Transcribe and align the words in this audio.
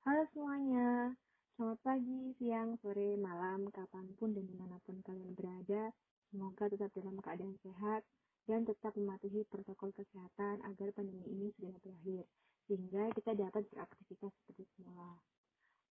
Halo 0.00 0.24
semuanya, 0.32 1.12
selamat 1.60 1.76
pagi, 1.84 2.32
siang, 2.40 2.72
sore, 2.80 3.20
malam, 3.20 3.68
kapan 3.68 4.08
pun 4.16 4.32
dan 4.32 4.48
di 4.48 4.56
mana 4.56 4.80
pun 4.88 4.96
kalian 5.04 5.36
berada. 5.36 5.92
Semoga 6.32 6.72
tetap 6.72 6.88
dalam 6.96 7.20
keadaan 7.20 7.52
sehat 7.60 8.00
dan 8.48 8.64
tetap 8.64 8.96
mematuhi 8.96 9.44
protokol 9.52 9.92
kesehatan 9.92 10.64
agar 10.64 10.88
pandemi 10.96 11.28
ini 11.28 11.52
segera 11.52 11.76
berakhir, 11.84 12.24
sehingga 12.64 13.12
kita 13.12 13.36
dapat 13.44 13.68
beraktivitas 13.68 14.32
seperti 14.40 14.64
semula. 14.72 15.20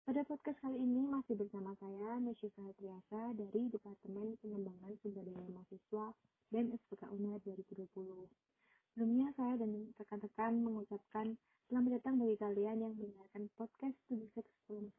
Pada 0.09 0.25
podcast 0.25 0.57
kali 0.57 0.81
ini 0.81 1.05
masih 1.05 1.37
bersama 1.37 1.77
saya, 1.77 2.17
Nesyifa 2.17 2.65
Triasa 2.81 3.37
dari 3.37 3.69
Departemen 3.69 4.41
Pengembangan 4.41 4.97
Sumber 5.05 5.21
Daya 5.21 5.53
Mahasiswa 5.53 6.17
dan 6.49 6.73
SPK 6.73 7.13
UNER 7.13 7.37
2020. 7.45 8.48
Sebelumnya 8.89 9.29
saya 9.37 9.53
dan 9.61 9.93
rekan-rekan 10.01 10.65
mengucapkan 10.65 11.37
selamat 11.69 12.01
datang 12.01 12.17
bagi 12.17 12.41
kalian 12.41 12.77
yang 12.81 12.93
mendengarkan 12.97 13.45
podcast 13.53 13.93
701 14.09 14.89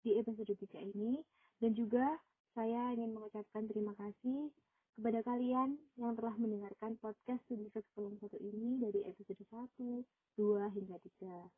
di 0.00 0.16
episode 0.16 0.48
3 0.56 0.80
ini. 0.80 1.20
Dan 1.60 1.76
juga 1.76 2.16
saya 2.56 2.96
ingin 2.96 3.12
mengucapkan 3.12 3.68
terima 3.68 3.92
kasih 4.00 4.48
kepada 4.96 5.20
kalian 5.28 5.76
yang 6.00 6.16
telah 6.16 6.32
mendengarkan 6.40 6.96
podcast 7.04 7.44
701 7.52 8.16
ini 8.40 8.80
dari 8.80 9.04
episode 9.04 9.44
1, 9.44 10.08
2, 10.40 10.76
hingga 10.80 10.96
3. 11.20 11.52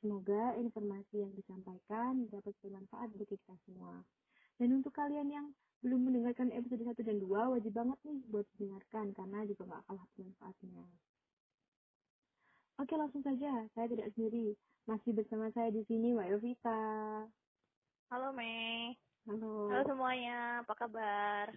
Semoga 0.00 0.54
informasi 0.62 1.26
yang 1.26 1.34
disampaikan 1.34 2.30
dapat 2.30 2.54
bermanfaat 2.62 3.10
bagi 3.18 3.34
kita 3.34 3.58
semua. 3.66 4.06
Dan 4.62 4.78
untuk 4.78 4.94
kalian 4.94 5.26
yang 5.26 5.50
belum 5.80 6.06
mendengarkan 6.06 6.52
episode 6.52 6.84
1 6.86 7.02
dan 7.02 7.18
2, 7.18 7.56
wajib 7.56 7.72
banget 7.72 7.98
nih 8.04 8.20
buat 8.28 8.46
dengarkan 8.60 9.16
karena 9.16 9.38
juga 9.48 9.62
gak 9.74 9.82
kalah 9.88 10.06
bermanfaatnya. 10.12 10.84
Oke, 12.80 12.96
langsung 12.96 13.20
saja. 13.20 13.68
Saya 13.76 13.92
tidak 13.92 14.08
sendiri. 14.16 14.56
Masih 14.88 15.12
bersama 15.12 15.52
saya 15.52 15.68
di 15.68 15.84
sini 15.84 16.16
Mbak 16.16 16.32
Yovita. 16.32 16.80
Halo 18.08 18.32
Mei. 18.32 18.96
Halo. 19.28 19.68
Halo 19.68 19.84
semuanya, 19.84 20.64
apa 20.64 20.72
kabar? 20.72 21.52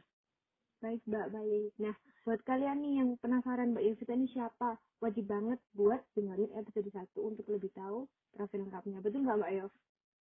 Baik, 0.83 0.99
Mbak, 1.07 1.31
baik. 1.31 1.71
Nah, 1.79 1.95
buat 2.27 2.44
kalian 2.44 2.83
nih 2.83 2.94
yang 2.99 3.16
penasaran 3.23 3.71
Mbak 3.71 3.88
Yovita 3.88 4.11
ini 4.19 4.27
siapa, 4.35 4.75
wajib 4.99 5.31
banget 5.31 5.63
buat 5.71 6.03
dengerin 6.11 6.51
episode 6.59 6.91
1 6.91 7.16
untuk 7.16 7.47
lebih 7.47 7.71
tahu 7.71 8.03
profil 8.35 8.67
lengkapnya. 8.67 8.99
Betul 8.99 9.23
nggak 9.23 9.39
Mbak 9.39 9.53
Yov? 9.63 9.71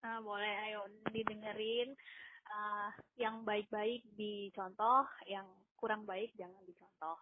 Nah, 0.07 0.17
boleh, 0.23 0.55
ayo 0.71 0.87
didengerin. 1.11 1.91
Uh, 2.47 2.91
yang 3.19 3.43
baik-baik 3.43 4.07
dicontoh, 4.15 5.03
yang 5.27 5.51
kurang 5.75 6.07
baik 6.07 6.31
jangan 6.39 6.63
dicontoh. 6.63 7.19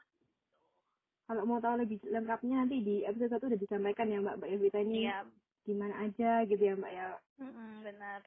Kalau 1.32 1.48
mau 1.48 1.64
tahu 1.64 1.80
lebih 1.80 1.96
lengkapnya 2.12 2.68
nanti 2.68 2.84
di 2.84 3.08
episode 3.08 3.32
satu 3.32 3.48
udah 3.48 3.56
disampaikan 3.56 4.12
ya 4.12 4.20
Mbak 4.20 4.36
Mbak 4.36 4.50
Evita 4.52 4.84
ini 4.84 5.08
Iya. 5.08 5.24
gimana 5.64 5.96
aja 6.04 6.44
gitu 6.44 6.60
ya 6.60 6.76
Mbak 6.76 6.92
ya. 6.92 7.08
Mm-mm, 7.40 7.72
benar. 7.88 8.20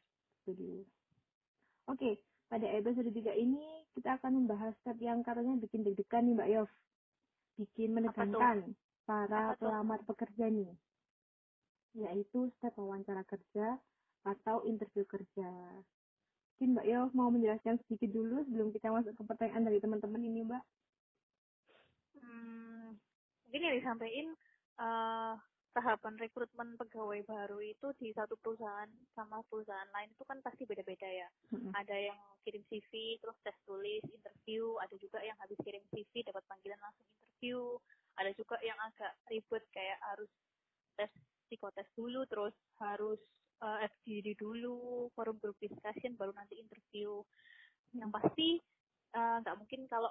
Jadi, 0.48 0.72
oke 1.84 2.10
pada 2.48 2.64
episode 2.64 3.12
3 3.12 3.36
ini 3.36 3.60
kita 3.92 4.16
akan 4.16 4.40
membahas 4.40 4.72
step 4.80 4.96
yang 5.04 5.20
katanya 5.20 5.52
bikin 5.60 5.84
deg-degan 5.84 6.24
nih 6.24 6.32
Mbak 6.32 6.48
Yov, 6.56 6.70
bikin 7.60 7.92
menegangkan 7.92 8.72
para 9.04 9.52
pelamar 9.60 10.00
pekerja 10.08 10.48
nih, 10.48 10.72
yaitu 11.92 12.48
step 12.56 12.72
wawancara 12.80 13.20
kerja 13.28 13.76
atau 14.24 14.64
interview 14.64 15.04
kerja. 15.04 15.50
Mungkin 16.56 16.72
Mbak 16.72 16.86
Yov 16.88 17.10
mau 17.12 17.28
menjelaskan 17.28 17.76
sedikit 17.84 18.16
dulu 18.16 18.48
sebelum 18.48 18.72
kita 18.72 18.88
masuk 18.88 19.12
ke 19.12 19.22
pertanyaan 19.28 19.68
dari 19.68 19.76
teman-teman 19.76 20.24
ini 20.24 20.40
Mbak. 20.48 20.64
Hmm, 23.54 23.62
mungkin 23.62 23.70
yang 23.70 23.78
disampaikan 23.78 24.28
eh, 24.82 25.34
tahapan 25.78 26.14
rekrutmen 26.18 26.74
pegawai 26.74 27.22
baru 27.22 27.62
itu 27.62 27.86
di 28.02 28.10
satu 28.10 28.34
perusahaan 28.42 28.90
sama 29.14 29.46
perusahaan 29.46 29.86
lain 29.94 30.10
itu 30.10 30.26
kan 30.26 30.42
pasti 30.42 30.66
beda-beda 30.66 31.06
ya. 31.06 31.30
Mm-mm. 31.54 31.70
Ada 31.70 32.10
yang 32.10 32.18
kirim 32.42 32.66
CV, 32.66 33.22
terus 33.22 33.38
tes 33.46 33.54
tulis, 33.62 34.02
interview. 34.10 34.74
Ada 34.82 34.98
juga 34.98 35.22
yang 35.22 35.38
habis 35.38 35.54
kirim 35.62 35.86
CV 35.94 36.26
dapat 36.26 36.42
panggilan 36.50 36.82
langsung 36.82 37.06
interview. 37.06 37.78
Ada 38.18 38.34
juga 38.34 38.58
yang 38.66 38.78
agak 38.82 39.14
ribet 39.30 39.62
kayak 39.70 40.02
harus 40.02 40.30
tes 40.98 41.10
psikotes 41.46 41.86
dulu, 41.94 42.26
terus 42.26 42.54
harus 42.82 43.22
eh, 43.62 43.86
FGD 43.86 44.34
dulu, 44.34 45.14
forum 45.14 45.38
group 45.38 45.54
discussion, 45.62 46.18
baru 46.18 46.34
nanti 46.34 46.58
interview. 46.58 47.22
Yang 47.94 48.10
pasti 48.18 48.48
eh, 49.14 49.36
nggak 49.46 49.58
mungkin 49.62 49.86
kalau 49.86 50.10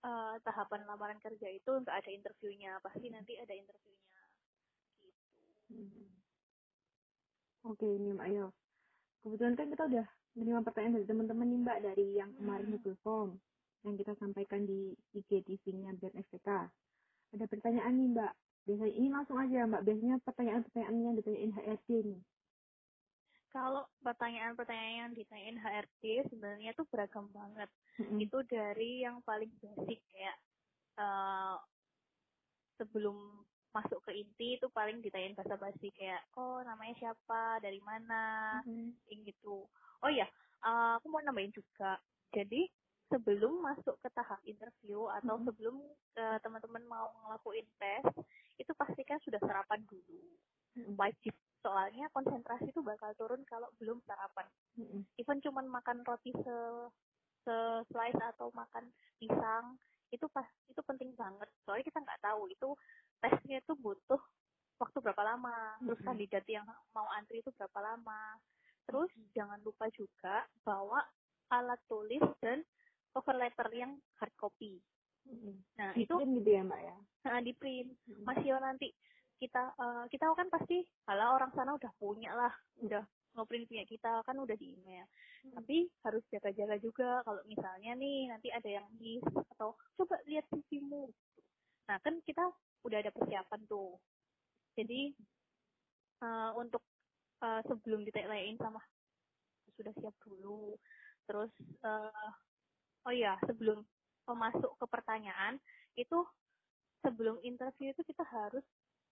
eh, 0.00 0.34
tahapan 0.44 0.82
lamaran 0.88 1.20
kerja 1.20 1.48
itu 1.48 1.70
nggak 1.70 1.96
ada 2.00 2.10
interviewnya, 2.10 2.80
pasti 2.80 3.06
nanti 3.12 3.36
ada 3.36 3.52
interviewnya. 3.52 4.20
Gitu. 5.00 5.20
Hmm. 5.70 6.10
Oke, 7.68 7.84
ini 7.84 8.16
Mbak 8.16 8.28
Yov. 8.32 8.52
Kebetulan 9.20 9.54
kan 9.54 9.66
kita 9.68 9.84
udah 9.84 10.06
menerima 10.32 10.62
pertanyaan 10.64 10.94
dari 10.96 11.06
teman-teman 11.06 11.46
nih 11.52 11.60
Mbak 11.60 11.78
dari 11.84 12.06
yang 12.16 12.30
kemarin 12.40 12.66
Hmm. 12.70 12.74
Google 12.80 12.98
Form 13.04 13.30
yang 13.84 13.96
kita 13.96 14.12
sampaikan 14.16 14.64
di 14.64 14.92
IGTV-nya 15.16 15.96
SPK. 16.00 16.48
Ada 17.36 17.44
pertanyaan 17.48 17.94
nih 17.96 18.08
Mbak. 18.16 18.32
Biasanya 18.68 18.92
ini 18.96 19.08
langsung 19.08 19.36
aja 19.40 19.64
Mbak. 19.68 19.82
Biasanya 19.84 20.16
pertanyaan-pertanyaan 20.24 20.96
yang 21.00 21.14
ditanyain 21.16 21.52
HRD 21.52 21.90
nih. 22.12 22.20
Kalau 23.50 23.82
pertanyaan-pertanyaan 24.06 24.96
yang 24.96 25.12
ditanyain 25.16 25.58
HRD 25.58 26.04
sebenarnya 26.30 26.70
tuh 26.76 26.86
beragam 26.86 27.26
banget. 27.34 27.66
Mm-mm. 27.98 28.18
Itu 28.22 28.38
dari 28.46 29.02
yang 29.02 29.24
paling 29.26 29.50
basic 29.58 29.98
kayak 30.12 30.36
eh, 31.00 31.56
sebelum 32.78 33.42
masuk 33.70 34.02
ke 34.02 34.10
inti 34.18 34.58
itu 34.58 34.66
paling 34.70 34.98
ditanyain 34.98 35.34
bahasa 35.38 35.54
basi 35.54 35.94
kayak 35.94 36.22
oh 36.34 36.58
namanya 36.66 36.94
siapa, 36.98 37.62
dari 37.62 37.78
mana, 37.82 38.58
kayak 39.06 39.18
gitu. 39.30 39.66
Oh 40.02 40.10
iya, 40.10 40.26
eh, 40.62 40.92
aku 40.98 41.06
mau 41.10 41.22
nambahin 41.22 41.54
juga. 41.54 41.98
Jadi 42.30 42.66
sebelum 43.10 43.58
masuk 43.62 43.98
ke 43.98 44.08
tahap 44.14 44.38
interview 44.46 45.10
atau 45.22 45.34
Mhm. 45.38 45.44
sebelum 45.50 45.76
eh, 46.18 46.38
teman-teman 46.42 46.84
mau 46.90 47.10
ngelakuin 47.26 47.66
tes, 47.78 48.06
itu 48.58 48.70
pastikan 48.74 49.18
sudah 49.22 49.38
sarapan 49.42 49.82
dulu. 49.86 50.20
Wajib. 50.96 51.34
Soalnya 51.60 52.08
konsentrasi 52.16 52.72
itu 52.72 52.80
bakal 52.80 53.12
turun 53.20 53.44
kalau 53.44 53.68
belum 53.76 54.00
sarapan. 54.08 54.48
Mm-mm. 54.80 55.04
Even 55.20 55.42
cuman 55.44 55.68
makan 55.68 56.00
roti 56.08 56.32
se 56.32 56.56
slice 57.88 58.22
atau 58.36 58.52
makan 58.52 58.88
pisang 59.20 59.76
itu 60.10 60.26
pas 60.34 60.46
itu 60.66 60.80
penting 60.82 61.14
banget. 61.14 61.48
Soalnya 61.64 61.86
kita 61.86 61.98
nggak 62.02 62.22
tahu 62.22 62.50
itu 62.50 62.68
tesnya 63.22 63.62
itu 63.62 63.72
butuh 63.78 64.20
waktu 64.82 64.98
berapa 64.98 65.22
lama. 65.22 65.78
Terus 65.84 66.00
kandidat 66.02 66.44
yang 66.50 66.66
mau 66.94 67.06
antri 67.14 67.40
itu 67.40 67.50
berapa 67.54 67.78
lama. 67.78 68.38
Terus 68.90 69.10
jangan 69.36 69.62
lupa 69.62 69.86
juga 69.94 70.44
bawa 70.66 70.98
alat 71.50 71.78
tulis 71.86 72.22
dan 72.42 72.62
cover 73.14 73.36
letter 73.38 73.68
yang 73.74 73.98
hard 74.18 74.34
copy. 74.38 74.78
Mm-mm. 75.28 75.62
Nah, 75.76 75.92
Di 75.94 76.08
itu 76.08 76.14
print 76.16 76.32
gitu 76.40 76.50
ya 76.50 76.62
Mbak 76.64 76.80
ya. 76.80 76.96
nah, 77.28 77.38
di 77.44 77.52
print. 77.54 77.90
Mm-mm. 78.08 78.24
Masih 78.26 78.50
nanti 78.58 78.88
kita 79.38 79.72
eh, 79.78 80.04
kita 80.10 80.24
kan 80.34 80.48
pasti 80.48 80.82
kalau 81.06 81.36
orang 81.38 81.52
sana 81.54 81.76
udah 81.76 81.92
punya 82.00 82.32
lah, 82.34 82.52
udah 82.82 83.04
ngeprint 83.36 83.66
punya 83.70 83.84
kita 83.86 84.10
kan 84.26 84.36
udah 84.38 84.56
di 84.56 84.74
email. 84.74 85.06
Tapi 85.40 85.88
harus 86.04 86.24
jaga-jaga 86.28 86.76
juga 86.78 87.10
kalau 87.24 87.40
misalnya 87.48 87.96
nih 87.96 88.28
nanti 88.28 88.48
ada 88.52 88.68
yang 88.68 88.86
miss 89.00 89.24
atau 89.56 89.72
coba 89.96 90.20
lihat 90.28 90.44
CV-mu. 90.52 91.08
Nah, 91.88 91.96
kan 92.04 92.20
kita 92.22 92.44
udah 92.84 92.98
ada 93.00 93.12
persiapan 93.12 93.60
tuh. 93.64 93.96
Jadi 94.76 95.16
eh, 96.22 96.50
untuk 96.56 96.84
eh, 97.40 97.60
sebelum 97.66 98.04
ditanyain 98.04 98.56
sama 98.60 98.80
sudah 99.74 99.92
siap 99.96 100.14
dulu. 100.24 100.76
Terus 101.24 101.52
eh, 101.84 102.30
oh 103.08 103.12
iya, 103.12 103.40
sebelum 103.48 103.80
masuk 104.30 104.78
ke 104.78 104.86
pertanyaan 104.86 105.58
itu 105.98 106.22
sebelum 107.02 107.42
interview 107.42 107.90
itu 107.90 108.06
kita 108.06 108.22
harus 108.30 108.62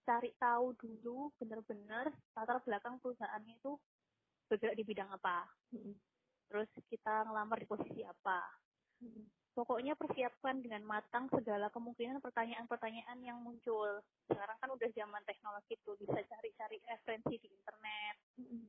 cari 0.07 0.31
tahu 0.39 0.73
dulu 0.79 1.35
benar-benar 1.43 2.09
latar 2.39 2.63
belakang 2.63 3.03
perusahaannya 3.03 3.59
itu 3.59 3.75
bergerak 4.49 4.79
di 4.79 4.85
bidang 4.87 5.11
apa. 5.13 5.45
Terus 6.49 6.69
kita 6.89 7.29
ngelamar 7.29 7.61
di 7.61 7.69
posisi 7.69 8.01
apa. 8.03 8.41
Mm-mm. 9.05 9.25
Pokoknya 9.53 9.99
persiapkan 9.99 10.63
dengan 10.63 10.87
matang 10.87 11.27
segala 11.35 11.67
kemungkinan 11.75 12.23
pertanyaan-pertanyaan 12.23 13.19
yang 13.21 13.43
muncul. 13.43 14.01
Sekarang 14.31 14.55
kan 14.63 14.71
udah 14.71 14.89
zaman 14.95 15.23
teknologi 15.27 15.75
tuh, 15.83 15.99
bisa 15.99 16.15
cari-cari 16.15 16.79
referensi 16.87 17.35
di 17.43 17.49
internet. 17.51 18.17
Mm-mm. 18.39 18.65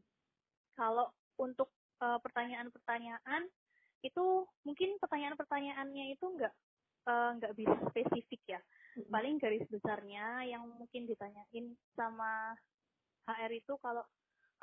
Kalau 0.74 1.14
untuk 1.38 1.70
eh, 2.02 2.20
pertanyaan-pertanyaan 2.20 3.48
itu 4.00 4.48
mungkin 4.64 4.96
pertanyaan-pertanyaannya 4.98 6.06
itu 6.16 6.26
nggak 6.26 6.54
eh, 7.06 7.32
nggak 7.38 7.54
bisa 7.54 7.78
spesifik 7.94 8.42
ya. 8.58 8.62
Mm-mm. 8.98 9.14
Paling 9.14 9.36
garis 9.38 9.66
besarnya 9.70 10.42
yang 10.50 10.66
mungkin 10.74 11.06
ditanyain 11.06 11.78
sama 11.94 12.58
HR 13.30 13.52
itu 13.54 13.78
kalau 13.78 14.02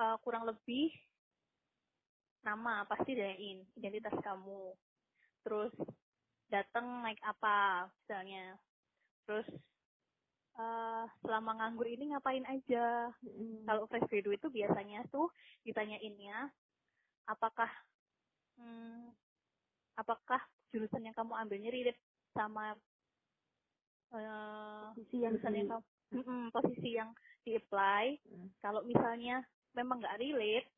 eh, 0.03 0.17
kurang 0.27 0.43
lebih 0.51 0.91
nama 2.47 2.87
pasti 2.87 3.19
ditanyain 3.19 3.67
identitas 3.75 4.15
kamu. 4.23 4.71
Terus 5.43 5.75
datang 6.47 7.03
naik 7.03 7.19
apa 7.27 7.91
misalnya. 7.91 8.55
Terus 9.27 9.47
eh, 10.55 11.05
selama 11.27 11.59
nganggur 11.59 11.91
ini 11.91 12.15
ngapain 12.15 12.47
aja? 12.47 13.11
Mm-mm. 13.27 13.67
Kalau 13.67 13.91
fresh 13.91 14.07
graduate 14.07 14.39
itu 14.39 14.49
biasanya 14.63 15.03
tuh 15.11 15.27
ditanyainnya 15.67 16.55
apakah 17.27 17.69
hmm, 18.57 19.11
apakah 19.99 20.41
jurusan 20.71 21.03
yang 21.03 21.17
kamu 21.17 21.35
ambilnya 21.35 21.71
relate 21.75 22.01
sama 22.37 22.79
uh, 24.15 24.93
posisi 24.95 25.17
yang 25.25 25.35
jurusan 25.35 25.53
di, 25.53 25.59
yang 25.59 25.69
kamu 25.75 25.85
mm, 26.23 26.47
posisi 26.55 26.91
yang 26.95 27.11
di 27.43 27.51
apply 27.59 28.19
Hmm. 28.27 28.51
kalau 28.59 28.83
misalnya 28.83 29.43
memang 29.75 30.03
nggak 30.03 30.19
relate 30.19 30.69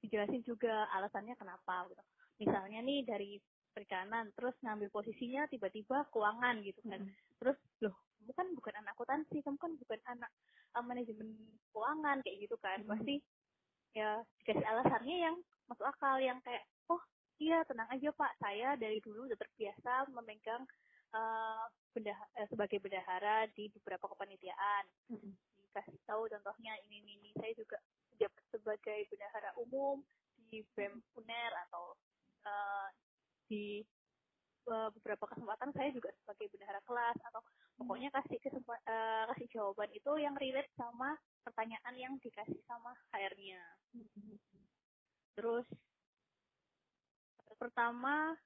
dijelasin 0.00 0.42
juga 0.42 0.88
alasannya 0.92 1.36
kenapa 1.36 1.88
gitu 1.88 2.02
misalnya 2.40 2.80
nih 2.80 3.04
dari 3.04 3.30
perikanan 3.70 4.32
terus 4.34 4.56
ngambil 4.64 4.90
posisinya 4.90 5.46
tiba-tiba 5.46 6.08
keuangan 6.10 6.58
gitu 6.64 6.80
kan 6.84 7.00
Mm. 7.00 7.12
terus 7.38 7.58
loh 7.80 7.94
kamu 8.20 8.32
kan 8.36 8.46
bukan 8.52 8.74
anak 8.82 8.92
akuntansi 8.98 9.36
kamu 9.40 9.56
kan 9.56 9.72
bukan 9.78 10.00
anak 10.10 10.30
uh, 10.74 10.82
manajemen 10.84 11.36
keuangan 11.70 12.18
kayak 12.26 12.38
gitu 12.44 12.56
kan 12.58 12.82
Mm. 12.82 12.90
pasti 12.90 13.14
ya 13.94 14.22
dikasih 14.42 14.66
alasannya 14.66 15.16
yang 15.20 15.36
masuk 15.70 15.86
akal 15.86 16.18
yang 16.18 16.38
kayak 16.42 16.62
oh 16.90 16.98
iya 17.38 17.62
tenang 17.66 17.86
aja 17.90 18.10
pak 18.10 18.32
saya 18.42 18.74
dari 18.74 18.98
dulu 18.98 19.26
udah 19.30 19.38
terbiasa 19.38 20.10
memegang 20.10 20.62
uh, 21.14 21.64
bendah- 21.94 22.30
eh, 22.38 22.46
sebagai 22.50 22.78
bendahara 22.82 23.46
di 23.54 23.70
beberapa 23.78 24.10
kepanitiaan 24.10 24.84
Mm. 25.14 25.30
dikasih 25.70 25.98
tahu 26.02 26.26
contohnya 26.26 26.74
ini 26.88 26.98
ini, 27.04 27.12
ini. 27.22 27.30
saya 27.38 27.54
juga 27.54 27.78
jabat 28.20 28.44
sebagai 28.52 29.08
bendahara 29.08 29.50
umum 29.56 30.04
di 30.52 30.60
BEM 30.76 31.00
UNER 31.16 31.52
atau 31.68 31.96
uh, 32.44 32.88
di 33.48 33.80
uh, 34.68 34.92
beberapa 35.00 35.24
kesempatan 35.32 35.72
saya 35.72 35.90
juga 35.90 36.12
sebagai 36.22 36.52
bendahara 36.52 36.80
kelas 36.84 37.16
atau 37.32 37.40
pokoknya 37.80 38.12
kasih 38.12 38.38
kesempa- 38.44 38.84
uh, 38.84 39.24
kasih 39.32 39.48
jawaban 39.56 39.88
itu 39.96 40.12
yang 40.20 40.36
relate 40.36 40.68
sama 40.76 41.16
pertanyaan 41.40 41.94
yang 41.96 42.14
dikasih 42.20 42.60
sama 42.68 42.92
HR-nya. 43.10 43.62
Terus 45.34 45.64
pertama 47.56 48.36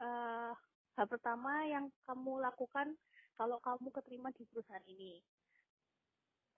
uh, 0.00 0.52
hal 0.96 1.06
pertama 1.08 1.64
yang 1.64 1.88
kamu 2.04 2.44
lakukan 2.44 2.92
kalau 3.40 3.56
kamu 3.64 3.88
keterima 3.88 4.28
di 4.36 4.44
perusahaan 4.48 4.84
ini. 4.84 5.20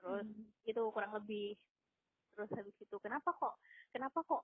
Terus 0.02 0.26
Mm. 0.26 0.50
itu 0.66 0.82
kurang 0.90 1.14
lebih 1.14 1.54
terus 2.34 2.50
habis 2.56 2.76
itu 2.80 2.96
kenapa 3.00 3.30
kok? 3.36 3.60
Kenapa 3.92 4.24
kok 4.24 4.42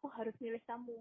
aku 0.00 0.06
harus 0.16 0.34
milih 0.42 0.60
kamu? 0.64 1.00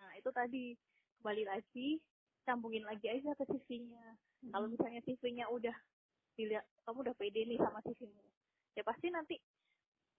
Nah 0.00 0.10
itu 0.16 0.30
tadi 0.32 0.74
kembali 1.20 1.44
lagi 1.46 2.00
sambungin 2.48 2.82
lagi 2.88 3.06
aja 3.06 3.36
ke 3.36 3.44
CV-nya 3.44 4.16
kalau 4.48 4.66
misalnya 4.72 5.04
CV-nya 5.04 5.44
udah 5.52 5.76
dilihat 6.40 6.64
kamu 6.88 7.04
udah 7.04 7.14
pede 7.20 7.44
nih 7.44 7.60
sama 7.60 7.84
CV-mu 7.84 8.24
ya 8.72 8.82
pasti 8.86 9.12
nanti 9.12 9.36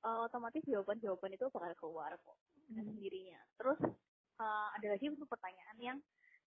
uh, 0.06 0.28
otomatis 0.28 0.62
jawaban-jawaban 0.68 1.34
itu 1.34 1.50
bakal 1.50 1.74
keluar 1.78 2.12
kok 2.20 2.38
dengan 2.68 2.88
sendirinya. 2.94 3.40
Terus 3.58 3.80
uh, 4.40 4.68
ada 4.76 4.88
lagi 4.92 5.08
untuk 5.10 5.28
pertanyaan 5.30 5.78
yang 5.80 5.98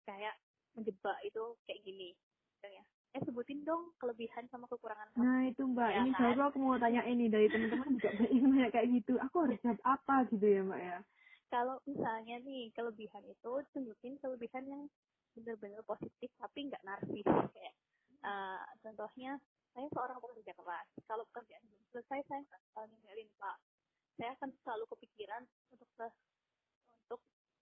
kayak 0.04 0.36
menjebak 0.75 1.16
itu 1.25 1.42
kayak 1.64 1.81
gini 1.86 2.12
misalnya 2.58 2.82
eh 3.14 3.22
sebutin 3.22 3.62
dong 3.62 3.94
kelebihan 3.96 4.44
sama 4.50 4.66
kekurangan 4.66 5.06
kamu. 5.14 5.22
Nah 5.22 5.40
itu 5.46 5.62
mbak, 5.64 5.87
Ya 5.88 6.02
ini 6.02 6.11
kan? 6.11 6.20
baru 6.34 6.40
aku 6.50 6.58
mau 6.58 6.75
tanya 6.76 7.02
ini 7.06 7.31
dari 7.31 7.46
teman-teman 7.46 7.94
juga 7.94 8.11
banyak 8.50 8.70
kayak 8.75 8.88
gitu. 8.90 9.12
Aku 9.22 9.46
harus 9.46 9.58
jawab 9.62 9.78
apa 9.87 10.26
gitu 10.34 10.46
ya 10.46 10.62
mbak 10.62 10.82
ya? 10.82 10.99
kalau 11.52 11.78
misalnya 11.87 12.43
nih 12.43 12.75
kelebihan 12.75 13.22
itu 13.31 13.52
tunjukin 13.70 14.19
kelebihan 14.19 14.66
yang 14.66 14.82
benar-benar 15.38 15.87
positif 15.87 16.26
tapi 16.43 16.66
nggak 16.66 16.82
narsis. 16.82 17.22
Kayak 17.55 17.75
eh, 18.26 18.62
contohnya 18.82 19.38
saya 19.70 19.87
seorang 19.94 20.19
pekerja 20.19 20.50
keras. 20.58 20.87
Kalau 21.06 21.22
pekerjaan 21.31 21.62
belum 21.70 21.82
selesai 21.94 22.20
saya 22.26 22.43
bakal 22.50 22.90
ninggalin 22.90 23.31
pak. 23.38 23.56
Saya 24.19 24.34
akan 24.34 24.50
selalu 24.67 24.84
kepikiran 24.99 25.43
untuk 25.70 25.87
untuk 26.90 27.20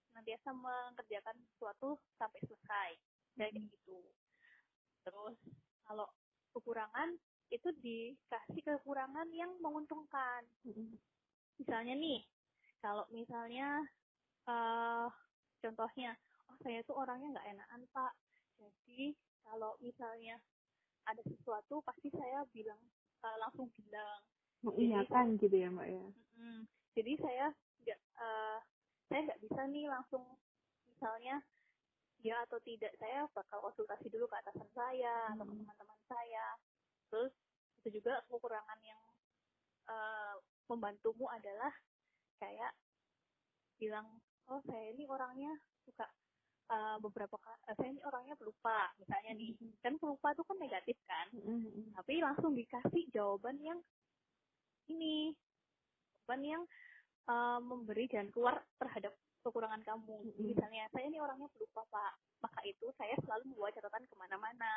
senantiasa 0.08 0.56
mengerjakan 0.56 1.36
sesuatu 1.52 2.00
sampai 2.16 2.40
selesai. 2.48 2.90
Kayak 3.36 3.60
gitu 3.60 4.00
terus 5.02 5.36
kalau 5.86 6.06
kekurangan 6.54 7.16
itu 7.52 7.68
dikasih 7.84 8.62
kekurangan 8.64 9.28
yang 9.36 9.52
menguntungkan. 9.60 10.42
Misalnya 11.60 11.94
nih 11.96 12.24
kalau 12.80 13.04
misalnya 13.12 13.84
eh 14.48 15.08
contohnya 15.62 16.16
oh 16.50 16.56
saya 16.64 16.80
tuh 16.82 16.96
orangnya 16.96 17.38
nggak 17.38 17.48
enakan 17.52 17.82
pak. 17.92 18.12
Jadi 18.56 19.12
kalau 19.44 19.76
misalnya 19.84 20.40
ada 21.04 21.22
sesuatu 21.28 21.84
pasti 21.84 22.08
saya 22.14 22.46
bilang 22.50 22.80
eh, 23.22 23.36
langsung 23.36 23.68
bilang. 23.76 24.20
Mengiyakan 24.62 25.36
gitu 25.42 25.56
ya 25.58 25.68
mbak 25.68 25.88
ya? 25.90 26.04
Jadi 26.96 27.12
saya 27.20 27.46
nggak 27.84 28.00
eh, 28.00 28.58
saya 29.12 29.20
nggak 29.28 29.42
bisa 29.44 29.60
nih 29.68 29.86
langsung 29.92 30.24
misalnya 30.88 31.42
ya 32.22 32.38
atau 32.46 32.58
tidak 32.62 32.94
saya 32.96 33.26
bakal 33.34 33.58
konsultasi 33.60 34.06
dulu 34.06 34.30
ke 34.30 34.36
atasan 34.38 34.68
saya 34.72 35.34
atau 35.34 35.42
ke 35.42 35.52
Hmm. 35.52 35.66
teman-teman 35.66 36.00
saya 36.06 36.46
terus 37.10 37.34
itu 37.82 37.98
juga 37.98 38.22
kekurangan 38.30 38.78
yang 38.86 39.02
eh, 39.90 40.34
membantumu 40.70 41.26
adalah 41.26 41.74
kayak 42.38 42.72
bilang 43.76 44.06
oh 44.46 44.62
saya 44.70 44.94
ini 44.94 45.02
orangnya 45.10 45.50
suka 45.82 46.06
eh, 46.70 46.96
beberapa 47.02 47.34
eh, 47.66 47.74
saya 47.74 47.90
ini 47.90 48.02
orangnya 48.06 48.38
pelupa 48.38 48.94
misalnya 49.02 49.32
nih 49.34 49.50
Hmm. 49.58 49.74
kan 49.82 49.94
pelupa 49.98 50.30
itu 50.30 50.42
kan 50.46 50.58
negatif 50.62 50.96
kan 51.04 51.26
Mm-mm. 51.34 51.90
tapi 51.98 52.22
langsung 52.22 52.54
dikasih 52.54 53.10
jawaban 53.10 53.58
yang 53.58 53.82
ini 54.86 55.34
jawaban 56.22 56.42
yang 56.46 56.62
eh, 57.26 57.58
memberi 57.58 58.06
jalan 58.06 58.30
keluar 58.30 58.62
terhadap 58.78 59.10
kekurangan 59.42 59.82
kamu. 59.82 60.16
Misalnya 60.38 60.86
saya 60.94 61.04
ini 61.10 61.18
orangnya 61.18 61.50
pelupa 61.52 61.82
pak. 61.90 62.14
Maka 62.40 62.60
itu 62.64 62.86
saya 62.94 63.18
selalu 63.26 63.52
membawa 63.52 63.74
catatan 63.74 64.06
ke 64.06 64.14
mana-mana. 64.16 64.74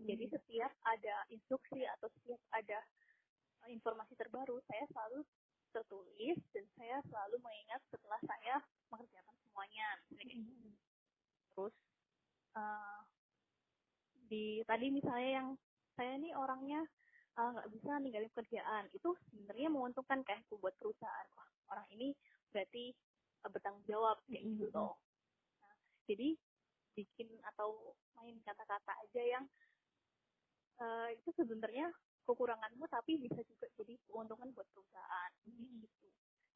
Jadi 0.00 0.24
setiap 0.32 0.72
ada 0.88 1.16
instruksi 1.28 1.84
atau 1.84 2.08
setiap 2.20 2.40
ada 2.56 2.78
eh, 3.66 3.70
informasi 3.70 4.16
terbaru 4.16 4.56
saya 4.64 4.84
selalu 4.90 5.20
tertulis 5.70 6.38
dan 6.50 6.64
saya 6.74 6.96
selalu 7.06 7.36
mengingat 7.44 7.80
setelah 7.92 8.20
saya 8.24 8.54
mengerjakan 8.90 9.36
semuanya. 9.44 9.88
Gitu. 10.10 10.72
terus 11.50 11.74
eh, 12.56 13.00
di 14.30 14.44
tadi 14.64 14.86
misalnya 14.88 15.30
yang 15.42 15.48
saya 15.98 16.16
ini 16.16 16.32
orangnya 16.32 16.80
eh, 17.36 17.48
nggak 17.52 17.68
bisa 17.76 17.92
ninggalin 18.00 18.32
pekerjaan. 18.32 18.88
Itu 18.96 19.12
sebenarnya 19.28 19.68
menguntungkan 19.68 20.24
kan 20.24 20.40
buat 20.48 20.72
perusahaan. 20.80 21.28
Wah 21.36 21.48
orang 21.76 21.86
ini 21.92 22.16
berarti 22.50 22.96
bertanggung 23.48 23.86
jawab 23.88 24.20
kayak 24.28 24.44
gitu 24.44 24.68
Mm-mm. 24.68 24.76
loh. 24.76 24.94
Nah, 25.64 25.74
jadi 26.04 26.36
bikin 26.92 27.28
atau 27.54 27.96
main 28.18 28.36
kata-kata 28.44 28.92
aja 29.08 29.22
yang 29.24 29.44
eh, 30.80 31.08
itu 31.16 31.30
sebenarnya 31.40 31.88
kekuranganmu 32.28 32.84
tapi 32.92 33.16
bisa 33.16 33.40
juga 33.48 33.66
jadi 33.80 33.96
keuntungan 34.04 34.52
buat 34.52 34.68
perusahaan. 34.74 35.30
Gitu. 35.48 36.06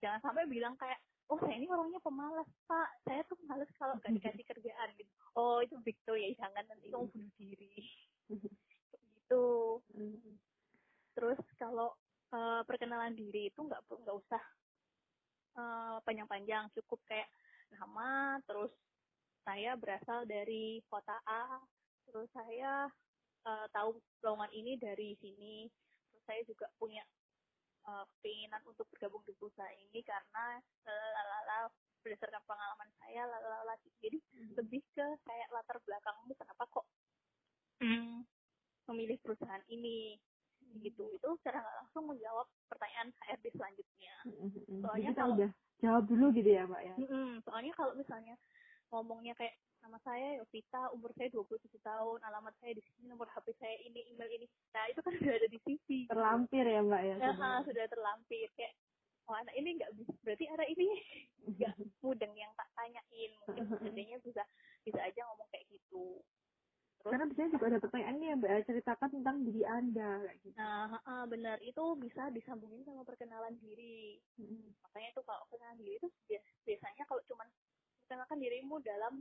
Jangan 0.04 0.20
sampai 0.20 0.44
bilang 0.44 0.76
kayak 0.76 1.00
oh 1.32 1.40
saya 1.40 1.56
ini 1.56 1.66
orangnya 1.72 2.00
pemalas 2.04 2.48
pak. 2.68 2.88
Saya 3.08 3.24
tuh 3.24 3.40
males 3.48 3.70
kalau 3.80 3.96
gak 4.04 4.12
dikasih 4.20 4.44
kerjaan. 4.44 4.88
Gitu. 4.98 5.10
Oh 5.38 5.64
itu 5.64 5.80
big 5.80 5.96
tuh 6.04 6.20
ya 6.20 6.28
jangan 6.36 6.64
nanti 6.68 6.92
kamu 6.92 7.08
bunuh 7.08 7.32
diri. 7.40 7.72
Gitu. 9.24 9.80
Mm-mm. 9.96 10.36
terus 11.16 11.40
kalau 11.56 11.96
eh, 12.34 12.60
perkenalan 12.68 13.14
diri 13.16 13.48
itu 13.48 13.60
nggak 13.62 13.80
nggak 13.88 14.16
usah 14.20 14.42
eh, 15.58 15.96
panjang-panjang. 16.02 16.70
Cukup 16.76 17.00
kayak 17.08 17.28
nama 17.74 18.38
terus 18.46 18.70
saya 19.44 19.74
berasal 19.78 20.24
dari 20.26 20.80
kota 20.86 21.16
A. 21.26 21.60
Terus 22.10 22.28
saya 22.34 22.88
eh, 23.46 23.66
tahu 23.72 23.98
lowongan 24.22 24.52
ini 24.52 24.78
dari 24.78 25.16
sini. 25.18 25.66
Terus 26.10 26.22
saya 26.26 26.40
juga 26.46 26.66
punya 26.78 27.02
eh, 27.86 28.04
keinginan 28.22 28.62
untuk 28.66 28.86
bergabung 28.94 29.22
di 29.26 29.32
perusahaan 29.34 29.74
ini 29.90 30.00
karena 30.02 30.58
lalala 30.86 31.70
berdasarkan 32.04 32.42
pengalaman 32.44 32.90
saya 33.00 33.24
lalala. 33.24 33.74
Jadi 34.04 34.20
lebih 34.54 34.84
ke 34.92 35.06
kayak 35.24 35.48
latar 35.48 35.80
belakangmu 35.80 36.36
kenapa 36.36 36.68
kok 36.68 36.84
hmm, 37.80 38.24
memilih 38.92 39.18
perusahaan 39.20 39.64
ini 39.68 40.18
gitu. 40.80 41.04
Itu 41.12 41.28
secara 41.38 41.60
nggak 41.60 41.76
langsung 41.82 42.04
menjawab 42.06 42.46
pertanyaan 42.66 43.08
HRD 43.22 43.46
selanjutnya. 43.52 44.14
Soalnya 44.80 45.10
Jadi 45.10 45.18
kalau- 45.18 45.36
udah 45.36 45.50
jawab 45.82 46.04
dulu 46.08 46.26
gitu 46.32 46.50
ya 46.50 46.62
mbak 46.64 46.82
ya? 46.82 46.94
Soalnya 47.44 47.72
kalau 47.74 47.92
misalnya 47.94 48.34
ngomongnya 48.88 49.34
kayak 49.34 49.54
nama 49.84 50.00
saya 50.00 50.40
Yovita 50.40 50.88
umur 50.96 51.12
saya 51.12 51.28
27 51.28 51.76
tahun 51.84 52.18
alamat 52.24 52.56
saya 52.56 52.72
di 52.72 52.80
sini 52.88 53.04
nomor 53.04 53.28
HP 53.28 53.52
saya 53.60 53.76
ini 53.84 54.00
email 54.08 54.30
ini. 54.32 54.46
Nah 54.72 54.88
itu 54.88 55.00
kan 55.04 55.12
sudah 55.20 55.34
ada 55.36 55.48
di 55.50 55.58
CV 55.60 56.08
Terlampir 56.08 56.64
ya 56.64 56.80
mbak 56.80 57.02
ya? 57.04 57.14
Nah, 57.20 57.60
sudah 57.60 57.84
terlampir. 57.92 58.48
Kayak 58.56 58.72
oh 59.28 59.36
anak 59.36 59.52
ini 59.56 59.76
nggak 59.76 59.92
bisa 59.96 60.12
berarti 60.24 60.44
ada 60.48 60.64
ini 60.64 60.88
nggak 61.52 61.72
mudeng 62.00 62.32
yang 62.32 62.48
tak 62.56 62.68
tanyain. 62.72 63.30
Mungkin 63.44 63.64
sebenarnya 63.76 64.16
bisa 64.24 64.42
bisa 64.88 65.00
aja 65.04 65.20
ngomong 65.28 65.48
kayak 65.52 65.68
gitu 65.68 66.20
karena 67.04 67.28
biasanya 67.28 67.50
juga 67.52 67.66
ada 67.68 67.78
pertanyaan 67.84 68.16
nih 68.16 68.28
yang 68.32 68.38
Mbak 68.40 68.64
ceritakan 68.64 69.08
tentang 69.12 69.36
diri 69.44 69.62
Anda. 69.68 70.12
Gitu. 70.40 70.56
Nah, 70.56 70.96
uh, 71.04 71.24
benar. 71.28 71.60
Itu 71.60 72.00
bisa 72.00 72.32
disambungin 72.32 72.80
sama 72.88 73.04
perkenalan 73.04 73.60
diri. 73.60 74.16
Hmm. 74.40 74.72
Makanya 74.88 75.08
itu 75.12 75.22
kalau 75.28 75.44
perkenalan 75.52 75.76
diri 75.76 76.00
itu 76.00 76.08
biasanya 76.64 77.04
kalau 77.04 77.20
cuman 77.28 77.48
perkenalkan 78.04 78.38
dirimu 78.40 78.80
dalam 78.80 79.20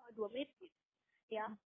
uh, 0.00 0.10
dua 0.16 0.32
menit 0.32 0.48
gitu. 0.56 0.80
Ya, 1.28 1.44
hmm. 1.44 1.60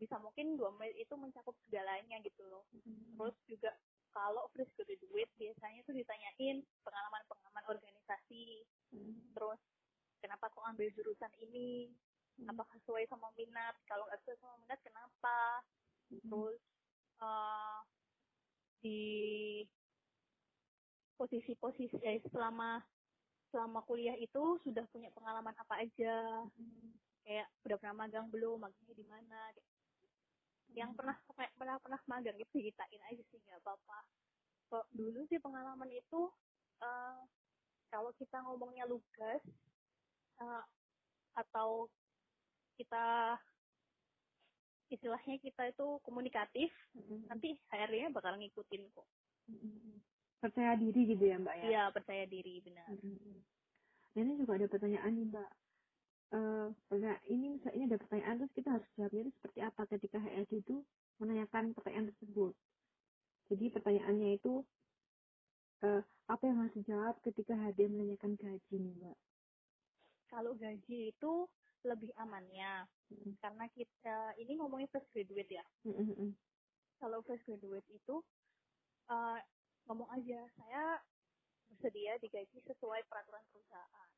bisa 0.00 0.16
mungkin 0.24 0.56
dua 0.56 0.72
menit 0.80 0.96
itu 1.04 1.14
mencakup 1.20 1.52
segalanya 1.68 2.16
gitu 2.24 2.48
loh. 2.48 2.64
Hmm. 2.72 3.12
Terus 3.20 3.36
juga 3.44 3.70
kalau 4.16 4.48
fresh 4.56 4.72
graduate 4.72 5.32
biasanya 5.36 5.84
tuh 5.84 5.92
ditanyain 5.92 6.64
pengalaman-pengalaman 6.80 7.64
organisasi. 7.68 8.64
Hmm. 8.96 9.20
Terus 9.36 9.60
kenapa 10.24 10.48
kok 10.48 10.64
ambil 10.64 10.88
jurusan 10.96 11.32
ini 11.44 11.92
apakah 12.46 12.74
sesuai 12.84 13.10
sama 13.10 13.32
minat? 13.34 13.74
Kalau 13.88 14.06
nggak 14.06 14.20
sesuai 14.22 14.38
sama 14.38 14.54
minat 14.62 14.80
kenapa? 14.86 15.38
Terus 16.08 16.60
uh, 17.18 17.80
di 18.78 19.02
posisi-posisi 21.18 21.98
eh, 22.06 22.22
selama 22.30 22.78
selama 23.50 23.82
kuliah 23.88 24.14
itu 24.14 24.60
sudah 24.62 24.86
punya 24.94 25.10
pengalaman 25.10 25.56
apa 25.58 25.82
aja? 25.82 26.46
Kayak 27.26 27.48
udah 27.66 27.76
pernah 27.82 27.96
magang 28.06 28.28
belum? 28.30 28.62
Magangnya 28.62 28.94
di 28.94 29.06
mana? 29.08 29.40
Yang 30.76 30.90
pernah 30.94 31.16
pernah 31.58 31.76
pernah 31.82 32.00
magang 32.06 32.38
itu 32.38 32.52
ceritain 32.54 33.02
aja 33.10 33.22
sih 33.34 33.40
nggak 33.42 33.58
apa-apa. 33.66 33.98
Kok 34.68 34.86
dulu 34.94 35.24
sih 35.26 35.40
pengalaman 35.40 35.90
itu 35.90 36.28
uh, 36.84 37.18
kalau 37.88 38.12
kita 38.20 38.44
ngomongnya 38.44 38.84
lugas 38.84 39.40
uh, 40.44 40.64
atau 41.34 41.88
kita 42.78 43.34
istilahnya 44.88 45.36
kita 45.42 45.68
itu 45.68 45.86
komunikatif 46.06 46.70
Mm-mm. 46.96 47.26
nanti 47.28 47.58
HRD-nya 47.68 48.14
bakal 48.14 48.38
ngikutin 48.38 48.88
kok 48.94 49.04
Mm-mm. 49.50 50.00
percaya 50.40 50.78
diri 50.78 51.00
gitu 51.12 51.24
ya 51.26 51.36
mbak 51.42 51.54
ya 51.58 51.64
iya 51.66 51.84
percaya 51.90 52.24
diri 52.24 52.62
benar. 52.62 52.86
Dan 54.16 54.24
ini 54.24 54.40
juga 54.40 54.56
ada 54.56 54.70
pertanyaan 54.70 55.12
nih 55.12 55.26
mbak 55.28 55.50
Eh, 56.28 56.68
pertanyaan 56.92 57.24
ini 57.32 57.56
misalnya 57.56 57.84
ada 57.88 57.98
pertanyaan 58.04 58.36
terus 58.36 58.52
kita 58.52 58.68
harus 58.76 58.88
jawabnya 59.00 59.20
itu 59.24 59.32
seperti 59.40 59.58
apa 59.64 59.82
ketika 59.88 60.20
HRD 60.20 60.52
itu 60.60 60.76
menanyakan 61.16 61.72
pertanyaan 61.72 62.12
tersebut 62.12 62.52
jadi 63.48 63.64
pertanyaannya 63.72 64.36
itu 64.36 64.60
eh, 65.88 66.04
apa 66.04 66.42
yang 66.44 66.56
harus 66.60 66.74
dijawab 66.76 67.16
ketika 67.24 67.56
HRD 67.56 67.80
menanyakan 67.88 68.36
gaji 68.36 68.76
nih 68.76 68.92
mbak 69.00 69.16
kalau 70.28 70.52
gaji 70.52 71.16
itu 71.16 71.32
lebih 71.86 72.10
amannya. 72.18 72.86
Mm-mm. 73.08 73.40
karena 73.40 73.64
kita 73.72 74.36
ini 74.36 74.60
ngomongin 74.60 74.84
fresh 74.92 75.08
graduate 75.16 75.48
ya. 75.48 75.64
Mm-mm. 75.88 76.36
kalau 77.00 77.24
fresh 77.24 77.40
graduate 77.48 77.88
itu 77.88 78.20
uh, 79.08 79.40
ngomong 79.88 80.12
aja 80.12 80.44
saya 80.60 81.00
bersedia 81.72 82.20
digaji 82.20 82.60
sesuai 82.68 83.00
peraturan 83.08 83.40
perusahaan. 83.48 84.10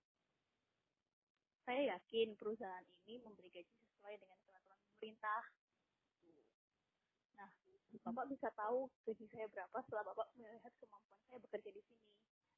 Saya 1.63 1.95
yakin 1.95 2.35
perusahaan 2.35 2.83
ini 3.07 3.23
memberi 3.23 3.47
gaji 3.55 3.71
sesuai 3.71 4.15
dengan 4.19 4.39
peraturan 4.43 4.79
pemerintah. 4.91 5.43
Nah 7.39 7.51
bapak 8.11 8.27
bisa 8.27 8.51
tahu 8.59 8.91
gaji 9.07 9.27
saya 9.31 9.47
berapa 9.55 9.77
setelah 9.87 10.05
bapak 10.11 10.35
melihat 10.35 10.73
kemampuan 10.83 11.21
saya 11.31 11.39
bekerja 11.47 11.71
di 11.71 11.83
sini. 11.87 12.11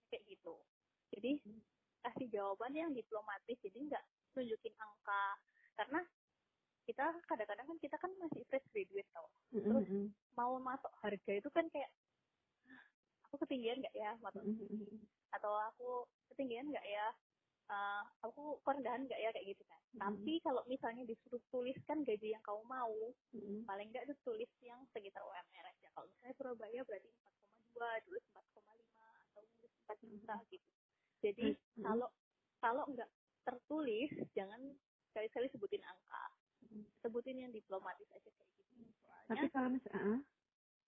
Kayak 0.09 0.23
gitu. 0.33 0.55
Jadi 1.13 1.33
kasih 2.03 2.29
jawaban 2.33 2.73
yang 2.73 2.91
diplomatis 2.97 3.61
jadi 3.61 3.79
nggak 3.79 4.05
tunjukin 4.33 4.75
angka. 4.75 5.25
Karena 5.75 6.01
kita 6.83 7.05
kadang-kadang 7.25 7.67
kan 7.67 7.79
kita 7.79 7.97
kan 7.97 8.11
masih 8.19 8.43
fresh 8.47 8.67
graduate 8.71 9.09
tau. 9.11 9.29
Terus 9.53 9.87
mau 10.33 10.57
masuk 10.59 10.91
harga 10.99 11.33
itu 11.33 11.49
kan 11.49 11.69
kayak 11.69 11.91
"Ah, 12.67 12.85
aku 13.25 13.39
ketinggian 13.43 13.79
nggak 13.79 13.95
ya? 13.95 14.13
Masuk. 14.19 14.43
Mm-mm. 14.43 14.99
atau 15.33 15.53
aku 15.71 15.89
ketinggian 16.29 16.69
nggak 16.69 16.85
ya? 16.85 17.07
Eh, 17.65 18.03
aku 18.21 18.61
kerendahan 18.61 19.07
nggak 19.07 19.17
ya? 19.17 19.31
Kayak 19.31 19.47
gitu 19.55 19.63
kan. 19.65 19.81
Mhm. 19.93 20.01
tapi 20.01 20.33
kalau 20.41 20.63
misalnya 20.65 21.05
disuruh 21.05 21.41
tuliskan 21.49 22.01
gaji 22.03 22.33
yang 22.33 22.41
kamu 22.41 22.65
mau 22.65 23.13
Mm-mm. 23.33 23.63
paling 23.63 23.93
nggak 23.93 24.09
itu 24.09 24.15
tulis 24.25 24.49
yang 24.61 24.81
sekitar 24.91 25.21
UMR 25.21 25.65
aja. 25.69 25.87
Kalau 25.93 26.09
misalnya 26.09 26.35
Surabaya 26.35 26.81
berarti 26.83 27.09
4,2 27.13 27.77
tulis 28.03 28.25
4,5 28.33 29.05
atau 29.31 29.43
tulis 29.53 29.73
4 29.79 29.99
juta 30.03 30.37
gitu. 30.49 30.69
Jadi 31.23 31.47
Mhm. 31.77 31.85
kalau 31.85 32.09
kalau 32.59 32.85
nggak 32.89 33.09
tertulis 33.43 34.11
jangan 34.33 34.61
sekali-sekali 35.13 35.47
sebutin 35.53 35.83
angka. 35.85 36.25
Sebutin 37.05 37.37
yang 37.37 37.53
diplomatis 37.53 38.09
aja 38.09 38.31
kayak 38.33 38.51
gitu. 38.57 38.73
Tapi 39.29 39.47
soalnya 39.47 39.51
kalau 39.53 39.69
misalnya 39.69 40.19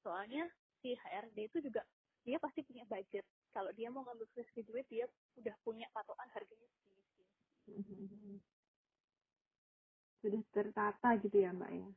soalnya 0.00 0.44
si 0.80 0.96
HRD 0.96 1.38
itu 1.52 1.58
juga 1.60 1.84
dia 2.24 2.40
pasti 2.40 2.64
punya 2.64 2.88
budget. 2.88 3.24
Kalau 3.52 3.70
dia 3.76 3.86
mau 3.92 4.02
ngambil 4.02 4.26
fresh 4.34 4.50
graduate 4.56 4.88
dia 4.90 5.06
udah 5.38 5.54
punya 5.62 5.86
patokan 5.94 6.26
harganya 6.34 6.66
segini 6.74 7.02
segini 7.06 8.40
sudah 10.24 10.42
tertata 10.56 11.20
gitu 11.20 11.36
ya 11.36 11.52
mbak 11.52 11.68
ya? 11.68 11.88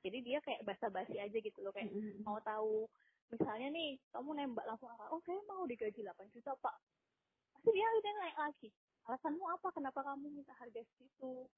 Jadi 0.00 0.18
dia 0.24 0.40
kayak 0.40 0.64
basa-basi 0.64 1.20
aja 1.20 1.38
gitu 1.38 1.60
loh 1.60 1.70
kayak 1.76 1.92
mau 2.24 2.40
tahu 2.40 2.88
misalnya 3.30 3.68
nih 3.70 4.00
kamu 4.10 4.32
nembak 4.32 4.66
langsung 4.66 4.90
apa 4.90 5.12
oh 5.12 5.20
saya 5.22 5.38
mau 5.46 5.68
digaji 5.68 6.02
8 6.02 6.34
juta 6.34 6.56
pak. 6.58 6.76
Pasti 7.52 7.68
dia 7.70 7.84
udah 7.84 8.12
naik 8.16 8.38
lagi 8.40 8.68
alasanmu 9.10 9.44
apa? 9.50 9.68
Kenapa 9.74 10.06
kamu 10.06 10.30
minta 10.30 10.54
harga 10.54 10.78
segitu? 10.94 11.50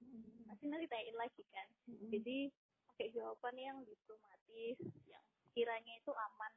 Pasti 0.48 0.64
nanti 0.72 0.88
tanyain 0.88 1.16
lagi 1.20 1.42
kan. 1.52 1.68
Mm-mm. 1.84 2.08
jadi 2.08 2.48
pakai 2.88 3.08
jawaban 3.12 3.56
yang 3.60 3.78
diplomatis 3.84 4.76
yang 5.04 5.24
kiranya 5.52 5.92
itu 6.00 6.12
aman. 6.12 6.52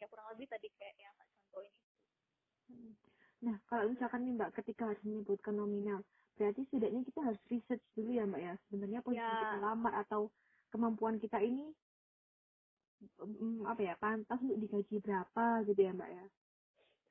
Ya 0.00 0.06
kurang 0.08 0.32
lebih 0.32 0.48
tadi 0.48 0.72
kayak 0.80 0.96
yang 0.96 1.12
tak 1.20 1.28
contohin 1.36 1.72
itu. 1.76 1.92
Nah, 3.38 3.56
kalau 3.70 3.92
misalkan 3.92 4.26
nih 4.26 4.34
Mbak, 4.34 4.50
ketika 4.62 4.90
harus 4.90 5.02
menyebutkan 5.06 5.54
nominal, 5.54 6.02
berarti 6.34 6.66
setidaknya 6.66 7.02
kita 7.06 7.20
harus 7.22 7.40
research 7.50 7.84
dulu 7.94 8.10
ya 8.14 8.24
Mbak 8.26 8.40
ya, 8.42 8.54
sebenarnya 8.66 9.00
posisi 9.04 9.22
Ya. 9.22 9.30
kita 9.30 9.58
lamar 9.62 9.92
atau 10.06 10.30
kemampuan 10.74 11.16
kita 11.22 11.38
ini 11.38 11.70
mm, 13.22 13.62
apa 13.66 13.80
ya, 13.82 13.94
pantas 13.98 14.38
untuk 14.42 14.58
digaji 14.58 14.96
berapa 15.02 15.44
gitu 15.70 15.80
ya 15.80 15.92
Mbak 15.94 16.10
ya. 16.10 16.24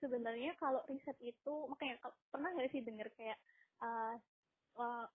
Sebenarnya 0.02 0.54
kalau 0.62 0.82
riset 0.90 1.18
itu 1.22 1.54
makanya 1.70 1.98
pernah 2.30 2.50
nggak 2.54 2.70
sih 2.74 2.82
denger 2.86 3.08
kayak 3.18 3.38
uh, 3.82 4.16
uh, 4.78 5.06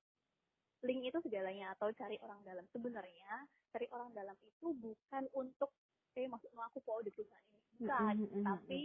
link 0.83 1.07
itu 1.07 1.19
segalanya 1.23 1.75
atau 1.79 1.91
cari 1.95 2.19
orang 2.23 2.43
dalam? 2.43 2.67
Sebenarnya 2.75 3.47
cari 3.73 3.87
orang 3.95 4.11
dalam 4.12 4.37
itu 4.43 4.75
bukan 4.77 5.25
untuk 5.33 5.71
eh 6.19 6.29
maksudnya 6.29 6.61
aku 6.69 6.83
mau 6.85 7.01
di 7.01 7.11
perusahaan 7.15 7.47
ini. 7.49 7.61
Bukan 7.81 8.15
Mm, 8.19 8.27
mm, 8.27 8.37
mm, 8.37 8.45
tapi 8.45 8.83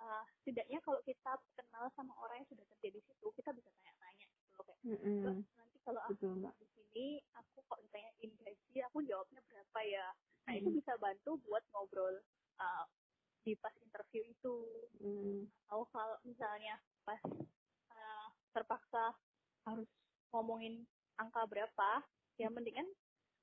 uh, 0.00 0.24
setidaknya 0.40 0.78
kalau 0.80 1.00
kita 1.04 1.32
kenal 1.58 1.84
sama 1.92 2.14
orang 2.22 2.40
yang 2.40 2.48
sudah 2.48 2.64
kerja 2.76 2.88
di 2.94 3.00
situ 3.04 3.26
kita 3.36 3.50
bisa 3.52 3.68
tanya-tanya 3.74 4.24
gitu 4.30 4.48
loh 4.64 4.64
kayak 4.64 4.78
Mm-mm. 4.86 5.18
"Mbak, 5.20 5.36
nanti 5.58 5.76
kalau 5.84 6.00
aku 6.06 6.12
Betul 6.14 6.50
di 6.58 6.66
sini 6.72 7.06
aku 7.34 7.58
kok 7.66 7.78
ditanyain 7.84 8.30
gaji 8.38 8.78
aku 8.86 8.98
jawabnya 9.04 9.40
berapa 9.50 9.78
ya? 9.84 10.06
Nah 10.48 10.54
itu 10.56 10.68
Mm. 10.70 10.76
bisa 10.80 10.92
bantu 10.96 11.30
buat 11.44 11.62
ngobrol 11.74 12.14
uh, 12.62 12.84
di 13.42 13.54
pas 13.58 13.74
interview 13.82 14.22
itu. 14.26 14.54
Mm, 15.02 15.46
atau 15.68 15.86
kalau 15.92 16.16
misalnya 16.24 16.78
pas 17.06 17.20
uh, 17.92 18.28
terpaksa 18.52 19.14
harus 19.68 19.88
ngomongin 20.32 20.84
angka 21.18 21.44
berapa 21.48 22.04
ya 22.38 22.48
mendingan 22.52 22.86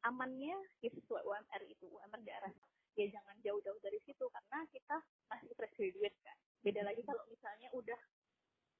amannya 0.06 0.56
ya 0.80 0.90
sesuai 0.94 1.26
UMR 1.26 1.62
itu 1.68 1.86
UMR 1.90 2.22
daerah. 2.24 2.54
Ya 2.96 3.12
jangan 3.12 3.36
jauh-jauh 3.44 3.80
dari 3.84 4.00
situ 4.08 4.24
karena 4.32 4.64
kita 4.72 4.98
masih 5.28 5.52
fresh 5.58 5.76
graduate 5.76 6.16
kan. 6.24 6.38
Beda 6.64 6.82
lagi 6.88 7.04
kalau 7.04 7.24
misalnya 7.28 7.68
udah 7.76 8.00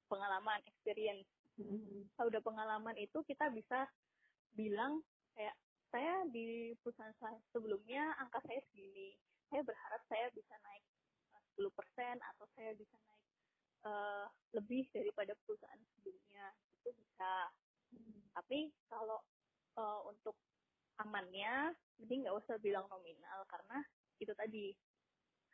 pengalaman 0.08 0.62
experience. 0.64 1.28
Mm, 1.56 2.08
kalau 2.16 2.28
udah 2.32 2.42
pengalaman 2.44 2.96
itu 2.96 3.18
kita 3.26 3.48
bisa 3.52 3.88
bilang 4.56 5.04
kayak 5.36 5.56
saya 5.92 6.24
di 6.32 6.72
perusahaan 6.80 7.14
saya 7.20 7.38
sebelumnya 7.52 8.16
angka 8.22 8.40
saya 8.46 8.60
segini. 8.70 9.16
Saya 9.46 9.62
berharap 9.62 10.02
saya 10.10 10.26
bisa 10.34 10.54
naik 10.64 10.84
10% 11.56 11.66
atau 12.20 12.46
saya 12.54 12.72
bisa 12.76 12.96
naik 13.08 13.24
eh, 13.88 14.26
lebih 14.54 14.84
daripada 14.92 15.32
perusahaan 15.44 15.82
sebelumnya 15.96 16.52
itu 16.80 16.90
bisa 16.94 17.50
tapi 18.36 18.70
kalau 18.92 19.20
eh, 19.80 20.00
untuk 20.08 20.36
amannya 21.00 21.72
mending 22.00 22.24
nggak 22.24 22.36
usah 22.36 22.56
bilang 22.60 22.84
nominal 22.88 23.44
karena 23.48 23.80
itu 24.20 24.32
tadi 24.32 24.72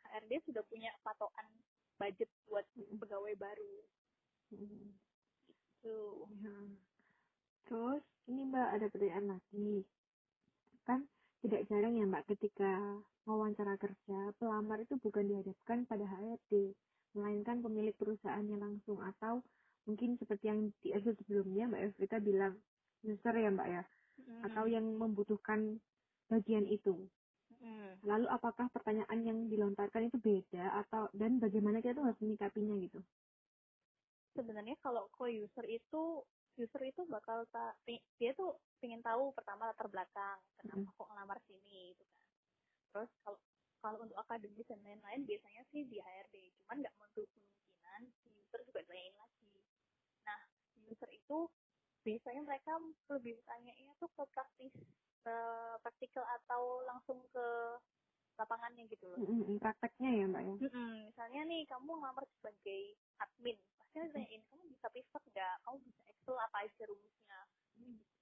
HRD 0.03 0.43
sudah 0.47 0.63
punya 0.67 0.91
patokan 1.03 1.47
budget 1.99 2.27
buat 2.47 2.63
pegawai 2.75 3.35
baru 3.39 3.75
mm. 4.55 4.87
tuh 5.83 6.27
Ya. 6.43 6.55
Terus 7.67 8.03
ini 8.27 8.43
Mbak 8.47 8.69
ada 8.75 8.87
pertanyaan 8.91 9.25
lagi. 9.39 9.87
Kan 10.83 11.07
tidak 11.39 11.63
jarang 11.71 11.95
ya 11.95 12.05
Mbak 12.07 12.27
ketika 12.35 12.99
wawancara 13.25 13.75
kerja, 13.79 14.19
pelamar 14.39 14.83
itu 14.83 14.95
bukan 14.99 15.25
dihadapkan 15.27 15.85
pada 15.87 16.05
HRD, 16.05 16.75
melainkan 17.15 17.61
pemilik 17.63 17.95
perusahaannya 17.95 18.57
langsung 18.59 18.99
atau 19.01 19.43
mungkin 19.87 20.15
seperti 20.19 20.47
yang 20.47 20.71
di 20.83 20.95
episode 20.95 21.19
sebelumnya 21.23 21.67
Mbak 21.71 21.81
Evita 21.95 22.17
bilang 22.23 22.53
user 23.03 23.35
ya 23.35 23.49
Mbak 23.51 23.67
ya, 23.69 23.83
atau 24.47 24.65
yang 24.67 24.85
membutuhkan 24.97 25.79
bagian 26.31 26.65
itu. 26.67 27.07
Mm. 27.63 27.99
Lalu 28.03 28.27
apakah 28.27 28.67
pertanyaan 28.71 29.19
yang 29.23 29.39
dilontarkan 29.47 30.11
itu 30.11 30.17
beda 30.19 30.83
atau 30.83 31.07
dan 31.15 31.39
bagaimana 31.39 31.79
kita 31.79 31.95
tuh 31.99 32.05
harus 32.07 32.19
menyikapinya 32.19 32.75
gitu? 32.83 32.99
sebenarnya 34.33 34.75
kalau 34.81 35.07
co-user 35.13 35.65
itu 35.69 36.25
user 36.57 36.83
itu 36.85 37.01
bakal 37.09 37.45
ta 37.53 37.73
dia 38.17 38.33
tuh 38.33 38.57
pengen 38.81 39.01
tahu 39.01 39.33
pertama 39.33 39.69
latar 39.69 39.87
belakang 39.89 40.37
kenapa 40.57 40.85
Mm. 40.85 40.93
kok 40.97 41.07
ngelamar 41.09 41.39
sini 41.45 41.93
gitu 41.97 42.12
terus 42.93 43.09
kalau 43.25 43.39
kalau 43.83 43.97
untuk 44.05 44.15
akademis 44.15 44.63
dan 44.69 44.79
lain-lain 44.85 45.27
biasanya 45.27 45.65
sih 45.73 45.83
di 45.89 45.97
HRD 45.99 46.35
cuman 46.61 46.79
nggak 46.79 46.95
menutup 46.95 47.27
kemungkinan 47.33 48.01
si 48.21 48.29
user 48.37 48.61
juga 48.63 48.79
tanyain 48.87 49.15
lagi. 49.17 49.49
Nah 50.23 50.39
user 50.87 51.09
itu 51.11 51.37
biasanya 52.05 52.41
mereka 52.45 52.71
lebih 53.11 53.41
tanyanya 53.43 53.91
tuh 53.99 54.07
ke 54.13 54.23
praktis 54.31 54.71
ke 55.23 55.35
praktikal 55.83 56.23
atau 56.39 56.83
langsung 56.87 57.19
ke 57.31 57.45
lapangannya 58.35 58.87
gitu 58.89 59.05
loh. 59.07 59.19
Mm-mm, 59.23 59.61
prakteknya 59.61 60.09
ya 60.09 60.25
mbak 60.25 60.41
ya? 60.41 60.55
Mm-mm, 60.57 60.91
misalnya 61.11 61.41
nih 61.47 61.61
kamu 61.69 61.91
ngelamar 61.95 62.25
sebagai 62.39 62.81
admin. 63.21 63.57
Pasti 63.77 63.95
ditanyain 64.03 64.43
kamu 64.49 64.63
bisa 64.73 64.87
pivot 64.89 65.23
nggak? 65.31 65.55
Kamu 65.63 65.77
bisa 65.85 66.01
excel? 66.09 66.35
Apa 66.39 66.65
aja 66.65 66.83
rumusnya? 66.89 67.39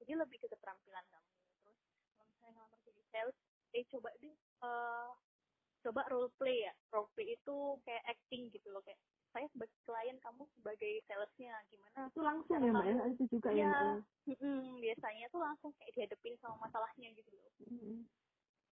Jadi 0.03 0.11
lebih 0.17 0.37
ke 0.41 0.47
keterampilan 0.51 1.05
kamu. 1.09 1.31
Terus 1.63 1.79
kalau 2.17 2.25
misalnya 2.27 2.51
ngelamar 2.59 2.79
jadi 2.85 3.01
sales 3.13 3.37
eh 3.71 3.85
coba 3.87 4.09
deh 4.19 4.35
eh, 4.61 5.09
coba 5.81 6.01
role 6.13 6.29
play 6.37 6.69
ya 6.69 6.73
role 6.93 7.09
play 7.17 7.33
itu 7.33 7.55
kayak 7.83 8.03
acting 8.05 8.53
gitu 8.53 8.69
loh 8.69 8.81
kayak 8.85 9.01
saya 9.31 9.47
sebagai 9.55 9.77
klien 9.87 10.17
kamu 10.19 10.43
sebagai 10.59 10.93
salesnya 11.07 11.55
gimana 11.71 12.11
itu 12.11 12.19
langsung 12.21 12.59
ya 12.61 12.71
mbak 12.71 12.85
ya 12.85 12.97
itu 13.09 13.23
juga 13.31 13.49
ya 13.49 13.71
ya 13.71 13.75
Mm-mm, 14.29 14.77
biasanya 14.77 15.25
tuh 15.33 15.41
langsung 15.41 15.71
kayak 15.81 15.91
dihadapin 15.97 16.37
sama 16.37 16.69
masalahnya 16.69 17.09
gitu 17.17 17.31
loh 17.33 17.49
Mm-mm. 17.65 18.05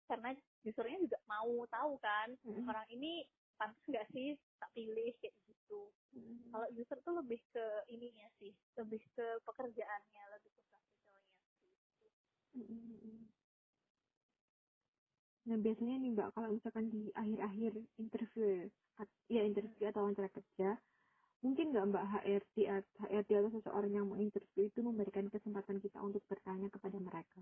karena 0.09 0.33
usernya 0.65 0.97
juga 1.05 1.19
mau 1.29 1.53
tahu 1.69 1.93
kan 2.01 2.33
Mm-mm. 2.41 2.65
orang 2.65 2.87
ini 2.89 3.27
pantas 3.59 3.83
nggak 3.85 4.07
sih 4.15 4.33
tak 4.57 4.71
pilih 4.73 5.13
kayak 5.21 5.35
gitu 5.45 5.91
Mm-mm. 6.17 6.49
kalau 6.49 6.67
user 6.73 6.97
tuh 7.05 7.13
lebih 7.19 7.37
ke 7.53 7.65
ininya 7.91 8.25
sih 8.41 8.55
lebih 8.79 9.03
ke 9.13 9.25
pekerjaannya 9.45 10.23
lebih 10.39 10.49
ke 10.55 10.61
praktikalnya 10.71 11.39
Mm-mm. 12.55 13.27
Nah 15.45 15.57
biasanya 15.61 15.95
nih 16.01 16.11
mbak 16.11 16.33
kalau 16.33 16.49
misalkan 16.49 16.89
di 16.89 17.13
akhir-akhir 17.13 17.71
interview 18.01 18.65
at- 18.97 19.19
ya 19.29 19.45
interview 19.45 19.85
atau 19.85 20.01
wawancara 20.01 20.29
kerja 20.29 20.81
mungkin 21.45 21.69
nggak 21.69 21.85
mbak 21.93 22.03
HRD 22.17 22.55
HRD 23.05 23.29
atau 23.37 23.51
seseorang 23.53 23.91
yang 23.93 24.05
mau 24.09 24.17
interview 24.17 24.65
itu 24.65 24.79
memberikan 24.81 25.29
kesempatan 25.29 25.77
kita 25.77 26.01
untuk 26.01 26.25
bertanya 26.25 26.69
kepada 26.73 26.97
mereka. 26.97 27.41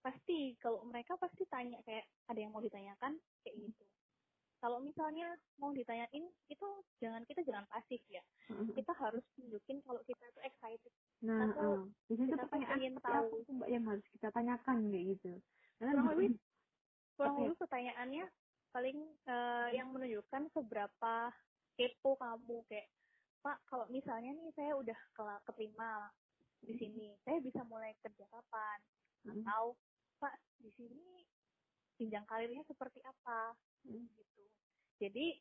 pasti. 0.00 0.56
Kalau 0.56 0.80
mereka 0.88 1.12
pasti 1.20 1.44
tanya 1.44 1.76
kayak 1.84 2.08
ada 2.24 2.40
yang 2.40 2.56
mau 2.56 2.64
ditanyakan? 2.64 3.20
Kayak 3.44 3.68
gitu. 3.68 3.84
Kalau 4.56 4.80
misalnya 4.80 5.36
mau 5.60 5.76
ditanyain 5.76 6.24
itu 6.48 6.68
jangan 7.00 7.20
kita 7.28 7.44
jangan 7.44 7.68
pasif 7.68 8.00
ya. 8.08 8.24
Kita 8.48 8.92
harus 8.96 9.20
tunjukin 9.36 9.84
kalau 9.84 10.00
kita 10.08 10.24
tuh 10.32 10.40
excited. 10.40 10.92
Nah, 11.20 11.52
Kita 11.52 11.60
tuh- 11.60 11.68
eh, 11.68 11.80
biasanya 12.08 12.28
kita 12.28 12.36
tuh 12.36 12.44
pertanyaan 12.48 12.76
pengen 12.80 12.94
tahu. 13.00 13.28
mbak 13.52 13.68
yang 13.68 13.84
harus 13.84 14.04
kita 14.08 14.28
tanyakan 14.32 14.76
kayak 14.88 15.04
gitu. 15.16 15.32
Karena 15.76 15.92
kurang 17.20 17.36
lebih 17.44 17.60
pertanyaannya 17.60 18.24
paling 18.72 18.98
eh, 19.28 19.68
yang 19.76 19.92
menunjukkan 19.92 20.48
seberapa 20.56 21.14
kepo 21.76 22.16
kamu 22.16 22.64
kayak 22.72 22.88
pak 23.44 23.60
kalau 23.68 23.84
misalnya 23.92 24.32
nih 24.32 24.52
saya 24.56 24.72
udah 24.76 24.96
keterima 25.44 26.08
di 26.64 26.76
sini 26.76 27.12
saya 27.24 27.40
bisa 27.40 27.60
mulai 27.64 27.92
kerja 28.00 28.24
kapan? 28.28 28.78
Mm, 29.24 29.44
atau 29.44 29.76
pak 30.20 30.36
di 30.60 30.72
sini 30.76 31.24
jenjang 32.00 32.24
karirnya 32.24 32.64
seperti 32.68 33.00
apa? 33.04 33.56
Mm, 33.84 34.08
gitu. 34.16 34.44
Jadi 35.00 35.40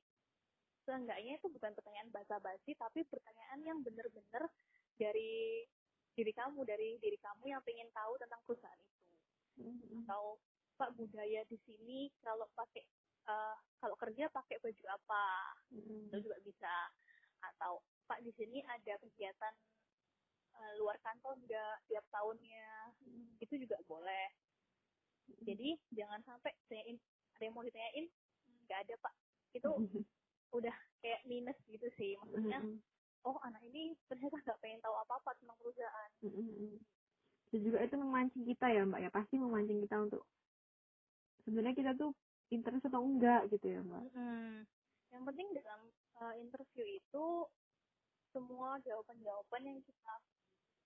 seenggaknya 0.88 1.40
itu 1.40 1.48
bukan 1.52 1.72
pertanyaan 1.76 2.10
basa-basi 2.12 2.76
tapi 2.80 3.04
pertanyaan 3.08 3.60
yang 3.64 3.80
bener-bener 3.84 4.44
dari 4.96 5.64
diri 6.16 6.34
kamu 6.36 6.63
dari 6.68 7.00
diri 7.00 7.20
kamu 7.20 7.52
yang 7.52 7.62
pengen 7.63 7.88
tahu 7.92 8.15
tentang 8.20 8.39
perusahaan 8.48 8.80
itu. 8.80 9.00
Mm, 9.60 10.08
atau 10.08 10.39
pak 10.80 10.96
budaya 10.96 11.44
di 11.52 11.60
sini 11.68 12.08
kalau 12.24 12.48
pakai 12.56 12.88
eh, 13.28 13.56
kalau 13.84 13.96
kerja 14.00 14.32
pakai 14.32 14.63
baju 14.63 14.86
apa? 14.96 15.26
Mm, 15.76 16.08
itu 16.08 16.18
juga 16.24 16.38
bisa. 16.48 16.76
Atau 17.44 17.84
pak 18.08 18.24
di 18.24 18.32
sini 18.39 18.63
ada 18.63 18.96
kegiatan 19.04 19.54
eh, 20.56 20.72
luar 20.80 20.96
kantor 21.04 21.36
enggak 21.36 21.84
tiap 21.92 22.06
tahunnya? 22.08 22.96
Mm, 23.04 23.36
itu 23.44 23.54
juga 23.60 23.76
boleh. 23.84 24.32
Jadi 25.44 25.78
jangan 25.94 26.24
sampai 26.26 26.56
tanyain 26.72 26.98
ada 27.36 27.44
yang 27.44 27.54
mau 27.54 27.63
ditanyain? 27.68 28.08
"Hmm, 28.08 28.58
nggak 28.65 28.80
ada 28.88 28.96
pak. 29.04 29.13
Itu 29.52 29.70
udah 30.58 30.76
kayak 31.04 31.22
minus 31.28 31.60
gitu 31.68 31.86
sih. 32.00 32.15
Maksudnya 32.24 32.63
mm, 32.63 32.80
oh 33.28 33.38
anak 33.44 33.62
ini 33.68 33.94
ternyata 34.08 34.39
nggak 34.42 34.60
pengen 34.63 34.80
tahu 34.80 34.96
apa 34.96 35.13
apa 35.20 35.32
tentang 35.44 35.60
perusahaan. 35.60 36.10
Mm, 36.24 36.32
mm, 36.34 36.50
mm. 36.56 36.78
Dan 37.50 37.60
juga 37.65 37.78
itu 37.82 37.96
memancing 37.98 38.44
kita 38.46 38.65
ya 38.70 38.82
mbak 38.86 39.00
ya. 39.06 39.10
Pasti 39.10 39.36
memancing 39.38 39.80
kita 39.86 39.96
untuk 40.02 40.24
sebenarnya 41.45 41.75
kita 41.78 41.91
tuh 41.95 42.12
interest 42.49 42.89
atau 42.89 43.02
enggak 43.06 43.45
gitu 43.54 43.65
ya 43.69 43.80
mbak. 43.86 44.04
Mm-mm. 44.13 44.65
yang 45.10 45.23
penting 45.25 45.47
dalam 45.58 45.82
uh, 46.21 46.36
interview 46.38 46.86
itu 46.86 47.25
semua 48.30 48.78
jawaban-jawaban 48.86 49.63
yang 49.65 49.80
kita 49.82 50.13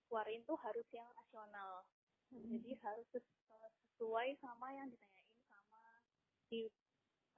keluarin 0.08 0.40
tuh 0.48 0.56
harus 0.60 0.86
yang 0.92 1.08
rasional. 1.12 1.84
Jadi 2.32 2.70
harus 2.82 3.08
uh, 3.14 3.68
sesuai 3.94 4.40
sama 4.40 4.72
yang 4.74 4.88
ditanyain 4.88 5.38
sama 5.46 5.82
si 6.48 6.66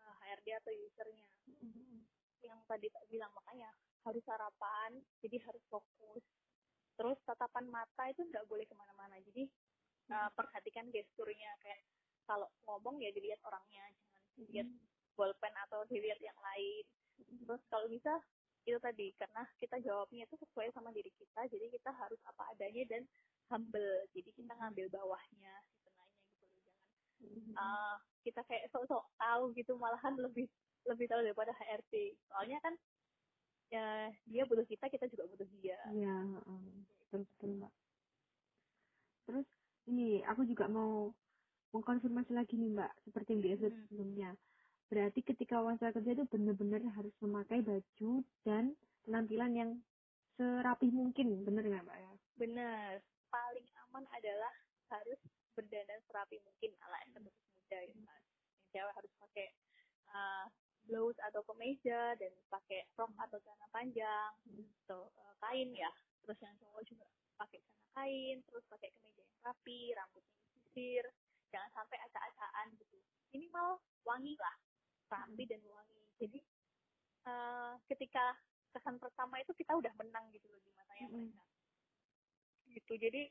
uh, 0.00 0.16
HRD 0.24 0.46
atau 0.62 0.72
usernya. 0.72 1.28
Mm, 1.46 2.06
yang 2.46 2.58
tadi 2.70 2.86
tak 2.94 3.04
bilang 3.10 3.32
makanya 3.34 3.70
harus 4.06 4.22
sarapan 4.22 5.02
jadi 5.20 5.42
harus 5.42 5.62
fokus. 5.66 6.22
Terus 6.96 7.18
tatapan 7.26 7.66
mata 7.68 8.08
itu 8.08 8.22
nggak 8.24 8.46
boleh 8.46 8.64
ke 8.64 8.74
mana-mana. 8.78 9.18
Jadi 9.20 9.50
uh, 10.14 10.30
perhatikan 10.32 10.88
gesturnya 10.94 11.50
kayak 11.60 11.82
kalau 12.26 12.50
ngomong 12.66 12.98
ya 13.00 13.10
dilihat 13.14 13.40
orangnya 13.46 13.84
jangan 13.96 14.22
dilihat 14.36 14.68
bolpen 15.16 15.54
atau 15.68 15.86
dilihat 15.88 16.20
yang 16.20 16.36
lain. 16.36 16.84
Terus 17.16 17.62
kalau 17.72 17.86
bisa 17.88 18.12
itu 18.66 18.76
tadi 18.82 19.14
karena 19.14 19.46
kita 19.62 19.78
jawabnya 19.78 20.26
itu 20.26 20.36
sesuai 20.42 20.74
sama 20.74 20.90
diri 20.90 21.08
kita 21.14 21.46
jadi 21.46 21.70
kita 21.70 21.90
harus 21.94 22.18
apa 22.26 22.52
adanya 22.52 22.84
dan 22.90 23.02
humble. 23.48 24.04
Jadi 24.12 24.30
kita 24.34 24.52
ngambil 24.58 24.90
bawahnya 24.90 25.54
si 25.70 25.78
penanya 25.86 26.18
gitu 26.26 26.50
loh 26.50 26.66
jangan 26.66 27.54
uh, 27.56 27.96
kita 28.26 28.40
kayak 28.44 28.68
sok-sok 28.74 29.06
tahu 29.16 29.54
gitu 29.54 29.72
malahan 29.78 30.14
lebih 30.18 30.50
lebih 30.86 31.06
tahu 31.08 31.22
daripada 31.22 31.54
HRD 31.54 32.14
soalnya 32.30 32.58
kan 32.62 32.74
ya 33.66 34.10
dia 34.30 34.42
butuh 34.46 34.62
kita 34.66 34.86
kita 34.86 35.10
juga 35.10 35.26
butuh 35.26 35.48
dia. 35.58 35.78
Iya, 35.90 36.16
heeh. 36.38 36.62
betul 37.02 37.26
betul 37.26 37.50
mbak. 37.58 37.72
Terus 39.26 39.46
ini 39.90 40.22
aku 40.22 40.46
juga 40.46 40.70
mau 40.70 41.10
mengkonfirmasi 41.74 42.32
lagi 42.34 42.54
nih 42.54 42.70
mbak, 42.70 42.92
seperti 43.04 43.28
yang 43.34 43.42
di 43.42 43.50
episode 43.54 43.74
Hmm. 43.74 43.84
sebelumnya. 43.88 44.30
Berarti 44.86 45.20
ketika 45.22 45.58
wawancara 45.62 45.90
kerja 45.90 46.10
itu 46.14 46.24
benar-benar 46.30 46.82
harus 46.94 47.14
memakai 47.18 47.58
baju 47.62 48.10
dan 48.46 48.74
penampilan 49.02 49.52
yang 49.54 49.70
serapi 50.36 50.90
mungkin, 50.90 51.42
bener 51.42 51.64
nggak 51.66 51.84
mbak 51.86 51.98
ya? 51.98 52.12
benar 52.36 53.00
paling 53.32 53.64
aman 53.88 54.04
adalah 54.12 54.52
harus 54.92 55.16
berdandan 55.56 56.00
serapi 56.04 56.36
mungkin 56.44 56.76
ala 56.84 57.00
eksekutif 57.08 57.40
muda 57.56 57.78
gitu 57.88 58.00
kan 58.04 58.20
yang 58.28 58.40
cewek 58.70 58.92
harus 58.92 59.12
pakai 59.24 59.46
uh, 60.12 60.44
blouse 60.84 61.16
atau 61.24 61.40
kemeja 61.48 62.12
dan 62.20 62.32
pakai 62.52 62.84
rok 62.94 63.10
atau 63.16 63.40
celana 63.40 63.66
panjang 63.72 64.32
atau 64.84 65.08
uh, 65.16 65.34
kain 65.42 65.72
ya 65.72 65.88
terus 66.22 66.38
yang 66.44 66.54
cowok 66.60 66.82
juga 66.84 67.06
pakai 67.40 67.58
celana 67.64 67.88
kain 67.96 68.36
terus 68.46 68.64
pakai 68.68 68.88
kemeja 68.92 69.22
yang 69.24 69.40
rapi 69.42 69.80
rambutnya 69.96 70.36
disisir 70.44 71.04
jangan 71.50 71.70
sampai 71.74 71.98
acak-acakan 72.06 72.66
gitu. 72.78 72.96
Minimal 73.34 73.80
wangi 74.06 74.34
lah 74.38 74.54
rapi 75.10 75.44
dan 75.46 75.62
wangi. 75.66 76.02
Jadi 76.18 76.40
uh, 77.28 77.74
ketika 77.90 78.34
kesan 78.74 79.00
pertama 79.00 79.40
itu 79.40 79.52
kita 79.56 79.72
udah 79.72 79.92
menang 79.96 80.28
gitu 80.34 80.46
loh 80.52 80.60
di 80.60 80.70
matanya 80.76 81.08
Mm-mm. 81.08 81.32
mereka 81.32 81.44
gitu. 82.76 82.92
Jadi 83.00 83.22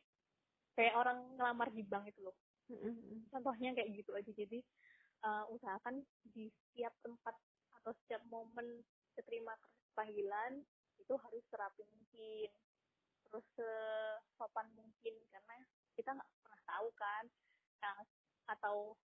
kayak 0.76 0.96
orang 0.98 1.18
ngelamar 1.38 1.70
di 1.72 1.84
bank 1.86 2.10
itu 2.10 2.22
loh. 2.26 2.38
Mm-mm. 2.66 3.30
contohnya 3.30 3.78
kayak 3.78 3.94
gitu 3.94 4.12
aja. 4.18 4.32
Jadi 4.34 4.60
uh, 5.22 5.46
usahakan 5.54 6.02
di 6.34 6.50
setiap 6.50 6.94
tempat 7.06 7.38
atau 7.82 7.94
setiap 8.02 8.26
momen 8.26 8.82
keterima 9.14 9.54
panggilan 9.94 10.66
itu 10.98 11.14
harus 11.14 11.46
serapi 11.54 11.86
mungkin. 11.86 12.50
Terus 13.30 13.48
sopan 14.40 14.66
mungkin 14.74 15.14
karena 15.30 15.56
kita 15.94 16.10
nggak 16.16 16.30
pernah 16.42 16.62
tahu 16.66 16.88
kan 16.98 17.26
Atau 18.50 18.98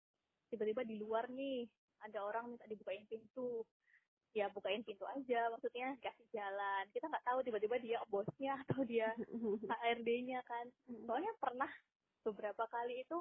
tiba-tiba 0.52 0.84
di 0.84 1.00
luar 1.00 1.28
nih 1.32 1.65
ada 2.02 2.26
orang 2.26 2.52
minta 2.52 2.65
dibukain 2.67 3.06
pintu 3.08 3.63
ya 4.32 4.48
bukain 4.52 4.84
pintu 4.88 5.04
aja 5.12 5.52
maksudnya 5.52 5.91
kasih 6.00 6.28
jalan 6.32 6.88
kita 6.96 7.04
nggak 7.08 7.26
tahu 7.28 7.39
tiba-tiba 7.44 7.76
dia 7.84 8.00
bosnya 8.08 8.56
atau 8.67 8.84
dia 8.88 9.12
HRD-nya 9.67 10.39
kan 10.48 10.65
soalnya 11.08 11.32
pernah 11.36 11.67
beberapa 12.24 12.63
kali 12.72 13.04
itu 13.04 13.17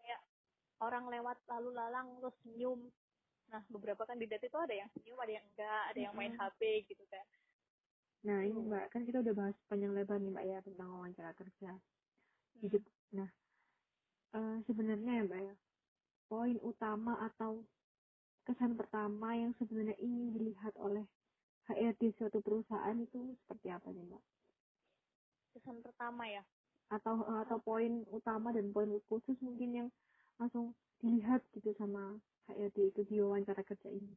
kayak 0.00 0.20
orang 0.80 1.12
lewat 1.12 1.36
lalu 1.48 1.76
lalang 1.76 2.08
terus 2.20 2.36
senyum 2.40 2.80
nah 3.52 3.60
beberapa 3.68 4.08
kandidat 4.08 4.40
itu 4.40 4.56
ada 4.56 4.72
yang 4.72 4.88
senyum 4.96 5.20
ada 5.20 5.32
yang 5.36 5.46
enggak 5.52 5.82
ada 5.92 6.00
yang 6.00 6.14
main. 6.16 6.32
HP 6.40 6.88
gitu 6.88 7.04
kan 7.12 7.24
Nah 8.24 8.40
ini 8.40 8.56
Hmm. 8.56 8.72
mbak, 8.72 8.88
kan 8.88 9.04
kita 9.04 9.20
udah 9.20 9.34
bahas 9.36 9.56
panjang 9.68 9.92
lebar 9.92 10.16
nih 10.16 10.32
mbak 10.32 10.44
ya 10.48 10.58
tentang 10.64 10.88
wawancara 10.96 11.36
kerja. 11.36 11.76
Hidup. 12.56 12.80
Nah, 13.12 13.28
eh, 14.34 14.56
sebenarnya 14.66 15.12
ya 15.22 15.24
mbak 15.26 15.40
ya, 15.48 15.54
poin 16.28 16.56
utama 16.60 17.14
atau 17.30 17.62
kesan 18.44 18.76
pertama 18.76 19.32
yang 19.38 19.52
sebenarnya 19.56 19.96
ingin 20.02 20.34
dilihat 20.36 20.74
oleh 20.76 21.06
HRD 21.70 22.12
suatu 22.20 22.44
perusahaan 22.44 22.96
itu 23.00 23.38
seperti 23.44 23.72
apa 23.72 23.88
nih 23.94 24.04
mbak? 24.04 24.22
Kesan 25.56 25.80
pertama 25.80 26.28
ya. 26.28 26.42
Atau 26.92 27.22
eh, 27.24 27.40
atau 27.48 27.58
poin 27.62 28.04
utama 28.12 28.52
dan 28.52 28.74
poin 28.74 28.90
khusus 29.08 29.38
mungkin 29.40 29.70
yang 29.72 29.88
langsung 30.36 30.74
dilihat 31.00 31.40
gitu 31.54 31.72
sama 31.78 32.18
HRD 32.50 32.92
itu 32.92 33.00
di 33.08 33.16
wawancara 33.22 33.62
kerja 33.64 33.88
ini. 33.88 34.12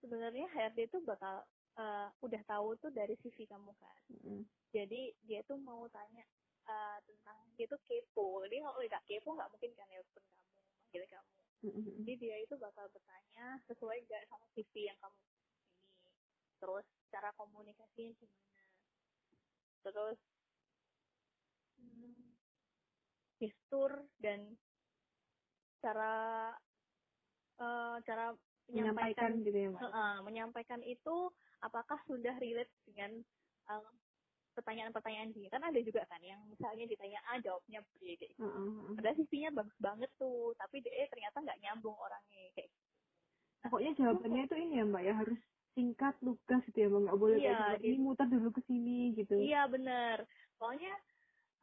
Sebenarnya 0.00 0.48
HRD 0.50 0.90
itu 0.90 0.98
bakal 1.04 1.44
eh, 1.78 2.08
udah 2.24 2.42
tahu 2.48 2.74
tuh 2.80 2.90
dari 2.90 3.14
CV 3.20 3.46
kamu 3.46 3.70
kan. 3.78 3.96
Mm, 4.26 4.42
Jadi 4.74 5.14
dia 5.28 5.44
tuh 5.46 5.58
mau 5.60 5.86
tanya 5.92 6.24
eh, 6.70 6.98
tentang 7.04 7.38
dia 7.58 7.66
tuh 7.66 7.80
kepo. 7.90 8.46
Dia 8.46 8.62
kalau 8.62 8.78
nggak 8.78 9.04
kepo 9.10 9.28
nggak 9.34 9.50
mungkin 9.50 9.70
kan 9.74 9.86
nelpon 9.90 10.24
kamu, 10.30 10.58
manggil 10.78 11.04
kamu. 11.10 11.32
mm, 11.66 11.70
mm, 11.74 11.92
Jadi 11.98 12.12
dia 12.22 12.36
itu 12.40 12.54
bakal 12.56 12.86
bertanya 12.94 13.46
sesuai 13.66 13.96
nggak 14.06 14.22
sama 14.30 14.46
CV 14.54 14.74
yang 14.86 14.98
kamu 15.02 15.18
ini. 15.26 15.42
Terus 16.62 16.86
cara 17.10 17.30
komunikasinya 17.34 18.12
gimana. 18.16 18.62
Terus 19.82 20.18
hmm, 21.80 22.22
gestur 23.40 23.92
dan 24.20 24.54
cara 25.80 26.54
eh, 27.58 27.96
cara 28.06 28.26
menyampaikan 28.70 29.30
menyampaikan 29.34 29.44
gitu 29.44 29.58
ya 29.58 29.68
mbak. 29.72 29.80
Heeh, 29.82 30.12
menyampaikan 30.22 30.82
itu 30.84 31.16
apakah 31.64 31.98
sudah 32.06 32.36
relate 32.38 32.72
dengan 32.86 33.10
eh, 33.68 33.92
pertanyaan-pertanyaan 34.60 35.32
dia 35.32 35.48
kan 35.48 35.64
ada 35.64 35.80
juga 35.80 36.04
kan 36.04 36.20
yang 36.20 36.40
misalnya 36.46 36.84
ditanya 36.84 37.20
A 37.32 37.40
jawabnya 37.40 37.80
B 37.96 38.14
kayak 38.20 38.30
gitu. 38.36 38.44
Heeh. 38.44 38.94
Padahal 39.00 39.16
CV-nya 39.16 39.50
bagus 39.56 39.76
banget 39.80 40.10
tuh, 40.20 40.52
tapi 40.60 40.84
dia 40.84 41.08
ternyata 41.08 41.40
nggak 41.40 41.60
nyambung 41.64 41.96
orangnya 41.96 42.52
kayak. 42.54 42.70
Pokoknya 43.60 43.92
jawabannya 43.96 44.42
itu 44.48 44.54
ini 44.56 44.74
ya 44.80 44.84
mbak 44.84 45.02
ya 45.04 45.14
harus 45.16 45.40
singkat 45.72 46.14
lugas 46.20 46.60
gitu 46.68 46.78
ya 46.80 46.88
mbak 46.92 47.00
nggak 47.08 47.18
boleh 47.20 47.38
Iya, 47.40 47.56
kayak 47.56 47.80
ini 47.84 47.98
muter 47.98 48.26
dulu 48.28 48.48
ke 48.52 48.60
sini 48.68 49.16
gitu. 49.16 49.34
Iya 49.40 49.62
bener. 49.68 50.16
Soalnya 50.60 50.92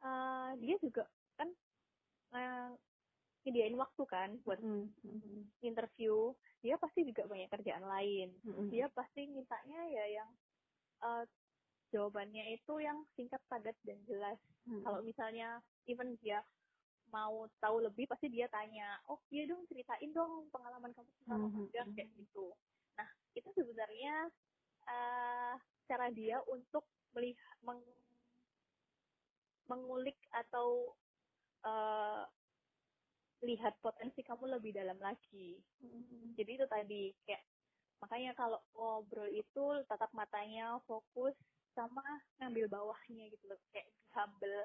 eh, 0.02 0.50
dia 0.58 0.76
juga 0.82 1.04
kan 1.38 1.48
eh, 2.34 2.70
nyediain 3.46 3.76
waktu 3.78 4.02
kan 4.04 4.30
buat 4.44 4.60
Mm, 4.60 4.90
mm, 5.06 5.18
mm, 5.22 5.42
interview. 5.64 6.34
Dia 6.58 6.74
pasti 6.78 7.06
juga 7.06 7.22
banyak 7.30 7.48
kerjaan 7.50 7.86
lain. 7.86 8.34
mm, 8.42 8.50
mm. 8.50 8.68
Dia 8.74 8.86
pasti 8.90 9.26
mintanya 9.30 9.80
ya 9.90 10.04
yang 10.22 10.30
eh, 11.02 11.24
jawabannya 11.94 12.44
itu 12.54 12.74
yang 12.82 12.98
singkat, 13.16 13.40
padat 13.48 13.76
dan 13.84 13.98
jelas. 14.08 14.38
Mm, 14.68 14.82
Kalau 14.84 15.00
misalnya 15.02 15.60
even 15.88 16.16
dia 16.20 16.44
mau 17.08 17.48
tahu 17.60 17.80
lebih 17.80 18.04
pasti 18.04 18.28
dia 18.28 18.46
tanya, 18.52 19.00
oh 19.08 19.20
iya 19.32 19.48
dong 19.48 19.64
ceritain 19.68 20.12
dong 20.12 20.48
pengalaman 20.52 20.92
kamu 20.92 21.08
tentang 21.24 21.40
magang 21.48 21.88
mhm. 21.88 21.96
kayak 21.96 22.10
gitu. 22.20 22.46
Nah 22.98 23.08
itu 23.32 23.48
sebenarnya 23.56 24.28
eh 24.88 25.54
cara 25.88 26.06
dia 26.12 26.40
untuk 26.48 26.84
melihat 27.16 27.56
meng- 27.64 27.96
mengulik 29.68 30.16
atau 30.32 30.96
eh 31.64 32.24
lihat 33.42 33.78
potensi 33.80 34.20
kamu 34.26 34.58
lebih 34.58 34.74
dalam 34.74 34.98
lagi. 34.98 35.62
Mm, 35.82 36.34
Jadi 36.34 36.50
itu 36.58 36.66
tadi 36.66 37.02
kayak 37.26 37.42
makanya 38.02 38.32
kalau 38.34 38.60
ngobrol 38.74 39.26
itu 39.30 39.64
tatap 39.90 40.10
matanya 40.14 40.78
fokus 40.86 41.34
sama 41.76 42.04
ngambil 42.40 42.66
bawahnya 42.70 43.28
gitu 43.32 43.44
loh 43.48 43.58
kayak 43.72 43.88
be 43.88 44.04
humble 44.14 44.64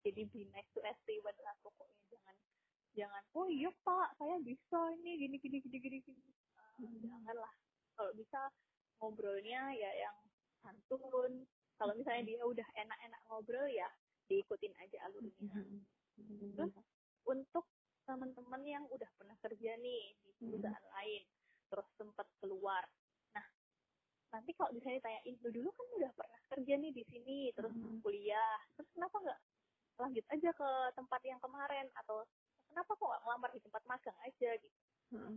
jadi 0.00 0.22
be 0.32 0.48
nice 0.50 0.70
to 0.72 0.80
everyone 0.84 1.36
lah 1.44 1.54
pokoknya 1.60 2.00
jangan 2.08 2.36
jangan 2.96 3.22
oh 3.36 3.46
iya 3.46 3.70
pak 3.84 4.08
saya 4.16 4.36
bisa 4.42 4.78
ini 5.00 5.28
gini 5.28 5.36
gini 5.38 5.58
gini 5.62 5.78
gini 5.78 5.98
gini 6.04 6.32
Hmm. 6.80 6.96
janganlah 7.04 7.52
kalau 7.92 8.12
bisa 8.16 8.40
ngobrolnya 9.04 9.68
ya 9.76 9.90
yang 10.00 10.16
santun 10.64 11.44
kalau 11.76 11.92
misalnya 11.92 12.24
dia 12.24 12.40
udah 12.40 12.68
enak-enak 12.72 13.20
ngobrol 13.28 13.68
ya 13.68 13.88
diikutin 14.32 14.72
aja 14.80 14.98
alurnya 15.04 15.36
mm, 15.44 15.84
mm. 16.24 16.50
Terus? 16.56 16.72
untuk 17.28 17.68
teman-teman 18.08 18.64
yang 18.64 18.84
udah 18.88 19.08
pernah 19.20 19.36
kerja 19.44 19.76
nih 19.76 20.16
di 20.24 20.30
perusahaan 20.40 20.86
lain 20.96 21.22
terus 21.68 21.88
sempat 22.00 22.28
keluar 22.40 22.84
nanti 24.30 24.50
kalau 24.54 24.70
misalnya 24.70 25.02
ditanyain 25.02 25.34
lu 25.42 25.50
dulu 25.50 25.68
kan 25.74 25.86
udah 25.98 26.10
pernah 26.14 26.40
kerja 26.48 26.74
nih 26.78 26.92
di 26.94 27.02
sini 27.10 27.38
terus 27.54 27.74
Mhm. 27.74 27.98
kuliah 28.00 28.58
terus 28.78 28.88
kenapa 28.94 29.16
nggak 29.18 29.40
lanjut 30.00 30.24
aja 30.32 30.50
ke 30.56 30.70
tempat 30.96 31.20
yang 31.28 31.40
kemarin? 31.44 31.86
Atau 31.92 32.24
kenapa 32.72 32.96
kok 32.96 33.04
nggak 33.04 33.22
ngelamar 33.26 33.50
di 33.52 33.60
tempat 33.60 33.82
magang 33.84 34.18
aja? 34.24 34.50
Gitu. 34.56 34.78
Heeh. 35.12 35.36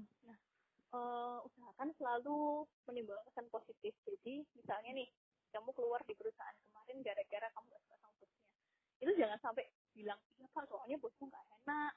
Eh, 0.94 1.38
usahakan 1.44 1.90
selalu 1.98 2.64
menimbulkan 2.86 3.26
kesan 3.28 3.48
positif. 3.50 3.92
Jadi 4.06 4.46
misalnya 4.54 4.92
nih 4.94 5.10
kamu 5.52 5.74
keluar 5.74 6.00
di 6.06 6.14
perusahaan 6.14 6.54
kemarin 6.70 7.02
gara-gara 7.02 7.50
kamu 7.50 7.66
gak 7.74 7.82
suka 7.82 7.96
sama 7.98 8.10
bosnya. 8.22 8.46
Itu 9.02 9.12
jangan 9.18 9.40
sampai 9.42 9.66
bilang 9.98 10.22
iya 10.38 10.48
pak 10.54 10.64
soalnya 10.70 10.98
bosku 11.02 11.28
nggak 11.28 11.44
enak. 11.66 11.94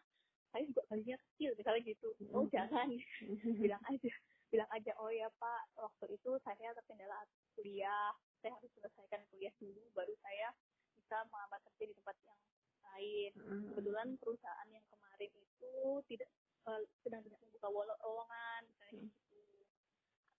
Saya 0.51 0.63
juga 0.65 0.83
gajinya 0.91 1.17
kecil 1.21 1.51
misalnya 1.55 1.83
gitu. 1.85 2.09
Oh 2.33 2.43
Mhm. 2.43 2.51
jangan. 2.51 2.89
Bilang 3.63 3.83
aja 3.85 4.13
bilang 4.47 4.71
aja 4.71 4.93
oh 5.03 5.11
ya 5.11 5.27
pak 5.37 5.63
waktu 5.75 6.17
itu 6.17 6.31
saya 6.43 6.71
terkendala 6.73 7.27
kuliah 7.55 8.15
saya 8.41 8.55
harus 8.55 8.71
selesaikan 8.79 9.23
kuliah 9.31 9.53
dulu 9.59 9.83
baru 9.93 10.15
saya 10.23 10.55
bisa 10.95 11.17
melamar 11.29 11.59
kerja 11.67 11.85
di 11.91 11.95
tempat 11.95 12.17
yang 12.25 12.41
lain 12.87 13.33
Heeh. 13.37 13.61
kebetulan 13.71 14.09
perusahaan 14.23 14.69
yang 14.71 14.85
kemarin 14.89 15.33
itu 15.35 15.75
tidak 16.09 16.31
eh, 16.67 16.83
sedang 17.03 17.23
tidak 17.27 17.39
membuka 17.43 17.69
lowongan 17.71 18.63
misalnya 18.71 18.95
Hmm. 18.97 19.11
gitu 19.11 19.43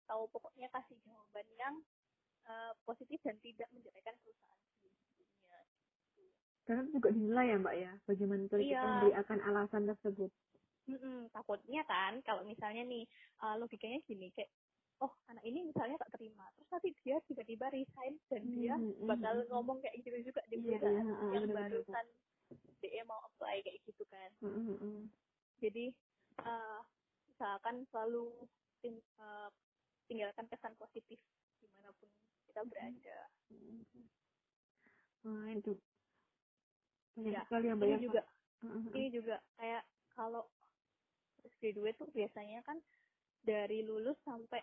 atau 0.08 0.24
pokoknya 0.32 0.72
kasih 0.72 0.96
jawaban 1.04 1.48
yang 1.60 1.76
eh, 2.48 2.74
positif 2.88 3.20
dan 3.28 3.36
tidak 3.44 3.68
menjelekkan 3.76 4.16
perusahaan 4.24 4.60
sebelumnya 4.80 5.60
Karena 6.64 6.82
itu 6.84 6.92
juga 6.96 7.10
dinilai 7.12 7.46
ya 7.48 7.58
mbak 7.60 7.76
ya 7.76 7.92
bagaimana 8.04 8.42
kita 8.48 8.60
Iya. 8.60 8.82
memberi 8.82 9.12
akan 9.16 9.40
alasan 9.44 9.84
tersebut. 9.86 10.32
Mm-mm, 10.88 11.30
takutnya 11.36 11.84
kan 11.88 12.20
kalau 12.24 12.44
misalnya 12.48 12.84
nih 12.88 13.04
eh, 13.44 13.56
logikanya 13.62 14.00
gini 14.08 14.32
kayak 14.36 14.52
oh 15.04 15.14
anak 15.30 15.44
ini 15.46 15.60
misalnya 15.70 16.00
tak 16.02 16.12
terima 16.18 16.50
terus 16.56 16.70
nanti 16.74 16.90
dia 17.04 17.18
tiba-tiba 17.28 17.68
resign 17.72 18.14
dan 18.32 18.44
dia 18.52 18.76
Hmm, 18.76 18.92
hmm, 19.00 19.08
bakal 19.08 19.34
hmm. 19.34 19.44
ngomong 19.52 19.80
kayak 19.84 20.00
gitu 20.02 20.32
juga 20.34 20.42
di 20.50 20.58
Iya, 20.58 20.64
perusahaan 20.64 20.98
iya, 20.98 21.02
heeh, 21.10 21.34
yang 21.34 21.46
benar-benar. 21.46 21.84
barusan 21.84 22.08
dia 22.82 23.04
mau 23.08 23.20
apply 23.30 23.62
kayak 23.66 23.80
gitu 23.86 24.04
kan 24.10 24.32
heeh. 24.42 25.00
jadi 25.60 25.86
eh, 26.44 26.82
usahakan 27.36 27.86
selalu 27.92 28.48
ting- 28.84 29.08
eh, 29.20 29.50
tinggalkan 30.08 30.48
kesan 30.52 30.76
positif 30.80 31.20
di 31.62 31.68
mana 31.76 31.92
pun 31.96 32.10
kita 32.48 32.62
berada 32.68 33.20
Nah, 35.26 35.50
itu 35.58 35.72
banyak 37.16 37.36
Ya, 37.36 37.44
sekali 37.44 37.66
yang 37.70 37.80
ini 37.84 37.96
banyak 37.98 38.02
juga 38.04 38.22
Heeh, 38.64 38.82
heeh. 38.88 39.06
ini 39.06 39.08
juga 39.14 39.44
kayak 39.60 39.84
kalau 40.16 40.50
graduate 41.60 41.98
tuh 41.98 42.10
biasanya 42.12 42.62
kan 42.64 42.78
dari 43.42 43.82
lulus 43.82 44.18
sampai 44.24 44.62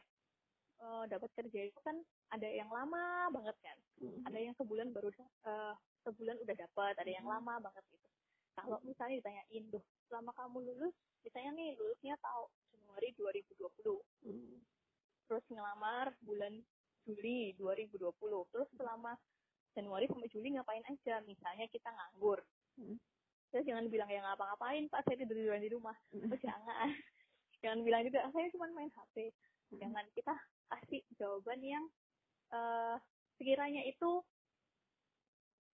eh, 0.75 1.05
dapat 1.07 1.31
kerja 1.39 1.71
itu 1.71 1.81
kan 1.81 1.97
ada 2.31 2.45
yang 2.45 2.69
lama 2.69 3.31
banget 3.31 3.57
kan. 3.63 3.79
Ada 4.27 4.39
yang 4.39 4.55
sebulan 4.59 4.91
baru 4.91 5.09
eh, 5.15 5.75
sebulan 6.03 6.37
udah 6.43 6.57
dapat 6.59 6.95
ada 6.99 7.09
yang 7.09 7.25
Mhm. 7.25 7.33
lama 7.33 7.55
banget 7.63 7.85
gitu. 7.89 8.09
Kalau 8.55 8.79
misalnya 8.83 9.19
ditanyain 9.19 9.65
tuh 9.71 9.83
selama 10.07 10.31
kamu 10.35 10.63
lulus 10.63 10.95
misalnya 11.25 11.51
nih 11.57 11.75
lulusnya 11.75 12.15
tahun 12.21 12.51
Januari 12.71 13.09
2020 13.17 13.99
Mm. 14.23 14.61
terus 15.25 15.45
ngelamar 15.49 16.13
bulan 16.21 16.53
Juli 17.03 17.57
2020 17.57 18.45
terus 18.53 18.69
selama 18.77 19.17
Januari 19.75 20.07
sampai 20.07 20.29
Juli 20.29 20.55
ngapain 20.55 20.85
aja? 20.85 21.19
Misalnya 21.25 21.67
kita 21.67 21.89
nganggur. 21.91 22.45
Mm. 22.77 23.01
Terus 23.55 23.71
jangan 23.71 23.87
bilang 23.87 24.11
ya 24.11 24.19
ngapa-ngapain 24.19 24.91
pak 24.91 25.07
saya 25.07 25.15
tidur 25.23 25.39
di 25.39 25.71
rumah. 25.71 25.95
Mm. 26.11 26.27
oh 26.27 26.39
jangan. 26.43 26.91
Jangan 27.63 27.81
bilang 27.87 28.03
juga 28.05 28.27
"Ah, 28.27 28.33
saya 28.35 28.51
cuma 28.51 28.67
main 28.75 28.91
HP 28.91 29.31
Mm. 29.71 29.79
jangan. 29.81 30.05
Kita 30.11 30.35
kasih 30.75 31.01
jawaban 31.15 31.63
yang 31.63 31.85
eh 32.51 32.99
sekiranya 33.39 33.87
itu 33.87 34.21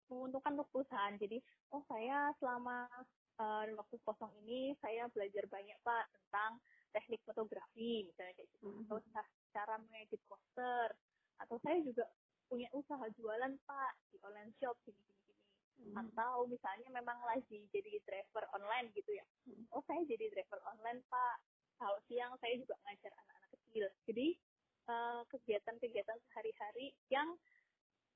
menguntungkan 0.08 0.56
untuk 0.56 0.72
perusahaan. 0.72 1.14
Jadi 1.20 1.36
oh 1.76 1.84
saya 1.84 2.32
selama 2.40 2.88
eh, 3.36 3.64
waktu 3.76 3.96
kosong 4.02 4.32
ini 4.48 4.72
saya 4.80 5.04
belajar 5.12 5.44
banyak 5.46 5.76
pak 5.84 6.04
tentang 6.16 6.56
teknik 6.96 7.20
fotografi 7.28 8.08
misalnya 8.08 8.32
kayak 8.40 8.48
gitu. 8.56 8.66
Mhm. 8.72 8.88
atau 8.88 8.98
ca- 9.12 9.34
cara 9.52 9.74
mengedit 9.76 10.22
poster. 10.26 10.88
Atau 11.36 11.60
saya 11.60 11.76
juga 11.84 12.08
punya 12.48 12.66
usaha 12.72 13.04
jualan 13.14 13.52
pak 13.68 13.92
di 14.10 14.16
online 14.24 14.54
shop 14.56 14.74
gini 14.86 14.96
gini 15.02 15.25
gini 15.76 15.92
Mm. 15.92 16.02
atau 16.08 16.48
misalnya 16.48 16.88
memang 16.88 17.20
lagi 17.28 17.68
jadi 17.72 18.00
driver 18.08 18.44
online 18.56 18.88
gitu 18.96 19.12
ya. 19.12 19.24
Hmm. 19.44 19.64
oh 19.76 19.82
saya 19.84 20.02
jadi 20.08 20.32
driver 20.32 20.60
online 20.64 21.04
pak. 21.06 21.36
Kalau 21.76 22.00
siang 22.08 22.32
saya 22.40 22.56
juga 22.56 22.74
ngajar 22.84 23.12
anak-anak 23.12 23.50
kecil. 23.52 23.86
Jadi 24.08 24.26
eh, 24.86 25.20
kegiatan-kegiatan 25.28 26.18
sehari-hari 26.28 26.96
yang 27.12 27.36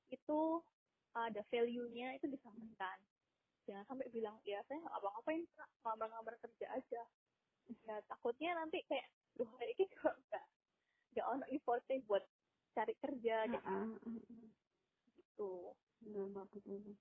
itu 0.09 0.64
ada 1.12 1.42
value-nya 1.51 2.16
itu 2.16 2.27
disampaikan 2.31 2.99
jangan 3.68 3.85
sampai 3.87 4.09
bilang 4.11 4.35
ya 4.42 4.59
saya 4.66 4.83
nggak 4.83 4.96
apa-ngapain 4.99 5.42
ngambar-ngambar 5.85 6.35
kerja 6.42 6.66
aja. 6.75 7.03
Ya 7.87 7.96
takutnya 8.11 8.57
nanti 8.59 8.83
kayak 8.90 9.07
duh 9.38 9.46
hari 9.59 9.77
ini 9.79 9.87
juga 9.94 10.11
nggak 10.16 10.44
nggak 11.14 11.27
ono 11.27 11.44
effortnya 11.55 12.03
buat 12.09 12.25
cari 12.75 12.94
kerja 12.99 13.46
gitu. 13.46 13.66
Betul, 16.01 16.25
Mbak, 16.35 16.46
betul. 16.55 16.96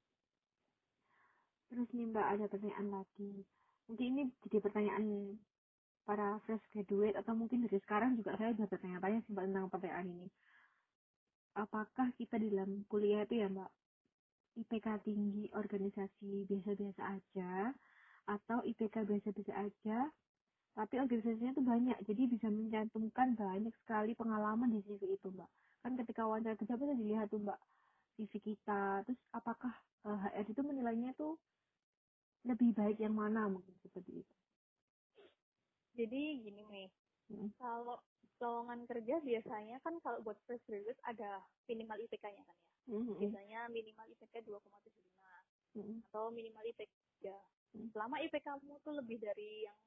Terus 1.69 1.87
nih 1.93 2.09
Mbak 2.09 2.27
ada 2.33 2.45
pertanyaan 2.49 2.87
lagi. 2.89 3.31
Mungkin 3.85 4.05
ini 4.09 4.23
jadi 4.45 4.57
pertanyaan 4.57 5.37
para 6.01 6.41
fresh 6.49 6.65
graduate 6.73 7.13
atau 7.21 7.37
mungkin 7.37 7.69
dari 7.69 7.77
sekarang 7.85 8.17
juga 8.17 8.33
saya 8.41 8.57
sudah 8.57 8.65
bertanya-tanya 8.65 9.19
sih 9.25 9.31
Mbak 9.37 9.45
tentang 9.45 9.65
pertanyaan 9.69 10.07
ini. 10.09 10.27
Apakah 11.53 12.09
kita 12.17 12.41
di 12.41 12.49
dalam 12.49 12.81
kuliah 12.89 13.21
itu 13.21 13.37
ya 13.37 13.47
Mbak 13.53 13.69
IPK 14.65 14.87
tinggi 15.05 15.45
organisasi 15.53 16.49
biasa-biasa 16.49 17.01
aja 17.05 17.69
atau 18.25 18.59
IPK 18.65 19.05
biasa-biasa 19.05 19.53
aja 19.55 20.09
tapi 20.73 20.95
organisasinya 20.95 21.53
tuh 21.53 21.65
banyak 21.65 21.97
jadi 22.07 22.23
bisa 22.29 22.47
mencantumkan 22.49 23.37
banyak 23.37 23.73
sekali 23.85 24.17
pengalaman 24.17 24.73
di 24.73 24.81
CV 24.89 25.21
itu 25.21 25.29
Mbak. 25.29 25.49
Kan 25.85 25.91
ketika 26.01 26.25
wawancara 26.25 26.57
kerja 26.57 26.73
bisa 26.73 26.93
dilihat 26.97 27.29
tuh 27.29 27.45
Mbak 27.45 27.59
CV 28.17 28.33
kita 28.41 29.05
terus 29.05 29.19
apakah 29.37 29.71
eh, 30.09 30.17
HR 30.33 30.49
itu 30.49 30.61
menilainya 30.65 31.13
tuh 31.13 31.37
lebih 32.47 32.71
baik 32.71 32.97
yang 33.03 33.15
mana 33.15 33.47
mungkin 33.51 33.75
seperti 33.83 34.23
itu. 34.23 34.33
jadi 35.97 36.21
gini 36.39 36.63
nih 36.71 36.89
Mm, 37.29 37.53
kalau 37.61 38.01
lowongan 38.41 38.89
kerja 38.89 39.21
biasanya 39.21 39.77
kan 39.85 39.93
kalau 40.01 40.17
buat 40.25 40.33
fresh 40.49 40.65
graduate 40.65 40.97
ada 41.05 41.45
minimal 41.69 41.93
IPK-nya 42.09 42.41
kan 42.41 42.57
ya? 42.57 42.69
Mm, 42.89 43.05
mm, 43.05 43.15
biasanya 43.21 43.59
minimal 43.69 44.05
IPK 44.17 44.49
2,75 44.49 44.65
mm, 45.77 45.97
atau 46.09 46.33
minimal 46.33 46.63
IPK 46.65 46.89
3 47.21 47.37
Hmm. 47.69 47.85
selama 47.93 48.17
IPK 48.25 48.49
kamu 48.49 48.81
tuh 48.81 48.97
lebih 48.97 49.21
dari 49.21 49.61
yang 49.61 49.77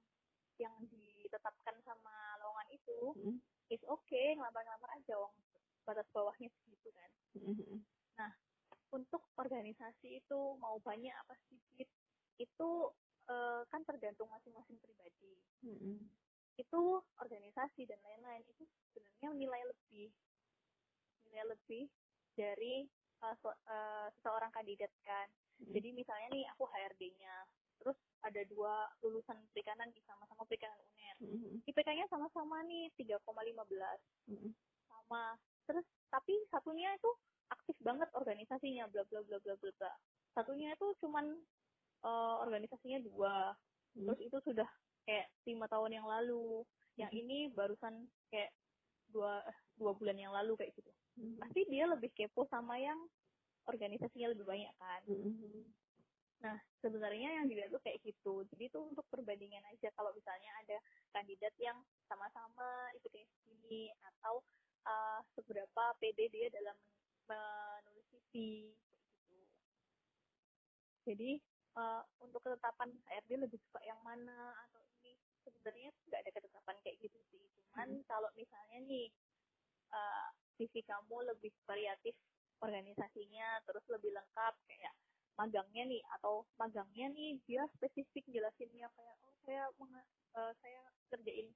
yang 0.62 0.74
ditetapkan 0.86 1.74
sama 1.82 2.38
lowongan 2.38 2.68
itu 2.70 2.98
mm, 3.18 3.36
is 3.74 3.82
okay 3.90 4.38
ngelamar-ngelamar 4.38 4.90
aja 4.94 5.18
wong 5.18 5.34
batas 5.82 6.06
bawahnya 6.14 6.46
segitu 6.62 6.94
kan? 6.94 7.10
Mm, 7.34 7.58
mm, 7.58 7.80
untuk 8.94 9.24
organisasi 9.34 10.22
itu 10.22 10.40
mau 10.62 10.78
banyak 10.78 11.10
apa 11.10 11.34
sedikit 11.48 11.90
itu 12.42 12.70
eh, 13.30 13.62
kan 13.70 13.82
tergantung 13.86 14.28
masing-masing 14.28 14.78
pribadi. 14.82 15.38
Mm, 15.62 15.78
mm, 15.78 15.98
itu 16.58 16.80
organisasi 17.16 17.86
dan 17.88 17.96
lain-lain 18.02 18.42
itu 18.44 18.62
sebenarnya 18.92 19.28
nilai 19.32 19.62
lebih 19.64 20.10
nilai 21.26 21.44
lebih 21.48 21.84
dari 22.34 22.86
eh, 23.22 23.36
se- 23.38 23.60
eh, 23.70 24.06
seseorang 24.18 24.50
kandidat 24.50 24.90
kan. 25.06 25.30
Mm, 25.62 25.72
jadi 25.72 25.88
misalnya 25.94 26.28
nih 26.34 26.44
aku 26.52 26.66
HRD-nya 26.66 27.36
terus 27.78 27.98
ada 28.22 28.42
dua 28.46 28.86
lulusan 29.02 29.38
perikanan 29.50 29.90
nih 29.90 30.02
sama-sama 30.06 30.42
perikanan 30.46 30.78
UNER. 30.82 31.16
Mm, 31.22 31.38
mm, 31.38 31.56
IPK-nya 31.66 32.06
sama-sama 32.10 32.62
nih 32.66 32.90
3,15 32.98 33.98
mm, 34.30 34.50
sama. 34.90 35.38
Terus 35.66 35.86
tapi 36.10 36.34
satunya 36.50 36.90
itu 36.94 37.10
aktif 37.48 37.76
banget 37.82 38.08
organisasinya 38.14 38.90
bla 38.90 39.02
bla 39.06 39.20
bla 39.22 39.38
bla 39.38 39.54
bla. 39.56 39.92
Satunya 40.32 40.72
itu 40.74 40.86
cuman 41.04 41.36
eh, 42.02 42.34
organisasinya 42.42 43.00
dua. 43.02 43.54
Mm, 43.94 44.06
terus 44.08 44.20
itu 44.24 44.38
sudah 44.52 44.68
kayak 45.04 45.28
lima 45.46 45.66
tahun 45.68 45.90
yang 46.02 46.06
lalu. 46.08 46.64
Yang 46.96 47.10
Mhm. 47.12 47.20
ini 47.24 47.38
barusan 47.52 47.94
kayak 48.28 48.50
dua 49.12 49.44
eh, 49.46 49.58
dua 49.76 49.92
bulan 49.96 50.16
yang 50.16 50.32
lalu 50.32 50.56
kayak 50.58 50.72
gitu. 50.76 50.90
Mm, 51.16 51.36
pasti 51.38 51.60
dia 51.68 51.84
lebih 51.86 52.10
kepo 52.12 52.48
sama 52.48 52.80
yang 52.80 52.98
organisasinya 53.68 54.32
lebih 54.32 54.44
banyak 54.48 54.72
kan. 54.76 55.02
Mm, 55.06 55.30
mm, 55.38 55.64
Nah, 56.42 56.58
sebenarnya 56.82 57.38
yang 57.38 57.46
dilihat 57.46 57.70
tuh 57.70 57.78
kayak 57.78 58.02
gitu. 58.02 58.42
Jadi 58.50 58.66
itu 58.66 58.78
untuk 58.82 59.06
perbandingan 59.06 59.62
aja. 59.70 59.94
Kalau 59.94 60.10
misalnya 60.10 60.50
ada 60.58 60.74
kandidat 61.14 61.54
yang 61.62 61.78
sama-sama 62.10 62.90
IPK 62.98 63.30
segini 63.30 63.94
atau 64.02 64.42
uh, 64.82 65.22
seberapa 65.38 65.94
pede 66.02 66.26
dia 66.34 66.50
dalam 66.50 66.74
men- 67.30 67.78
menulis 67.86 68.26
CV 68.34 68.74
kayak 68.74 68.98
gitu. 69.06 69.38
Jadi 71.06 71.30
uh, 71.76 72.02
untuk 72.22 72.40
ketetapan 72.44 72.92
HRD 73.08 73.30
lebih 73.48 73.58
suka 73.68 73.80
yang 73.84 74.00
mana 74.04 74.52
atau 74.68 74.82
ini 75.00 75.16
sebenarnya 75.44 75.90
nggak 76.08 76.20
ada 76.22 76.30
ketetapan 76.34 76.76
kayak 76.84 76.96
gitu 77.02 77.18
sih. 77.32 77.44
Cuman 77.58 78.00
kalau 78.06 78.28
misalnya 78.36 78.78
nih 78.86 79.08
uh, 79.92 80.28
CV 80.56 80.84
kamu 80.84 81.16
lebih 81.34 81.52
variatif 81.64 82.14
organisasinya 82.62 83.58
terus 83.66 83.82
lebih 83.90 84.14
lengkap 84.14 84.54
kayak 84.70 84.94
magangnya 85.34 85.82
nih 85.88 86.02
atau 86.20 86.46
magangnya 86.60 87.10
nih 87.10 87.40
dia 87.48 87.66
spesifik 87.74 88.22
jelasinnya 88.30 88.86
kayak 88.94 89.16
oh 89.26 89.34
saya 89.42 89.66
eh, 90.38 90.52
saya 90.62 90.82
kerjain 91.10 91.48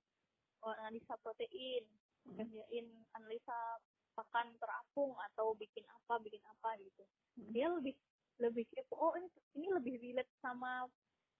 analisa 0.66 1.14
protein 1.22 1.86
Hmm. 2.26 2.42
kerjain 2.42 2.90
analisa 3.14 3.78
pakan 4.18 4.50
terapung 4.58 5.14
atau 5.30 5.54
bikin 5.54 5.86
apa 5.86 6.18
bikin 6.18 6.42
apa 6.42 6.74
gitu 6.82 7.06
Hmm. 7.38 7.52
dia 7.54 7.70
lebih 7.70 7.94
lebih 8.36 8.68
kepo 8.68 8.94
oh 8.96 9.12
ini 9.16 9.28
ini 9.56 9.68
lebih 9.72 9.94
relate 10.00 10.32
sama 10.44 10.84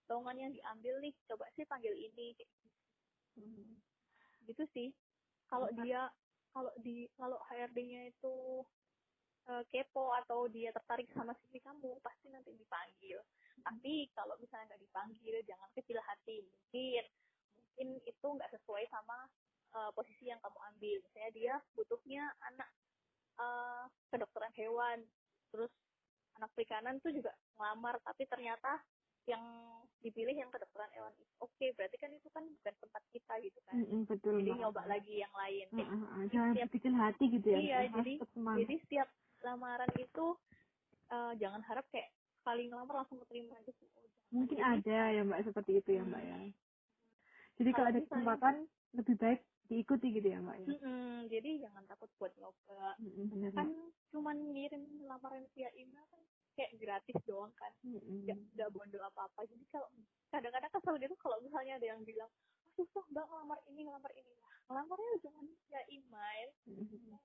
lowongan 0.07 0.49
yang 0.49 0.53
diambil 0.55 0.95
nih 1.03 1.13
coba 1.27 1.45
sih 1.59 1.67
panggil 1.67 1.93
ini 1.93 2.33
kayak 2.39 2.51
mm. 3.37 3.75
gitu 4.47 4.65
sih. 4.73 4.89
Kalau 5.51 5.71
Empat. 5.71 5.83
dia 5.83 6.01
kalau 6.55 6.73
di 6.81 7.05
kalau 7.19 7.39
HRD-nya 7.53 8.11
itu 8.11 8.65
eh, 9.51 9.65
kepo 9.71 10.15
atau 10.25 10.49
dia 10.49 10.73
tertarik 10.73 11.11
sama 11.13 11.37
CV 11.45 11.61
kamu 11.63 11.99
pasti 12.01 12.31
nanti 12.31 12.55
dipanggil. 12.55 13.19
Tapi 13.63 14.11
kalau 14.15 14.39
misalnya 14.39 14.75
nggak 14.75 14.83
dipanggil 14.87 15.37
jangan 15.45 15.69
kecil 15.75 15.99
hati. 16.03 16.43
Mungkin 16.43 17.05
mungkin 17.59 17.89
itu 18.07 18.27
nggak 18.27 18.51
sesuai 18.57 18.87
sama 18.89 19.27
eh, 19.75 19.91
posisi 19.93 20.31
yang 20.31 20.41
kamu 20.41 20.59
ambil. 20.75 20.97
Misalnya 21.03 21.33
dia 21.35 21.55
butuhnya 21.75 22.25
anak 22.47 22.71
eh, 23.43 23.85
kedokteran 24.15 24.55
hewan 24.55 25.03
terus 25.51 25.71
anak 26.37 26.51
perikanan 26.53 27.01
tuh 27.01 27.11
juga 27.11 27.31
ngelamar 27.55 27.97
tapi 28.01 28.25
ternyata 28.25 28.81
yang 29.27 29.43
dipilih 29.99 30.37
yang 30.37 30.49
kedokteran 30.49 30.87
hewan 30.93 31.11
oke 31.39 31.67
berarti 31.75 31.97
kan 31.97 32.11
itu 32.11 32.29
kan 32.31 32.45
bukan 32.47 32.75
tempat 32.79 33.03
kita 33.11 33.35
gitu 33.41 33.59
kan 33.65 33.75
Mm, 33.75 33.87
mm, 33.87 34.03
betul 34.07 34.35
jadi 34.39 34.51
Mbak. 34.51 34.61
nyoba 34.61 34.83
lagi 34.87 35.15
yang 35.17 35.35
lain 35.35 35.67
ah, 35.73 35.83
ah. 35.83 36.23
jangan 36.29 36.51
Setiap- 36.53 36.69
berkecil 36.69 36.95
hati 36.95 37.25
gitu 37.29 37.47
ya 37.49 37.59
Iya, 37.59 37.79
jadi- 37.93 38.19
semangat. 38.31 38.59
jadi 38.63 38.75
setiap 38.81 39.09
lamaran 39.43 39.93
itu 39.97 40.27
eh, 41.07 41.33
jangan 41.37 41.63
harap 41.63 41.87
kayak 41.89 42.09
sekali 42.37 42.63
ngelamar 42.67 42.95
langsung 43.03 43.19
keterima 43.23 43.57
gitu 43.63 43.83
Oh, 44.27 44.43
mungkin 44.43 44.59
Jadi, 44.59 44.67
ada 44.83 44.99
ya 45.09 45.23
mbak 45.23 45.41
seperti 45.45 45.71
itu 45.79 45.91
ya 45.93 46.03
mbak 46.03 46.19
ya 46.21 46.39
jadi 47.57 47.71
kalau 47.73 47.89
ada 47.89 48.01
kesempatan 48.01 48.55
lebih 48.93 49.15
baik 49.17 49.41
diikuti 49.67 50.07
gitu 50.15 50.29
ya 50.31 50.39
mbak 50.43 50.57
ya? 50.63 50.67
Mm-mm, 50.71 51.29
jadi 51.31 51.51
jangan 51.67 51.85
takut 51.91 52.11
buat 52.17 52.33
nyoba. 52.39 52.97
Mm, 53.03 53.11
mm, 53.11 53.27
benar 53.35 53.51
kan 53.55 53.69
mbak 53.71 53.91
cuman 54.15 54.37
ngirim 54.55 54.83
lamaran 55.05 55.45
via 55.53 55.69
email 55.77 56.07
kan 56.09 56.23
kayak 56.57 56.73
gratis 56.79 57.17
doang 57.27 57.53
kan. 57.59 57.73
Mm, 57.83 57.99
mm. 57.99 58.19
nggak 58.25 58.39
nggak 58.57 58.69
bondol 58.73 59.03
apa 59.03 59.29
apa 59.29 59.41
jadi 59.45 59.65
kalau 59.69 59.89
kadang-kadang 60.31 60.73
kesel 60.73 60.95
gitu 60.99 61.15
kalau 61.21 61.37
misalnya 61.43 61.79
ada 61.79 61.87
yang 61.87 62.01
bilang 62.07 62.31
ah, 62.65 62.71
susah 62.79 63.05
mbak 63.13 63.27
ngelamar 63.27 63.59
ini 63.69 63.81
ngelamar 63.85 64.13
ini. 64.15 64.33
Ngelamarnya 64.67 65.13
cuma 65.23 65.41
via 65.47 65.83
email. 65.91 66.49
Mm, 66.67 66.85
mm, 66.87 67.19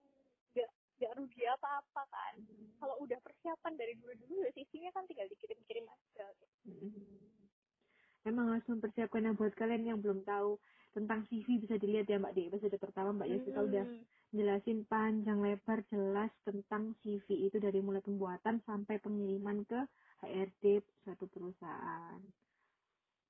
nggak 0.52 0.70
nggak 1.02 1.18
rugi 1.18 1.44
apa 1.50 1.82
apa 1.82 2.02
kan 2.14 2.34
kalau 2.78 2.94
udah 3.02 3.18
persiapan 3.26 3.74
dari 3.74 3.98
dulu 3.98 4.14
dulu 4.22 4.46
ya 4.46 4.54
CV-nya 4.54 4.94
kan 4.94 5.02
tinggal 5.10 5.26
dikirim-kirim 5.34 5.90
aja 5.90 6.30
mm, 6.70 6.78
mm. 6.78 8.30
emang 8.30 8.54
harus 8.54 8.66
mempersiapkan 8.70 9.26
yang 9.26 9.34
buat 9.34 9.50
kalian 9.58 9.82
yang 9.82 9.98
belum 9.98 10.22
tahu 10.22 10.62
tentang 10.96 11.28
CV 11.30 11.60
bisa 11.62 11.76
dilihat 11.80 12.08
ya 12.10 12.20
mbak 12.20 12.36
di 12.36 12.48
episode 12.52 12.76
pertama 12.80 13.16
mbak 13.16 13.30
Yasika 13.32 13.62
udah 13.64 13.86
Hmm. 13.88 14.04
jelasin 14.32 14.84
panjang 14.88 15.40
lebar 15.44 15.84
jelas 15.92 16.32
tentang 16.44 16.96
CV 17.04 17.28
itu 17.48 17.58
dari 17.60 17.80
mulai 17.84 18.02
pembuatan 18.04 18.60
sampai 18.66 19.00
pengiriman 19.00 19.64
ke 19.68 19.80
HRD 20.24 20.84
suatu 21.04 21.26
perusahaan. 21.28 22.22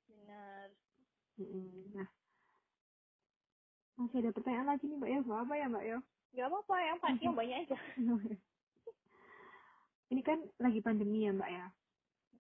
benar. 0.10 0.70
Nah, 1.96 2.10
masih 3.98 4.18
ada 4.26 4.32
pertanyaan 4.34 4.68
lagi 4.70 4.86
nih 4.88 4.98
Mbak 5.00 5.10
ya, 5.10 5.20
Mbak 5.24 5.40
apa 5.46 5.54
ya 5.58 5.68
Mbak 5.72 5.86
ya? 5.86 5.98
nggak 6.34 6.48
apa-apa 6.48 6.76
yang 6.82 7.00
pa- 7.04 7.20
yang 7.22 7.36
banyak 7.36 7.58
aja 7.68 7.78
Ini 10.12 10.22
kan 10.24 10.40
lagi 10.60 10.80
pandemi 10.84 11.24
ya 11.26 11.32
Mbak 11.34 11.52
ya, 11.52 11.68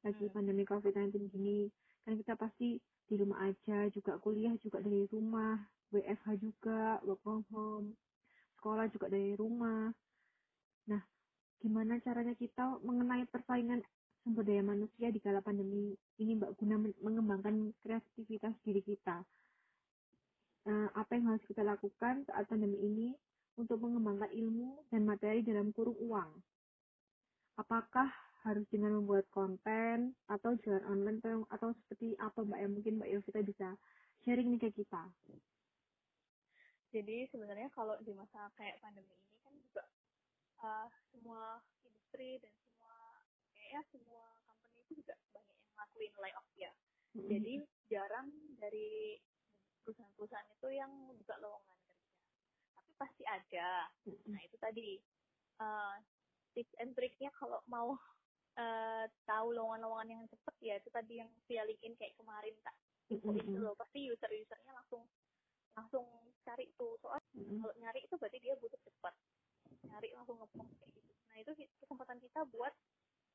lagi 0.06 0.26
Hmm. 0.28 0.34
pandemi 0.34 0.64
COVID-19 0.68 1.32
gini, 1.32 1.72
kan 2.06 2.14
kita 2.20 2.36
pasti 2.36 2.78
di 3.12 3.19
rumah 3.19 3.43
aja, 3.43 3.91
juga 3.91 4.15
kuliah 4.24 4.56
juga 4.63 4.80
dari 4.80 5.04
rumah, 5.12 5.60
WFH 5.91 6.39
juga, 6.39 7.04
work 7.04 7.19
from 7.19 7.43
home, 7.52 7.88
sekolah 8.56 8.88
juga 8.88 9.12
dari 9.12 9.36
rumah. 9.36 9.91
Nah, 10.88 11.04
gimana 11.60 12.00
caranya 12.00 12.32
kita 12.39 12.80
mengenai 12.80 13.28
persaingan 13.28 13.84
sumber 14.24 14.47
daya 14.47 14.63
manusia 14.63 15.12
di 15.12 15.19
kala 15.19 15.43
pandemi 15.43 15.91
ini 16.24 16.39
Mbak 16.39 16.56
guna 16.56 16.80
men- 16.80 17.00
mengembangkan 17.04 17.76
kreativitas 17.84 18.56
diri 18.63 18.80
kita. 18.80 19.19
Nah, 20.71 20.88
apa 20.95 21.12
yang 21.19 21.36
harus 21.36 21.43
kita 21.52 21.67
lakukan 21.67 22.24
saat 22.32 22.47
pandemi 22.47 22.80
ini 22.80 23.08
untuk 23.60 23.84
mengembangkan 23.84 24.32
ilmu 24.32 24.88
dan 24.88 25.04
materi 25.04 25.43
dalam 25.43 25.76
kurung 25.76 26.00
uang? 26.00 26.32
apakah 27.60 28.10
harus 28.41 28.65
dengan 28.73 28.97
membuat 28.97 29.30
konten 29.30 30.17
atau 30.25 30.58
jualan 30.65 30.82
online 30.89 31.21
atau, 31.21 31.45
atau 31.54 31.69
seperti 31.84 32.17
apa 32.17 32.41
mbak 32.41 32.60
ya 32.62 32.67
mungkin 32.69 32.93
mbak 32.97 33.10
Yovita 33.13 33.41
bisa 33.45 33.77
sharing 34.25 34.49
nih 34.54 34.62
ke 34.65 34.69
kita? 34.82 35.04
Jadi 36.91 37.30
sebenarnya 37.32 37.69
kalau 37.71 37.95
di 38.04 38.12
masa 38.12 38.51
kayak 38.58 38.82
pandemi 38.84 39.13
ini 39.15 39.38
kan 39.45 39.54
juga 39.56 39.84
uh, 40.60 40.88
semua 41.13 41.62
industri 41.86 42.41
dan 42.41 42.51
semua 42.65 42.95
kayaknya 43.56 43.82
semua 43.93 44.25
company 44.43 44.84
itu 44.84 45.06
juga 45.06 45.15
banyak 45.32 45.56
yang 45.56 45.71
ngelakuin 45.77 46.13
layoff 46.19 46.49
ya. 46.58 46.73
Mm-hmm. 47.12 47.27
jadi 47.27 47.54
jarang 47.91 48.32
dari 48.56 49.19
perusahaan-perusahaan 49.84 50.47
itu 50.47 50.67
yang 50.71 50.91
buka 51.19 51.36
lowongan 51.43 51.80
kerja. 51.84 52.15
Tapi 52.71 52.91
pasti 52.95 53.23
ada. 53.27 53.91
Nah 54.32 54.39
itu 54.47 54.56
tadi 54.56 54.95
uh, 55.60 55.99
tips 56.56 56.71
and 56.80 56.95
triknya 56.95 57.27
kalau 57.36 57.60
mau 57.67 57.99
uh, 58.58 59.06
tahu 59.24 59.56
lowongan-lowongan 59.56 60.10
yang 60.18 60.24
cepet 60.28 60.56
ya 60.60 60.74
itu 60.80 60.90
tadi 60.92 61.14
yang 61.24 61.30
via 61.48 61.64
LinkedIn 61.64 61.96
kayak 61.96 62.14
kemarin 62.18 62.56
tak 62.66 62.76
info 63.12 63.36
itu 63.36 63.60
loh 63.60 63.76
pasti 63.76 64.08
user-usernya 64.08 64.72
langsung 64.72 65.04
langsung 65.76 66.08
cari 66.44 66.68
tuh. 66.76 66.96
Soal 67.00 67.20
kalau 67.36 67.76
nyari 67.80 68.04
itu 68.04 68.16
berarti 68.16 68.40
dia 68.40 68.56
butuh 68.60 68.80
cepat. 68.84 69.16
Nyari 69.88 70.16
langsung 70.16 70.40
ngepost 70.40 70.72
kayak 70.80 70.92
gitu. 70.96 71.12
Nah 71.32 71.36
itu 71.40 71.52
kesempatan 71.84 72.18
kita 72.20 72.44
buat 72.52 72.74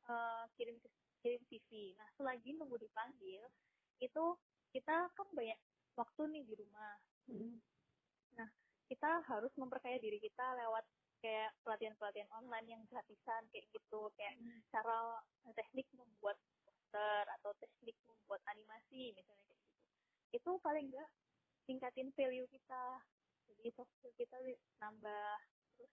uh, 0.08 0.44
kirim 0.56 0.76
kirim 1.24 1.42
CV 1.50 1.96
nah 1.98 2.06
selagi 2.14 2.54
nunggu 2.54 2.78
dipanggil 2.78 3.42
itu 3.98 4.24
kita 4.70 5.10
kan 5.10 5.28
banyak 5.32 5.58
waktu 5.96 6.22
nih 6.32 6.42
di 6.44 6.54
rumah. 6.60 6.96
Nah 8.36 8.48
kita 8.86 9.24
harus 9.26 9.50
memperkaya 9.58 9.98
diri 9.98 10.20
kita 10.22 10.44
lewat 10.54 10.84
kayak 11.26 11.50
pelatihan-pelatihan 11.66 12.30
online 12.38 12.78
yang 12.78 12.82
gratisan 12.86 13.42
kayak 13.50 13.66
gitu 13.74 14.14
kayak 14.14 14.38
hmm. 14.38 14.62
cara 14.70 15.18
eh, 15.50 15.54
teknik 15.58 15.90
membuat 15.98 16.38
poster 16.62 17.26
atau 17.42 17.50
teknik 17.58 17.98
membuat 18.06 18.38
animasi 18.46 19.10
misalnya 19.10 19.42
kayak 19.50 19.58
gitu 19.58 19.74
itu 20.38 20.50
paling 20.62 20.86
enggak 20.86 21.10
tingkatin 21.66 22.14
value 22.14 22.46
kita 22.46 23.02
jadi 23.50 23.74
soft 23.74 23.90
skill 23.98 24.14
kita 24.14 24.38
nambah 24.78 25.34
terus 25.74 25.90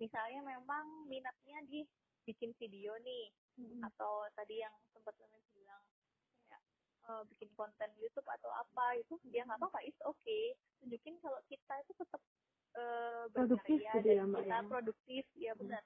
misalnya 0.00 0.40
memang 0.40 1.04
minatnya 1.12 1.60
di 1.68 1.84
bikin 2.24 2.56
video 2.56 2.96
nih 3.04 3.28
hmm. 3.60 3.84
atau 3.84 4.24
tadi 4.32 4.64
yang 4.64 4.72
sempat 4.96 5.12
kami 5.20 5.44
bilang 5.52 5.84
kayak 6.48 6.64
uh, 7.12 7.20
bikin 7.28 7.52
konten 7.52 7.92
YouTube 8.00 8.24
atau 8.40 8.48
apa 8.48 8.96
itu 8.96 9.20
dia 9.28 9.44
nggak 9.44 9.60
apa-apa 9.60 9.84
itu 9.84 10.00
oke 10.08 10.16
okay. 10.24 10.56
tunjukin 10.80 11.20
kalau 11.20 11.36
kita 11.52 11.74
itu 11.84 11.92
tetap 12.00 12.24
uh, 12.78 13.24
produktif 13.32 13.78
gitu 13.80 14.08
ya, 14.08 14.24
Mbak, 14.26 14.42
kita 14.44 14.58
ya? 14.58 14.68
produktif 14.68 15.24
ya 15.34 15.52
Hmm. 15.54 15.60
benar 15.64 15.82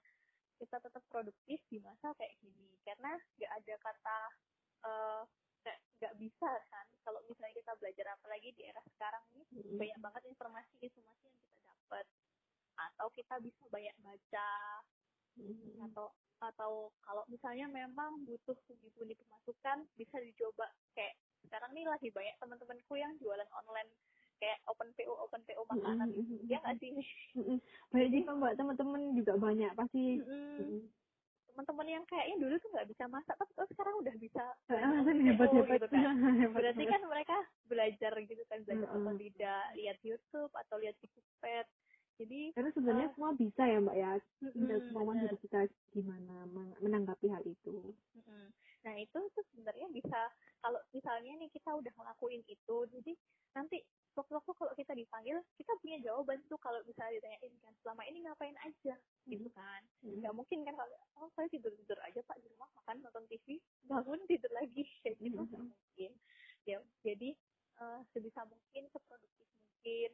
kita 0.59 0.77
tetap 0.83 1.03
produktif 1.07 1.59
di 1.71 1.79
masa 1.79 2.11
kayak 2.19 2.35
gini 2.43 2.75
karena 2.83 3.15
nggak 3.39 3.53
ada 3.63 3.75
kata 3.79 4.19
eh, 4.79 5.23
nggak 5.63 5.79
nggak 6.03 6.15
bisa 6.19 6.51
kan 6.67 6.87
kalau 7.07 7.23
misalnya 7.31 7.55
kita 7.55 7.73
belajar 7.79 8.07
apalagi 8.19 8.49
di 8.59 8.63
era 8.67 8.83
sekarang 8.95 9.23
ini 9.39 9.47
Hmm. 9.55 9.79
banyak 9.79 9.99
banget 10.03 10.23
informasi-informasi 10.35 11.23
yang 11.31 11.39
kita 11.39 11.59
dapat 11.63 12.07
atau 12.79 13.07
kita 13.15 13.35
bisa 13.39 13.63
banyak 13.71 13.95
baca 14.03 14.51
Hmm. 15.39 15.79
atau 15.91 16.11
atau 16.39 16.91
kalau 17.03 17.23
misalnya 17.31 17.67
memang 17.71 18.23
butuh 18.27 18.55
pundi-pundi 18.67 19.15
pemasukan 19.15 19.87
bisa 19.95 20.17
dicoba 20.23 20.71
kayak 20.95 21.15
sekarang 21.47 21.71
nih 21.75 21.87
lagi 21.87 22.11
banyak 22.11 22.35
teman-temanku 22.43 22.95
yang 22.99 23.15
jualan 23.23 23.47
online 23.55 23.91
kayak 24.39 24.59
open 24.65 24.89
PO 24.95 25.13
open 25.19 25.43
PO 25.43 25.63
makanan 25.67 26.09
Mm, 26.09 26.19
mm, 26.19 26.27
mm, 26.33 26.41
ya 26.47 26.59
mm. 26.59 26.63
nggak 26.63 26.77
sih? 26.79 26.91
Banyak 27.89 28.09
juga 28.11 28.31
mbak. 28.35 28.53
Teman-teman 28.55 29.03
juga 29.13 29.33
banyak 29.35 29.71
pasti. 29.75 30.03
Teman-teman 31.49 31.89
yang 31.91 32.05
kayaknya 32.07 32.37
dulu 32.39 32.55
tuh 32.57 32.71
nggak 32.71 32.87
bisa 32.87 33.05
masak 33.07 33.35
tapi 33.35 33.51
oh, 33.59 33.67
sekarang 33.67 33.95
udah 33.99 34.15
bisa 34.17 34.45
Ah, 34.71 35.03
open 35.03 35.19
hebat 35.27 35.49
PO 35.49 35.59
hebat. 35.59 35.75
gitu 35.75 35.87
kan. 35.91 36.15
Berarti 36.57 36.85
kan 36.85 37.01
mereka 37.05 37.37
belajar 37.67 38.13
gitu 38.17 38.43
kan 38.47 38.59
belajar 38.63 38.89
atau 38.89 39.13
tidak 39.17 39.63
lihat 39.75 39.99
YouTube 40.01 40.53
atau 40.55 40.77
lihat 40.79 40.95
di 40.99 41.07
Cookpad 41.11 41.67
jadi 42.19 42.41
karena 42.51 42.71
sebenarnya 42.75 43.07
Ah. 43.07 43.15
semua 43.15 43.31
bisa 43.33 43.63
ya 43.63 43.79
mbak 43.79 43.95
ya. 43.95 44.11
Tinggal 44.51 44.79
mm-mm, 44.79 44.87
kemauan 44.91 45.15
bener. 45.15 45.25
dari 45.27 45.37
kita 45.39 45.61
gimana 45.93 46.35
men- 46.49 46.79
menanggapi 46.79 47.27
hal 47.29 47.43
itu. 47.43 47.95
Nah 48.79 48.95
itu 48.95 49.19
tuh 49.35 49.45
sebenarnya 49.51 49.87
bisa 49.91 50.31
kalau 50.59 50.79
misalnya 50.91 51.35
nih 51.37 51.51
kita 51.51 51.71
udah 51.71 51.93
ngelakuin 51.93 52.43
itu, 52.47 52.77
jadi 52.91 53.13
nanti 53.53 53.83
waktu-waktu 54.19 54.53
kalau 54.59 54.73
kita 54.75 54.93
dipanggil 54.99 55.39
kita 55.55 55.73
punya 55.79 56.03
jawaban 56.03 56.43
tuh 56.51 56.59
kalau 56.59 56.83
misalnya 56.83 57.23
ditanyain 57.23 57.55
kan 57.63 57.73
selama 57.79 58.03
ini 58.11 58.19
ngapain 58.27 58.57
aja 58.67 58.95
gitu 59.31 59.49
kan. 59.55 59.83
Mm. 60.03 60.19
Nggak 60.19 60.35
mungkin 60.35 60.59
kan 60.67 60.75
kalau 60.75 60.99
oh 61.23 61.31
saya 61.39 61.47
tidur 61.55 61.71
tidur 61.79 61.99
aja 62.03 62.19
pak 62.27 62.37
di 62.43 62.47
rumah 62.51 62.69
makan 62.83 62.97
nonton 63.07 63.25
TV 63.31 63.63
bangun 63.87 64.21
tidur 64.27 64.51
lagi 64.51 64.83
kayak 65.07 65.17
gitu 65.23 65.39
nggak 65.39 65.63
mungkin. 65.63 66.13
Ya 66.67 66.79
jadi 67.07 67.31
eh, 67.79 68.01
sebisa 68.11 68.43
mungkin 68.51 68.83
seproduktif 68.91 69.47
mungkin. 69.47 70.11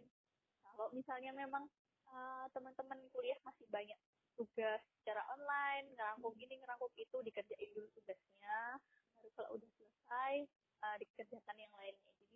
Kalau 0.60 0.86
misalnya 0.92 1.32
memang 1.32 1.64
eh, 2.12 2.46
teman-teman 2.52 3.00
kuliah 3.16 3.40
masih 3.48 3.64
banyak 3.72 3.96
tugas 4.34 4.82
secara 5.00 5.22
online, 5.30 5.94
ngerangkum 5.94 6.34
ini, 6.36 6.58
ngerangkum 6.58 6.90
itu, 6.98 7.16
dikerjain 7.22 7.70
dulu 7.70 7.86
tugasnya, 7.94 8.82
baru 9.14 9.30
kalau 9.38 9.50
udah 9.54 9.70
selesai, 9.78 10.34
uh, 10.82 10.96
dikerjakan 11.00 11.56
yang 11.56 11.72
lainnya. 11.78 12.12
Jadi 12.18 12.33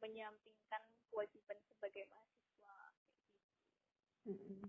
menyampingkan 0.00 0.82
kewajiban 1.10 1.58
sebagai 1.70 2.04
mahasiswa. 2.10 2.76
kayak 4.24 4.38
gitu. 4.40 4.66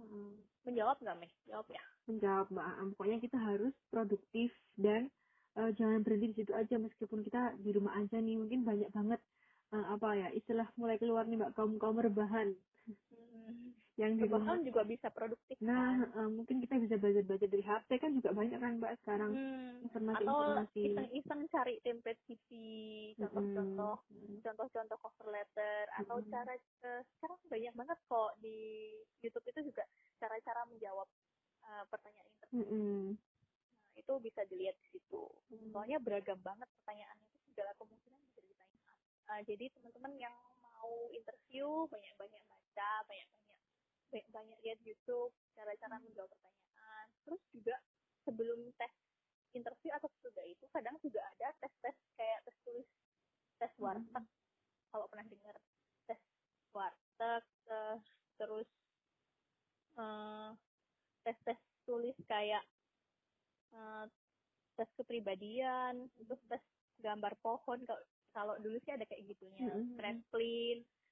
Mm-mm. 0.00 0.34
Mm. 0.34 0.34
Menjawab 0.64 0.96
nggak, 1.00 1.16
Meh? 1.20 1.32
Jawab 1.48 1.68
ya. 1.68 1.84
menjawab 2.04 2.46
mbak 2.52 2.66
Aam. 2.68 2.88
pokoknya 2.94 3.18
kita 3.20 3.38
harus 3.40 3.72
produktif 3.88 4.52
dan 4.76 5.08
eh, 5.56 5.70
jangan 5.76 6.04
berhenti 6.04 6.36
di 6.36 6.36
situ 6.44 6.52
aja 6.52 6.76
meskipun 6.76 7.24
kita 7.24 7.56
di 7.60 7.70
rumah 7.72 7.96
aja 7.96 8.20
nih 8.20 8.36
mungkin 8.36 8.60
banyak 8.60 8.92
banget 8.92 9.20
eh, 9.72 9.86
apa 9.88 10.08
ya 10.12 10.28
istilah 10.36 10.68
mulai 10.76 11.00
keluar 11.00 11.24
nih 11.24 11.40
mbak 11.40 11.56
kaum 11.56 11.80
kaum 11.80 11.96
rebahan 11.96 12.52
yang 13.94 14.18
di 14.18 14.26
rumah 14.26 14.58
juga 14.66 14.82
bisa 14.84 15.08
produktif 15.14 15.56
nah 15.62 16.02
kan. 16.02 16.10
eh, 16.18 16.30
mungkin 16.30 16.56
kita 16.60 16.74
bisa 16.82 16.96
belajar 16.98 17.22
belajar 17.24 17.48
dari 17.48 17.64
HP 17.64 17.88
kan 18.02 18.10
juga 18.18 18.30
banyak 18.34 18.58
kan 18.58 18.72
mbak 18.82 18.92
sekarang 19.02 19.32
Hmm. 19.34 19.86
informasi 19.86 20.22
Atau 20.24 20.34
informasi 20.34 20.82
iseng-iseng 20.84 21.42
cari 21.50 21.74
template 21.80 22.20
CV, 22.26 22.48
contoh-contoh 23.18 23.96
Mm-mm. 24.10 24.38
contoh-contoh 24.42 24.98
cover 24.98 25.28
letter 25.30 25.84
atau 26.02 26.16
Mm-mm. 26.18 26.30
cara 26.30 26.52
eh, 26.54 27.02
sekarang 27.16 27.38
banyak 27.46 27.74
banget 27.74 27.98
kok 28.06 28.32
di 28.42 28.58
YouTube 29.22 29.46
itu 29.48 29.60
juga 29.70 29.84
cara-cara 30.18 30.62
menjawab 30.68 31.08
eh, 31.64 31.84
pertanyaan 31.90 32.28
interview. 32.34 32.66
Mm-mm. 32.66 33.16
Nah, 33.78 33.94
itu 33.94 34.12
bisa 34.20 34.42
dilihat 34.46 34.76
di 34.80 34.88
situ. 34.90 35.22
Mm. 35.50 35.70
Soalnya 35.72 35.98
beragam 36.02 36.40
banget 36.42 36.68
pertanyaannya 36.82 37.26
itu 37.30 37.38
segala 37.54 37.70
kemungkinan 37.78 38.20
bisa 38.26 38.40
ditanyakan. 38.42 38.98
Eh, 39.34 39.42
jadi 39.48 39.64
teman-teman 39.78 40.12
yang 40.18 40.34
mau 40.60 40.92
interview 41.10 41.86
banyak-banyak 41.88 42.42
baca, 42.46 42.90
banyak-banyak 43.06 43.43
banyak-banyak 44.14 44.58
lihat 44.62 44.78
YouTube 44.86 45.34
cara-cara 45.58 45.98
menjawab 45.98 46.30
pertanyaan. 46.30 47.06
Terus 47.26 47.42
juga 47.50 47.74
sebelum 48.22 48.70
tes 48.78 48.94
interview 49.54 49.90
atau 49.94 50.10
sesudah 50.18 50.44
itu 50.46 50.64
kadang 50.70 50.94
juga 51.02 51.22
ada 51.34 51.48
tes-tes 51.62 51.96
kayak 52.18 52.38
tes 52.42 52.56
tulis 52.66 52.88
tes 53.58 53.72
warteg 53.78 54.24
kalau 54.90 55.06
pernah 55.06 55.26
dengar 55.30 55.56
tes 56.10 56.20
warteg 56.74 57.44
eh, 57.70 57.96
terus 58.34 58.68
eh, 59.94 60.50
tes-tes 61.22 61.60
tulis 61.86 62.18
kayak 62.26 62.64
eh, 63.78 64.04
tes 64.74 64.90
kepribadian 64.98 66.10
terus 66.26 66.42
tes 66.50 66.62
gambar 66.98 67.38
pohon 67.38 67.78
kalau 67.86 68.02
kalau 68.34 68.54
dulu 68.58 68.74
sih 68.82 68.90
ada 68.90 69.06
kayak 69.06 69.22
gitunya 69.30 69.70
Mm-mm. 69.70 69.94
Clean. 70.34 70.78
nah 70.82 71.03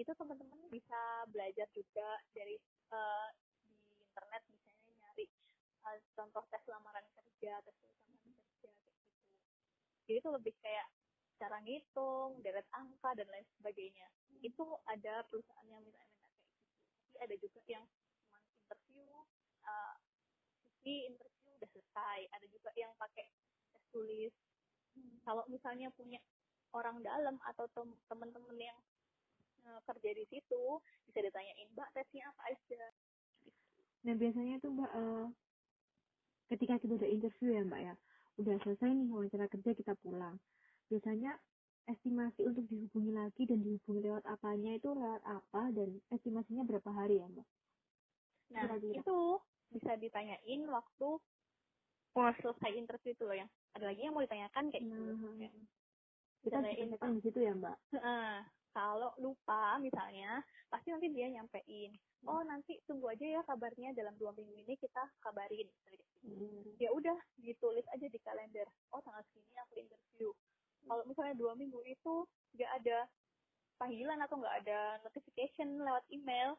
itu 0.00 0.12
teman-teman 0.16 0.60
bisa 0.72 1.00
belajar 1.28 1.68
juga 1.76 2.08
dari 2.32 2.56
eh, 2.90 3.28
di 3.68 4.00
internet 4.00 4.42
misalnya 4.48 4.92
nyari 5.04 5.26
eh, 5.84 5.98
contoh 6.16 6.44
tes 6.48 6.64
lamaran 6.72 7.04
kerja 7.12 7.60
tes 7.60 7.76
lamaran 7.84 8.32
kerja 8.32 8.68
kayak 8.80 8.96
gitu. 8.96 9.18
Jadi 10.08 10.14
itu 10.16 10.28
lebih 10.32 10.54
kayak 10.64 10.86
cara 11.40 11.56
ngitung 11.64 12.40
deret 12.44 12.68
angka 12.72 13.10
dan 13.16 13.28
lain 13.28 13.46
sebagainya. 13.60 14.08
Itu 14.40 14.64
ada 14.88 15.24
perusahaan 15.28 15.68
yang 15.68 15.84
minta-minta 15.84 16.28
kayak 16.32 16.48
gitu. 16.56 16.72
Tapi 17.08 17.18
ada 17.20 17.34
juga 17.36 17.60
yang 17.68 17.84
cuma 18.24 18.38
interview 18.56 19.08
uh, 19.68 19.96
interview 20.84 21.48
udah 21.60 21.68
selesai. 21.72 22.18
Ada 22.40 22.46
juga 22.48 22.70
yang 22.76 22.92
pakai 22.96 23.28
tes 23.72 23.84
tulis. 23.92 24.32
Kalau 25.24 25.44
misalnya 25.48 25.88
punya 25.92 26.20
orang 26.76 27.02
dalam 27.02 27.36
atau 27.46 27.66
tem- 27.72 28.00
teman-teman 28.06 28.56
yang 28.58 28.78
uh, 28.78 28.89
kerja 29.62 30.10
di 30.14 30.24
situ 30.28 30.62
bisa 31.06 31.18
ditanyain 31.20 31.68
mbak 31.74 31.88
tesnya 31.92 32.24
apa 32.30 32.42
aja 32.50 32.82
Nah 34.00 34.14
biasanya 34.16 34.56
tuh 34.64 34.70
mbak 34.72 34.90
eh, 34.96 35.26
ketika 36.50 36.74
kita 36.80 36.96
udah 36.98 37.10
interview 37.10 37.48
ya 37.52 37.62
mbak 37.62 37.80
ya, 37.84 37.94
udah 38.40 38.54
selesai 38.64 38.90
nih 38.90 39.06
wawancara 39.12 39.46
kerja 39.46 39.70
kita 39.76 39.92
pulang. 40.00 40.40
Biasanya 40.88 41.36
estimasi 41.86 42.42
untuk 42.46 42.64
dihubungi 42.66 43.12
lagi 43.12 43.42
dan 43.46 43.60
dihubungi 43.60 44.00
lewat 44.08 44.24
apanya 44.26 44.72
itu 44.74 44.88
lewat 44.90 45.22
apa 45.22 45.62
dan 45.74 46.00
estimasinya 46.10 46.64
berapa 46.64 46.90
hari 46.90 47.20
ya 47.20 47.26
mbak? 47.28 47.46
Nah, 48.50 48.66
Kira-kira. 48.66 48.98
itu 48.98 49.18
bisa 49.70 49.92
ditanyain 49.94 50.62
waktu 50.66 51.08
mau 52.10 52.32
selesai 52.42 52.72
interview 52.74 53.14
itu 53.14 53.22
loh 53.22 53.36
yang 53.38 53.50
ada 53.78 53.84
lagi 53.86 54.02
yang 54.02 54.14
mau 54.16 54.24
ditanyakan 54.26 54.64
kayak 54.74 54.82
gitu. 54.82 54.98
Nah, 54.98 55.30
Kayak, 55.38 55.54
kita 56.42 56.56
ditanyain, 56.58 56.78
ceritakan 56.90 57.10
di 57.14 57.20
situ 57.22 57.38
ya 57.38 57.52
mbak 57.54 57.76
"Heeh, 57.94 58.34
kalau 58.70 59.10
lupa 59.18 59.76
misalnya, 59.82 60.42
pasti 60.70 60.94
nanti 60.94 61.10
dia 61.10 61.26
nyampein. 61.30 61.94
Oh, 62.28 62.44
nanti 62.44 62.78
tunggu 62.84 63.10
aja 63.10 63.24
ya 63.24 63.40
kabarnya 63.48 63.96
dalam 63.96 64.14
dua 64.20 64.30
minggu 64.36 64.54
ini 64.54 64.74
kita 64.76 65.02
kabarin. 65.24 65.66
Hmm. 66.20 66.76
Ya 66.76 66.92
udah, 66.92 67.16
ditulis 67.40 67.86
aja 67.90 68.06
di 68.06 68.18
kalender. 68.20 68.68
Oh, 68.92 69.00
tanggal 69.00 69.24
segini 69.32 69.56
aku 69.58 69.74
interview. 69.80 70.30
Kalau 70.84 71.02
misalnya 71.08 71.34
dua 71.36 71.52
minggu 71.56 71.80
itu 71.88 72.14
nggak 72.56 72.70
ada 72.82 73.08
panggilan 73.80 74.20
atau 74.20 74.36
nggak 74.36 74.56
ada 74.64 75.00
notification 75.02 75.80
lewat 75.80 76.04
email, 76.12 76.56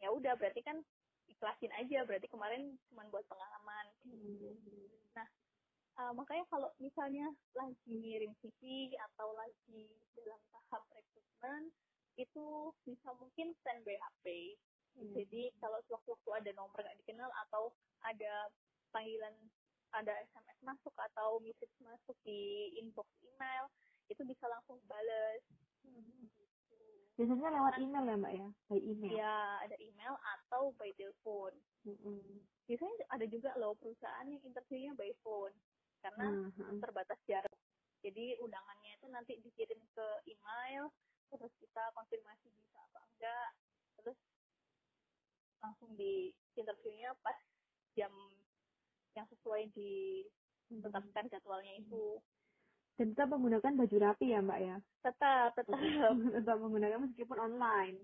ya 0.00 0.08
udah 0.08 0.32
berarti 0.40 0.64
kan 0.64 0.80
ikhlasin 1.28 1.72
aja. 1.76 2.08
Berarti 2.08 2.26
kemarin 2.32 2.76
cuma 2.88 3.04
buat 3.12 3.24
pengalaman. 3.28 3.86
Uh, 6.00 6.12
makanya 6.16 6.48
kalau 6.48 6.72
misalnya 6.80 7.28
lagi 7.52 7.92
ngirim 7.92 8.32
CV 8.40 8.92
atau 9.12 9.28
lagi 9.36 9.92
dalam 10.16 10.40
tahap 10.48 10.82
rekrutmen 10.96 11.68
itu 12.16 12.72
bisa 12.88 13.12
mungkin 13.20 13.52
standby 13.60 14.00
HP. 14.00 14.56
Hmm. 14.96 15.12
Jadi 15.12 15.52
kalau 15.60 15.80
sewaktu-waktu 15.88 16.30
ada 16.32 16.50
nomor 16.56 16.80
nggak 16.80 16.96
dikenal 17.04 17.28
atau 17.48 17.76
ada 18.04 18.48
panggilan 18.92 19.36
ada 19.92 20.12
SMS 20.32 20.58
masuk 20.64 20.96
atau 20.96 21.36
message 21.44 21.72
masuk 21.84 22.16
di 22.24 22.72
inbox 22.80 23.08
email 23.20 23.68
itu 24.08 24.24
bisa 24.24 24.48
langsung 24.48 24.80
bales. 24.88 25.44
biasanya 27.12 27.52
lewat 27.52 27.76
email 27.76 28.04
ya 28.08 28.16
mbak 28.16 28.32
ya 28.32 28.48
by 28.72 28.80
email 28.80 29.12
Ya 29.12 29.36
ada 29.60 29.76
email 29.76 30.16
atau 30.16 30.72
by 30.80 30.88
telepon. 30.96 31.52
Mm-mm. 31.84 32.40
Biasanya 32.64 32.96
ada 33.12 33.26
juga 33.28 33.52
loh 33.60 33.76
perusahaan 33.76 34.24
yang 34.24 34.40
interviewnya 34.40 34.96
by 34.96 35.12
phone 35.20 35.52
karena 36.02 36.26
heeh. 36.58 36.76
terbatas 36.82 37.18
jarak. 37.24 37.54
Jadi 38.02 38.34
undangannya 38.42 38.98
itu 38.98 39.06
nanti 39.08 39.32
dikirim 39.38 39.78
ke 39.94 40.06
email, 40.26 40.90
terus 41.30 41.52
kita 41.62 41.82
konfirmasi 41.94 42.50
bisa 42.50 42.78
apa 42.90 42.98
enggak, 43.06 43.48
terus 44.02 44.18
langsung 45.62 45.94
di 45.94 46.34
interviewnya 46.58 47.14
pas 47.22 47.38
jam 47.94 48.10
yang 49.14 49.26
sesuai 49.30 49.70
ditetapkan 49.76 51.30
jadwalnya 51.30 51.78
itu. 51.78 52.18
dan 53.00 53.16
tetap 53.16 53.28
menggunakan 53.32 53.72
baju 53.72 53.96
rapi 54.04 54.36
ya 54.36 54.44
mbak 54.44 54.60
ya 54.60 54.76
Tetap, 55.00 55.56
tetap. 55.56 55.74
tetap 56.36 56.56
menggunakan 56.60 57.08
meskipun 57.08 57.38
online 57.40 57.96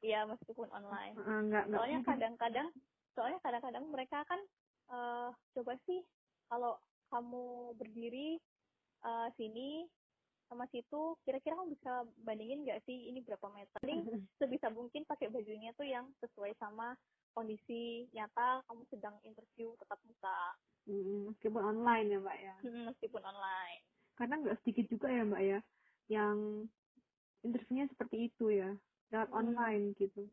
Iya 0.00 0.24
meskipun 0.24 0.64
online. 0.72 1.12
Heeh, 1.12 1.40
nggak 1.52 1.64
nggak 1.68 1.76
Soalnya 1.76 2.00
kadang-kadang, 2.08 2.68
soalnya 3.12 3.38
kadang-kadang 3.44 3.84
mereka 3.92 4.24
kan 4.24 4.40
eh 4.90 5.28
coba 5.52 5.76
sih 5.84 6.00
kalau 6.48 6.80
kamu 7.10 7.74
berdiri 7.76 8.38
eh, 9.04 9.28
sini 9.36 9.84
sama 10.50 10.66
situ, 10.70 11.14
kira-kira 11.22 11.54
kamu 11.54 11.78
bisa 11.78 11.92
bandingin 12.26 12.66
nggak 12.66 12.82
sih 12.82 13.06
ini 13.06 13.22
berapa 13.22 13.46
meter? 13.54 13.70
Paling 13.78 14.02
sebisa 14.42 14.66
mungkin 14.70 15.06
pakai 15.06 15.30
bajunya 15.30 15.70
tuh 15.78 15.86
yang 15.86 16.10
sesuai 16.18 16.58
sama 16.58 16.94
kondisi 17.30 18.10
nyata 18.10 18.58
kamu 18.66 18.82
sedang 18.90 19.16
interview 19.22 19.74
tetap 19.78 19.98
muka 20.02 20.58
Mm, 20.88 21.30
meskipun 21.30 21.60
online 21.60 22.06
ya 22.08 22.18
mbak 22.18 22.38
ya 22.40 22.54
Hmm, 22.64 22.88
meskipun 22.90 23.20
online. 23.22 23.84
karena 24.16 24.34
nggak 24.40 24.58
sedikit 24.64 24.88
juga 24.88 25.12
ya 25.12 25.22
mbak 25.28 25.42
ya 25.44 25.58
yang 26.08 26.66
interviewnya 27.44 27.86
seperti 27.92 28.32
itu 28.32 28.48
ya 28.50 28.74
lewat 29.12 29.28
Hmm. 29.28 29.38
online 29.44 29.92
gitu 29.94 30.24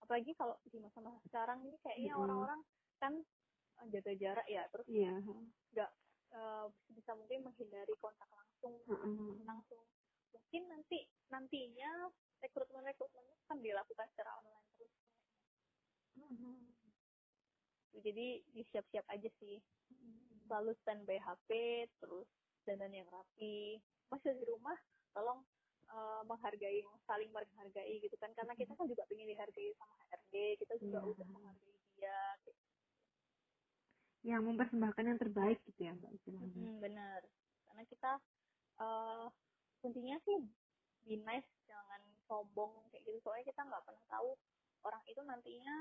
Apalagi 0.00 0.32
kalau 0.38 0.54
di 0.64 0.78
masa-masa 0.80 1.18
sekarang 1.28 1.66
ini 1.66 1.76
kayaknya 1.82 2.14
orang-orang 2.16 2.60
kan 2.96 3.12
eh, 3.82 3.86
jaga 3.90 4.12
jarak 4.16 4.46
ya, 4.48 4.62
terus 4.70 4.86
iya 4.86 5.12
nggak 5.74 5.90
eh, 6.32 6.66
sebisa 6.88 7.12
mungkin 7.14 7.44
menghindari 7.44 7.94
kontak 7.98 8.28
langsung 8.28 8.74
Heeh. 8.88 9.44
langsung. 9.44 9.84
Mungkin 10.32 10.62
nanti 10.68 10.98
nantinya 11.28 12.08
rekrutmen 12.40 12.82
rekrutmen 12.82 13.24
kan 13.46 13.58
dilakukan 13.58 14.06
secara 14.12 14.36
online 14.36 14.68
terus. 14.74 14.92
Jadi 18.02 18.26
disiap-siap 18.50 19.06
aja 19.08 19.28
sih. 19.38 19.60
Selalu 20.48 20.72
standby 20.82 21.16
HP 21.16 21.50
terus 22.00 22.26
dandan 22.64 22.92
yang 22.92 23.08
rapi. 23.08 23.78
Masih 24.08 24.34
di 24.36 24.44
rumah 24.48 24.76
tolong 25.12 25.44
eh, 25.86 26.22
menghargai 26.24 26.80
saling 27.04 27.30
menghargai 27.30 28.00
gitu 28.00 28.16
kan. 28.16 28.32
Karena 28.32 28.56
kita 28.56 28.72
kan 28.74 28.88
juga 28.88 29.04
pengen 29.06 29.28
dihargai 29.28 29.76
sama 29.76 29.94
HRD 30.08 30.34
kita 30.58 30.74
juga 30.80 30.98
Iya. 30.98 31.10
udah 31.12 31.26
menghargai 31.28 31.76
dia 31.92 32.18
yang 34.22 34.42
mempersembahkan 34.46 35.04
yang 35.04 35.18
terbaik 35.18 35.58
gitu 35.66 35.80
ya 35.90 35.92
mbak 35.98 36.10
istilahnya 36.14 36.54
Hmm, 36.54 36.78
benar. 36.78 37.20
Karena 37.66 37.82
kita 37.90 38.12
eh 38.80 39.26
kuncinya 39.82 40.16
sih 40.22 40.38
be 41.02 41.18
nice, 41.26 41.48
jangan 41.66 42.00
sombong 42.30 42.86
kayak 42.94 43.02
gitu. 43.06 43.18
Soalnya 43.26 43.44
kita 43.50 43.60
nggak 43.66 43.82
pernah 43.82 44.04
tahu 44.06 44.38
orang 44.86 45.02
itu 45.10 45.20
nantinya 45.26 45.76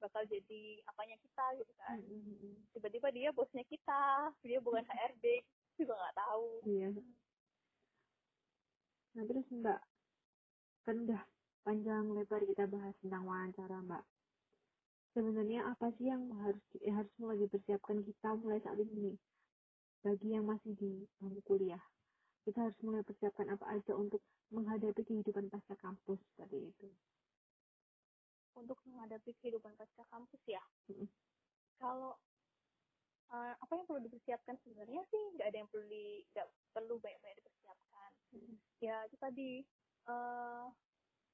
bakal 0.00 0.24
jadi 0.26 0.82
apanya 0.88 1.16
kita 1.20 1.44
gitu 1.60 1.72
kan. 1.78 2.00
Mm-mm. 2.00 2.56
Tiba-tiba 2.74 3.08
dia 3.12 3.28
bosnya 3.30 3.62
kita, 3.68 4.32
dia 4.42 4.58
bukan 4.58 4.82
HRD, 4.90 5.44
juga 5.78 5.92
nggak 5.98 6.16
tahu. 6.16 6.46
iya 6.68 6.88
nah 9.12 9.24
terus 9.28 9.44
mbak 9.52 9.80
kan 10.88 10.96
udah 11.04 11.22
panjang 11.62 12.04
lebar 12.16 12.40
kita 12.48 12.64
bahas 12.64 12.96
tentang 13.04 13.28
wawancara 13.28 13.76
mbak 13.84 14.02
sebenarnya 15.12 15.68
apa 15.68 15.92
sih 16.00 16.08
yang 16.08 16.32
harus 16.40 16.64
eh, 16.80 16.92
harus 16.92 17.12
mulai 17.20 17.36
dipersiapkan 17.44 18.00
kita 18.00 18.28
mulai 18.40 18.58
saat 18.64 18.80
ini 18.80 19.16
bagi 20.02 20.28
yang 20.34 20.48
masih 20.48 20.72
di 20.76 21.06
bangku 21.20 21.40
kuliah 21.46 21.80
kita 22.42 22.58
harus 22.58 22.78
mulai 22.82 23.06
persiapkan 23.06 23.46
apa 23.54 23.64
aja 23.70 23.92
untuk 23.94 24.18
menghadapi 24.50 25.02
kehidupan 25.06 25.46
pasca 25.52 25.78
kampus 25.78 26.18
seperti 26.34 26.58
itu 26.74 26.88
Untuk 28.52 28.76
menghadapi 28.84 29.32
kehidupan 29.40 29.72
pasca 29.80 30.04
kampus 30.12 30.42
ya. 30.44 30.60
Mm-mm. 30.92 31.08
Kalau 31.80 32.20
eh, 33.32 33.54
apa 33.56 33.72
yang 33.72 33.88
perlu 33.88 34.04
dipersiapkan 34.04 34.60
sebenarnya 34.60 35.00
sih 35.08 35.22
nggak 35.38 35.48
ada 35.48 35.58
yang 35.64 35.68
perlu 35.72 35.88
di 35.88 36.20
nggak 36.36 36.48
perlu 36.76 37.00
banyak-banyak 37.00 37.36
dipersiapkan. 37.40 38.10
Mm-mm. 38.36 38.56
Ya 38.84 39.08
itu 39.08 39.16
tadi 39.16 39.50
eh 40.04 40.66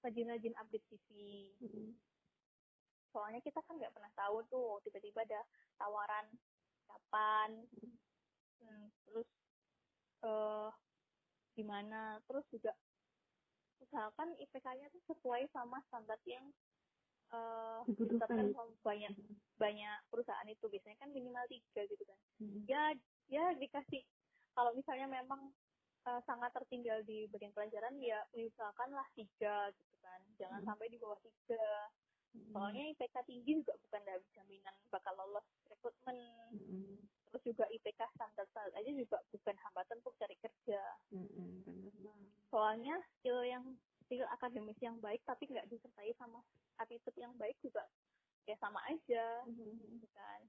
rajin-rajin 0.05 0.55
update 0.55 0.87
CV. 0.87 1.09
Soalnya 3.11 3.41
kita 3.41 3.61
kan 3.65 3.77
nggak 3.77 3.93
pernah 3.93 4.13
tahu 4.15 4.45
tuh 4.47 4.79
tiba-tiba 4.83 5.25
ada 5.25 5.41
tawaran 5.77 6.27
kapan 6.87 7.51
hmm, 8.61 8.87
terus 9.07 9.29
eh 10.23 10.71
gimana 11.55 12.23
terus 12.27 12.47
juga 12.51 12.73
usahakan 13.79 14.35
IPK-nya 14.37 14.91
tuh 14.91 15.03
sesuai 15.09 15.49
sama 15.51 15.79
standar 15.89 16.19
yang 16.27 16.47
eh 17.29 17.81
Dibutuhkan. 17.85 18.25
ditetapkan 18.25 18.47
sama 18.57 18.73
banyak 18.83 19.13
banyak 19.59 19.99
perusahaan 20.09 20.49
itu 20.49 20.65
biasanya 20.65 20.97
kan 20.97 21.11
minimal 21.13 21.45
tiga 21.47 21.83
gitu 21.85 22.03
kan 22.03 22.19
Mm-mm. 22.41 22.63
ya 22.65 22.83
ya 23.29 23.53
dikasih 23.55 24.01
kalau 24.57 24.73
misalnya 24.73 25.07
memang 25.07 25.53
eh, 26.09 26.21
sangat 26.25 26.51
tertinggal 26.57 27.05
di 27.05 27.29
bagian 27.29 27.53
pelajaran 27.53 28.01
ya 28.01 28.25
diusahakanlah 28.33 29.05
tiga 29.13 29.69
gitu 29.71 29.95
kan 30.01 30.21
jangan 30.41 30.61
Hmm. 30.65 30.69
sampai 30.73 30.89
di 30.89 30.97
bawah 30.97 31.21
tiga 31.21 31.65
soalnya 32.53 32.85
IPK 32.95 33.17
tinggi 33.25 33.53
juga 33.61 33.75
bukan 33.89 34.03
dari 34.05 34.27
jaminan 34.37 34.75
bakal 34.93 35.15
lolos 35.17 35.47
rekrutmen. 35.69 36.17
Mm-mm. 36.55 36.97
terus 37.29 37.45
juga 37.45 37.65
IPK 37.69 38.01
standar 38.17 38.49
standar 38.49 38.73
aja 38.73 38.89
juga 38.89 39.21
bukan 39.29 39.57
hambatan 39.61 40.01
untuk 40.01 40.17
cari 40.17 40.37
kerja. 40.41 40.81
Banget. 41.13 42.33
Soalnya 42.49 42.97
skill 43.21 43.45
yang 43.45 43.65
skill 44.09 44.25
akademis 44.33 44.81
yang 44.81 44.97
baik 45.05 45.21
tapi 45.29 45.45
nggak 45.45 45.69
disertai 45.69 46.17
sama 46.17 46.41
attitude 46.81 47.21
yang 47.21 47.37
baik 47.37 47.53
juga 47.61 47.85
ya 48.49 48.57
sama 48.57 48.81
aja 48.89 49.45
gitu 49.45 50.09
kan. 50.17 50.41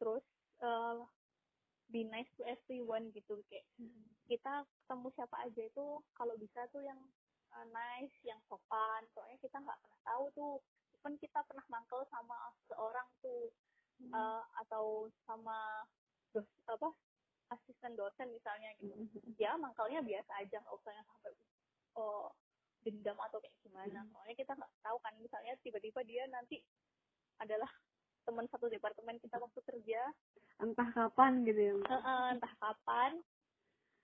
Terus 0.00 0.24
eh, 0.64 0.98
be 1.92 2.08
nice 2.08 2.32
to 2.40 2.42
everyone 2.48 3.12
gitu. 3.12 3.36
Kayak 3.52 3.68
kita 4.24 4.64
ketemu 4.64 5.08
siapa 5.12 5.36
aja 5.44 5.62
itu 5.68 5.86
kalau 6.16 6.34
bisa 6.40 6.64
tuh 6.72 6.80
yang 6.80 6.96
uh, 7.54 7.66
nice, 7.70 8.14
yang 8.26 8.38
sopan. 8.46 9.02
Soalnya 9.14 9.38
kita 9.42 9.56
nggak 9.60 9.78
pernah 9.80 10.00
tahu 10.06 10.24
tuh. 10.34 10.54
Even 11.00 11.16
kita 11.16 11.40
pernah 11.48 11.64
mangkel 11.72 12.04
sama 12.12 12.36
seorang 12.68 13.08
tuh 13.24 13.48
uh, 14.12 14.44
atau 14.66 15.08
sama 15.24 15.88
dos 16.36 16.46
apa 16.68 16.92
asisten 17.50 17.96
dosen 17.96 18.28
misalnya 18.30 18.70
gitu. 18.78 18.94
Mm-mm. 18.94 19.34
Ya 19.40 19.56
mangkelnya 19.56 20.04
biasa 20.04 20.30
aja 20.44 20.60
nggak 20.60 20.76
usah 20.76 20.92
yang 20.92 21.06
sampai 21.08 21.32
oh 21.98 22.30
dendam 22.84 23.16
atau 23.16 23.40
kayak 23.40 23.56
gimana. 23.64 24.00
Hmm. 24.04 24.10
Soalnya 24.12 24.36
kita 24.36 24.52
nggak 24.54 24.72
tahu 24.84 24.96
kan 25.00 25.14
misalnya 25.18 25.52
tiba-tiba 25.64 26.00
dia 26.04 26.24
nanti 26.28 26.60
adalah 27.40 27.68
teman 28.28 28.46
satu 28.52 28.68
departemen 28.68 29.16
kita 29.18 29.40
waktu 29.40 29.60
kerja 29.64 30.00
entah 30.60 30.88
kapan 30.92 31.42
gitu 31.48 31.60
ya 31.60 31.72
entah 32.36 32.52
kapan 32.60 33.16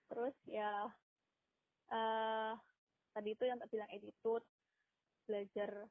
terus 0.08 0.36
ya 0.48 0.88
eh 1.92 2.52
tadi 3.16 3.32
itu 3.32 3.48
yang 3.48 3.56
tak 3.56 3.72
bilang 3.72 3.88
attitude 3.88 4.44
belajar 5.24 5.88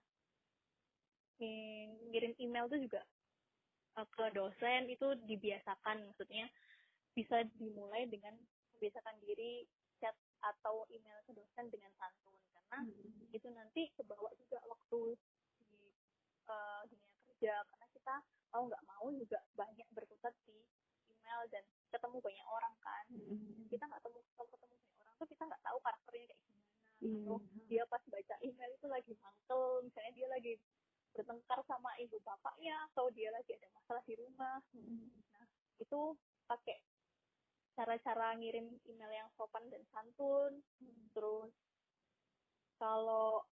ngirim 1.41 2.37
email 2.37 2.69
tuh 2.69 2.77
juga 2.77 3.01
uh, 3.97 4.07
ke 4.13 4.25
dosen 4.37 4.85
itu 4.93 5.17
dibiasakan. 5.25 6.05
Maksudnya 6.05 6.45
bisa 7.17 7.41
dimulai 7.57 8.05
dengan 8.05 8.37
membiasakan 8.77 9.17
diri 9.25 9.65
chat 9.97 10.13
atau 10.45 10.85
email 10.93 11.17
ke 11.25 11.33
dosen 11.33 11.65
dengan 11.73 11.89
santun. 11.97 12.37
Karena 12.53 12.77
hmm. 12.85 13.33
itu 13.33 13.47
nanti 13.49 13.89
kebawa 13.97 14.29
juga 14.37 14.61
waktu 14.69 15.17
di 15.65 15.81
uh, 16.45 16.85
dunia 16.85 17.11
kerja. 17.25 17.53
Karena 17.65 17.87
kita 17.89 18.15
mau 18.53 18.69
nggak 18.69 18.85
mau 18.85 19.05
juga 19.11 19.41
banyak 19.57 19.87
berkutat 19.91 20.31
di 20.45 20.55
email 21.11 21.41
dan 21.49 21.65
ketemu 21.89 22.21
banyak 22.21 22.47
orang 22.47 22.75
kan. 22.79 23.05
Hmm. 23.11 23.65
kita 23.67 23.83
nggak 23.83 23.99
ketemu 24.05 24.19
ketemu 24.37 24.65
banyak 24.71 24.95
orang 25.03 25.13
tuh 25.19 25.27
kita 25.27 25.43
nggak 25.47 25.63
tahu 25.63 25.77
karakternya 25.83 26.27
kayak 26.31 26.39
gimana 26.39 26.54
atau 27.03 27.37
dia 27.67 27.83
pas 27.91 28.01
baca 28.07 28.35
email 28.41 28.71
itu 28.71 28.87
lagi 28.87 29.13
mangkel 29.19 29.83
misalnya 29.83 30.11
dia 30.15 30.27
lagi 30.31 30.53
bertengkar 31.15 31.63
sama 31.63 31.95
ibu 32.03 32.19
bapaknya 32.27 32.75
atau 32.91 33.07
dia 33.15 33.31
lagi 33.31 33.55
ada 33.55 33.71
masalah 33.71 34.03
di 34.03 34.15
rumah. 34.19 34.59
Nah 35.31 35.47
itu 35.79 36.01
pakai 36.43 36.77
cara-cara 37.75 38.35
ngirim 38.35 38.67
email 38.87 39.11
yang 39.11 39.29
sopan 39.39 39.63
dan 39.71 39.83
santun. 39.95 40.59
Terus 41.15 41.51
kalau 42.75 43.47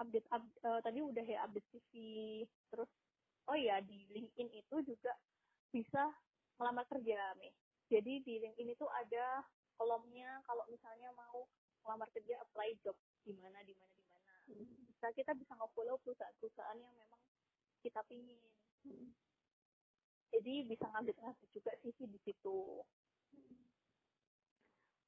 update 0.00 0.28
up, 0.32 0.44
uh, 0.64 0.80
tadi 0.80 1.00
udah 1.04 1.24
ya 1.24 1.44
update 1.44 1.68
CV 1.72 1.92
terus 2.72 2.88
oh 3.48 3.56
ya 3.56 3.80
di 3.84 4.08
LinkedIn 4.12 4.52
itu 4.52 4.76
juga 4.84 5.12
bisa 5.72 6.08
melamar 6.56 6.88
kerja 6.88 7.36
nih. 7.36 7.52
Jadi 7.92 8.24
di 8.24 8.34
LinkedIn 8.40 8.72
itu 8.72 8.86
ada 8.88 9.44
kolomnya 9.76 10.40
kalau 10.48 10.64
misalnya 10.72 11.12
mau 11.12 11.44
melamar 11.86 12.10
kerja 12.10 12.34
apply 12.42 12.74
job 12.82 12.98
di 13.22 13.30
mana 13.38 13.62
di 13.62 13.74
mana 13.78 13.94
di 13.94 14.04
mana 14.10 14.32
bisa 14.90 15.06
kita 15.14 15.32
bisa 15.38 15.54
nge-follow 15.54 16.02
perusahaan-perusahaan 16.02 16.78
yang 16.82 16.94
memang 16.98 17.22
kita 17.86 18.02
pingin. 18.10 18.42
Jadi 20.34 20.66
bisa 20.66 20.90
ngambil-ngambil 20.90 21.46
juga 21.54 21.70
CV 21.80 21.98
di 22.10 22.18
situ. 22.26 22.82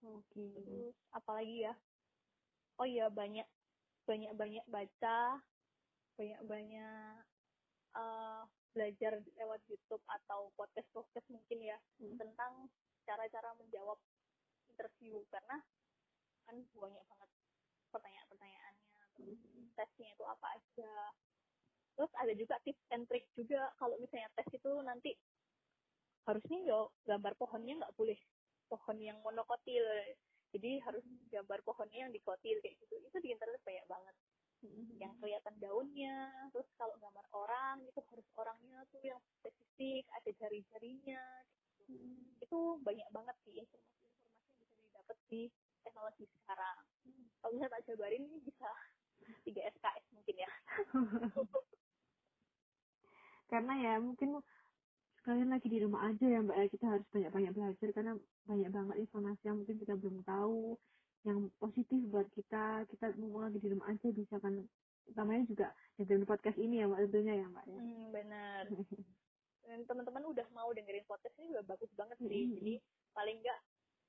Oke. 0.07 0.23
Okay. 0.31 0.55
terus 0.63 0.97
apalagi 1.11 1.67
ya? 1.67 1.75
Oh 2.79 2.87
iya 2.87 3.11
banyak 3.11 3.45
banyak 4.07 4.33
banyak 4.39 4.65
baca 4.71 5.43
banyak 6.15 6.41
banyak 6.47 7.15
uh, 7.99 8.43
belajar 8.71 9.19
lewat 9.35 9.61
YouTube 9.67 10.03
atau 10.07 10.55
podcast 10.55 10.87
podcast 10.95 11.27
mungkin 11.31 11.59
ya 11.67 11.79
hmm. 11.99 12.15
tentang 12.15 12.71
cara-cara 13.03 13.53
menjawab 13.59 13.99
interview. 14.71 15.19
Karena 15.35 15.59
kan 16.49 16.57
banyak 16.81 17.05
banget 17.05 17.31
pertanyaan-pertanyaannya 17.93 18.99
tesnya 19.77 20.09
itu 20.11 20.25
apa 20.25 20.47
aja. 20.59 20.93
Terus 21.95 22.13
ada 22.15 22.33
juga 22.35 22.55
tips 22.63 22.85
and 22.95 23.05
trick 23.11 23.27
juga 23.35 23.71
kalau 23.79 23.99
misalnya 23.99 24.31
tes 24.35 24.49
itu 24.51 24.71
nanti 24.83 25.13
harusnya 26.27 26.59
yo 26.67 26.81
gambar 27.09 27.35
pohonnya 27.39 27.85
nggak 27.85 27.95
boleh 27.95 28.19
pohon 28.67 28.99
yang 28.99 29.19
monokotil. 29.23 29.85
Jadi 30.49 30.81
harus 30.81 31.05
gambar 31.29 31.61
pohonnya 31.61 32.09
yang 32.09 32.13
dikotil 32.15 32.57
kayak 32.65 32.77
gitu. 32.81 32.95
Itu 33.05 33.19
di 33.21 33.29
internet 33.35 33.61
banyak 33.63 33.87
banget. 33.87 34.17
Yang 34.99 35.13
kelihatan 35.23 35.55
daunnya 35.63 36.17
terus 36.51 36.67
kalau 36.75 36.95
gambar 36.99 37.27
orang 37.31 37.77
itu 37.87 38.01
harus 38.11 38.27
orangnya 38.35 38.83
tuh 38.91 39.03
yang 39.07 39.21
spesifik 39.39 40.03
ada 40.19 40.31
jari-jarinya 40.35 41.23
gitu. 41.79 41.95
itu 42.43 42.61
banyak 42.83 43.07
banget 43.15 43.37
sih 43.47 43.55
informasi-informasi 43.63 44.51
yang 44.51 44.59
bisa 44.59 44.79
didapat 44.83 45.19
di 45.31 45.43
teknologi 45.89 46.29
sekarang. 46.45 46.77
Kalau 47.41 47.51
misalnya 47.57 47.73
tak 47.81 47.85
jabarin 47.89 48.23
ini 48.29 48.39
bisa 48.45 48.69
tiga 49.49 49.61
SKS 49.73 50.05
mungkin 50.13 50.37
ya. 50.37 50.51
Karena 53.51 53.73
ya 53.81 53.95
mungkin 53.97 54.45
sekalian 55.21 55.49
lagi 55.49 55.69
di 55.73 55.81
rumah 55.81 56.05
aja 56.13 56.27
ya 56.29 56.45
mbak 56.45 56.57
ya. 56.61 56.67
Kita 56.69 56.87
harus 56.93 57.07
banyak-banyak 57.09 57.53
belajar 57.57 57.89
karena 57.97 58.13
banyak 58.45 58.69
banget 58.69 58.97
informasi 59.09 59.43
yang 59.49 59.57
mungkin 59.65 59.77
kita 59.81 59.95
belum 59.97 60.21
tahu 60.29 60.77
yang 61.25 61.49
positif 61.57 62.01
buat 62.13 62.29
kita. 62.37 62.85
Kita 62.93 63.17
mau 63.17 63.41
lagi 63.49 63.57
di 63.57 63.73
rumah 63.73 63.89
aja 63.89 64.09
bisa 64.13 64.37
kan. 64.37 64.69
Utamanya 65.09 65.49
juga 65.49 65.73
dengerin 65.97 66.29
podcast 66.29 66.61
ini 66.61 66.85
ya 66.85 66.87
mbak 66.87 67.09
tentunya 67.09 67.35
ya 67.41 67.47
mbak 67.49 67.65
ya. 67.65 67.81
Hmm, 67.81 68.05
benar. 68.13 68.65
Dan 69.65 69.81
teman-teman 69.89 70.25
udah 70.29 70.47
mau 70.53 70.69
dengerin 70.77 71.09
podcast 71.09 71.33
ini 71.41 71.57
udah 71.57 71.65
bagus 71.65 71.89
banget 71.97 72.21
sih. 72.21 72.29
Mm 72.29 72.37
-hmm. 72.45 72.57
jadi 72.61 72.75
paling 73.17 73.37
enggak 73.41 73.61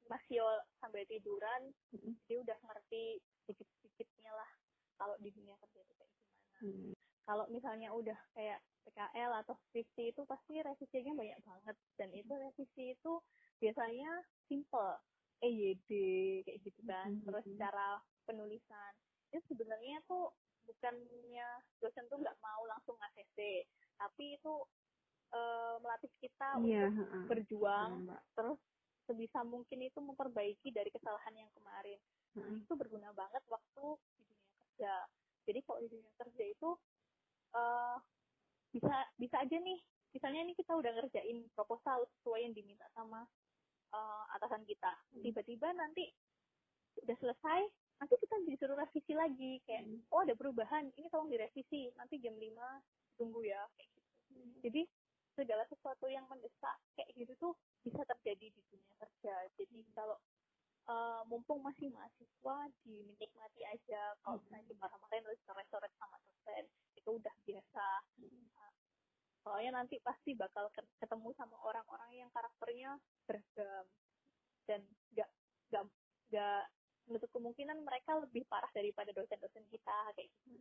masih 0.09 0.41
sambil 0.81 1.05
tiduran 1.05 1.69
mm 1.93 1.97
-hmm. 2.01 2.13
jadi 2.25 2.35
udah 2.41 2.57
ngerti 2.65 3.21
sedikit-sedikitnya 3.45 4.33
lah 4.33 4.49
kalau 4.99 5.15
di 5.23 5.31
dunia 5.31 5.55
kerja 5.63 5.79
itu 5.79 5.93
kayak 5.95 6.11
gimana. 6.11 6.37
Hmm. 6.59 6.91
kalau 7.23 7.45
misalnya 7.47 7.89
udah 7.95 8.19
kayak 8.35 8.59
PKL 8.89 9.31
atau 9.45 9.55
skripsi 9.69 10.11
itu 10.11 10.21
pasti 10.25 10.59
revisinya 10.59 11.13
banyak 11.13 11.39
banget. 11.45 11.75
Dan 11.93 12.09
itu 12.11 12.33
revisi 12.35 12.97
itu 12.97 13.13
biasanya 13.61 14.11
simple. 14.49 14.97
EYD 15.39 15.89
kayak 16.43 16.59
gitu 16.67 16.81
kan. 16.83 17.15
Hmm. 17.15 17.23
terus 17.23 17.45
cara 17.55 18.01
penulisan. 18.27 18.91
Itu 19.31 19.39
sebenarnya 19.55 20.03
tuh 20.03 20.35
bukannya 20.67 21.49
dosen 21.79 22.05
tuh 22.11 22.17
nggak 22.21 22.37
mau 22.43 22.61
langsung 22.69 22.93
ACC 23.01 23.65
tapi 23.97 24.37
itu 24.37 24.53
uh, 25.33 25.81
melatih 25.81 26.13
kita 26.21 26.61
yeah, 26.61 26.93
untuk 26.93 27.25
berjuang 27.25 28.05
uh, 28.05 28.21
terus 28.37 28.61
sebisa 29.09 29.41
mungkin 29.41 29.81
itu 29.81 29.97
memperbaiki 29.97 30.69
dari 30.69 30.93
kesalahan 30.93 31.33
yang 31.33 31.49
kemarin. 31.57 31.97
Nah, 32.37 32.45
itu 32.61 32.73
berguna 32.77 33.09
banget 33.17 33.41
waktu 33.49 33.85
di 34.13 34.21
dunia 34.21 34.53
kerja 34.53 34.93
jadi 35.49 35.65
kalau 35.65 35.81
di 35.81 35.89
dunia 35.89 36.13
kerja 36.13 36.45
itu 36.45 36.69
uh, 37.57 37.97
bisa 38.69 38.95
bisa 39.17 39.35
aja 39.41 39.57
nih 39.57 39.81
misalnya 40.13 40.45
nih 40.45 40.55
kita 40.57 40.77
udah 40.77 40.91
ngerjain 40.93 41.41
proposal 41.57 42.05
sesuai 42.21 42.45
yang 42.45 42.53
diminta 42.53 42.85
sama 42.93 43.25
uh, 43.89 44.23
atasan 44.37 44.61
kita 44.69 44.93
hmm. 45.17 45.25
tiba-tiba 45.25 45.73
nanti 45.73 46.05
udah 47.01 47.17
selesai 47.17 47.61
nanti 47.97 48.13
kita 48.21 48.35
disuruh 48.45 48.77
revisi 48.77 49.17
lagi 49.17 49.57
kayak 49.65 49.89
hmm. 49.89 50.05
oh 50.13 50.21
ada 50.21 50.37
perubahan 50.37 50.85
ini 50.93 51.09
tolong 51.09 51.33
direvisi 51.33 51.89
nanti 51.97 52.21
jam 52.21 52.37
5 52.37 52.45
tunggu 53.17 53.41
ya 53.41 53.65
kayak 53.73 53.89
gitu 53.89 54.09
hmm. 54.37 54.53
jadi 54.61 54.81
segala 55.33 55.65
sesuatu 55.65 56.05
yang 56.05 56.29
mendesak 56.29 56.77
kayak 56.93 57.09
gitu 57.17 57.33
tuh 57.41 57.53
bisa 57.83 58.01
terjadi 58.03 58.47
di 58.51 58.61
dunia 58.71 58.93
kerja 58.99 59.35
jadi 59.55 59.79
kalau 59.95 60.17
uh, 60.89 61.21
mumpung 61.29 61.63
masih 61.63 61.91
mahasiswa 61.93 62.57
dinikmati 62.83 63.61
aja 63.63 64.01
kalau 64.25 64.37
hmm. 64.37 64.43
misalnya 64.47 64.65
dimarah-marahin 64.71 65.23
terus 65.25 65.41
coret-coret 65.47 65.93
sama 65.95 66.17
dosen 66.27 66.65
itu 66.97 67.09
udah 67.09 67.35
biasa 67.47 67.87
uh, 68.25 68.71
soalnya 69.43 69.81
nanti 69.81 69.97
pasti 70.03 70.35
bakal 70.35 70.67
ketemu 70.75 71.29
sama 71.39 71.55
orang-orang 71.63 72.11
yang 72.11 72.29
karakternya 72.35 72.99
beragam 73.23 73.85
dan 74.67 74.81
gak 75.15 75.29
gak 75.73 75.85
gak 76.29 76.63
menutup 77.09 77.31
kemungkinan 77.33 77.81
mereka 77.81 78.21
lebih 78.21 78.45
parah 78.45 78.69
daripada 78.69 79.09
dosen-dosen 79.17 79.65
kita 79.73 79.97
kayak 80.13 80.29
gitu. 80.29 80.53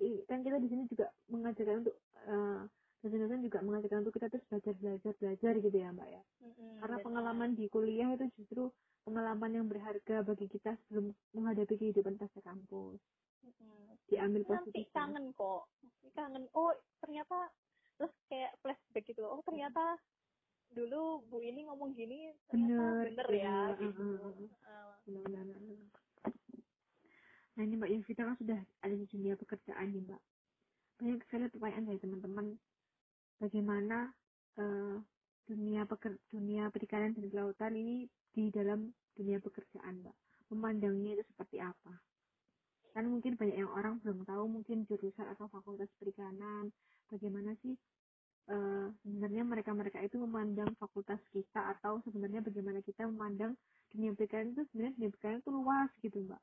Hmm. 0.00 0.24
Kan 0.24 0.40
kita 0.40 0.56
di 0.56 0.68
sini 0.72 0.88
juga 0.88 1.12
mengajarkan 1.28 1.84
untuk 1.84 1.96
uh, 2.24 2.64
dosen-dosen 3.00 3.40
juga 3.40 3.64
mengajarkan 3.64 4.04
untuk 4.04 4.14
kita 4.20 4.28
terus 4.28 4.44
belajar 4.52 4.74
belajar 4.76 5.12
belajar 5.16 5.52
gitu 5.56 5.76
ya 5.76 5.88
mbak 5.92 6.08
ya. 6.08 6.22
hmm 6.44 6.84
Karena 6.84 6.96
pengalaman 7.00 7.50
di 7.56 7.64
kuliah 7.72 8.08
itu 8.12 8.26
justru 8.36 8.68
pengalaman 9.08 9.50
yang 9.56 9.66
berharga 9.66 10.20
bagi 10.20 10.46
kita 10.52 10.76
sebelum 10.84 11.16
menghadapi 11.32 11.74
kehidupan 11.80 12.20
pasca 12.20 12.44
kampus. 12.44 13.00
Hmm. 13.40 13.96
Diambil 14.12 14.44
positif. 14.44 14.84
Nanti 14.84 14.92
kangen 14.92 15.26
kok. 15.32 15.64
Kangen. 16.12 16.44
Oh, 16.52 16.76
ternyata 17.00 17.48
terus 17.96 18.12
kayak 18.28 18.52
flashback 18.60 19.04
gitu. 19.08 19.24
Oh, 19.24 19.40
ternyata 19.44 19.96
dulu 20.70 21.24
Bu 21.26 21.42
ini 21.42 21.66
ngomong 21.66 21.98
gini 21.98 22.30
ternyata 22.46 22.78
bener, 22.78 23.06
bener 23.10 23.28
ya 23.34 23.58
uh, 23.74 23.80
gitu. 23.80 24.06
Uh, 24.62 24.92
benar, 25.02 25.44
benar. 25.50 25.78
Nah 27.58 27.62
ini 27.66 27.74
Mbak 27.74 27.90
Yovita 27.90 28.22
kan 28.22 28.36
sudah 28.38 28.60
ada 28.86 28.94
di 28.94 29.06
dunia 29.10 29.34
pekerjaan 29.34 29.90
nih 29.90 30.02
Mbak. 30.06 30.22
Banyak 31.00 31.20
sekali 31.26 31.44
pertanyaan 31.50 31.84
dari 31.90 31.98
teman-teman 31.98 32.46
bagaimana 33.40 34.12
uh, 34.60 35.00
dunia 35.48 35.82
peker 35.88 36.14
dunia 36.30 36.70
perikanan 36.70 37.16
dan 37.16 37.26
kelautan 37.26 37.74
ini 37.74 38.06
di 38.30 38.52
dalam 38.54 38.92
dunia 39.18 39.42
pekerjaan 39.42 40.04
mbak. 40.04 40.14
Memandangnya 40.52 41.18
itu 41.18 41.24
seperti 41.34 41.58
apa? 41.58 41.92
Kan 42.94 43.10
mungkin 43.10 43.34
banyak 43.34 43.56
yang 43.58 43.72
orang 43.72 43.98
belum 44.04 44.22
tahu 44.28 44.44
mungkin 44.46 44.86
jurusan 44.86 45.26
atau 45.26 45.50
fakultas 45.50 45.90
perikanan. 45.98 46.70
Bagaimana 47.10 47.56
sih 47.64 47.74
uh, 48.52 48.86
sebenarnya 49.02 49.42
mereka-mereka 49.42 49.98
itu 50.04 50.22
memandang 50.22 50.70
fakultas 50.78 51.18
kita 51.34 51.74
atau 51.78 51.98
sebenarnya 52.06 52.44
bagaimana 52.44 52.78
kita 52.86 53.06
memandang 53.10 53.58
dunia 53.90 54.14
perikanan 54.14 54.54
itu 54.54 54.62
sebenarnya 54.70 54.94
dunia 54.94 55.10
perikanan 55.10 55.38
itu 55.42 55.50
luas 55.50 55.90
gitu 56.02 56.18
mbak. 56.22 56.42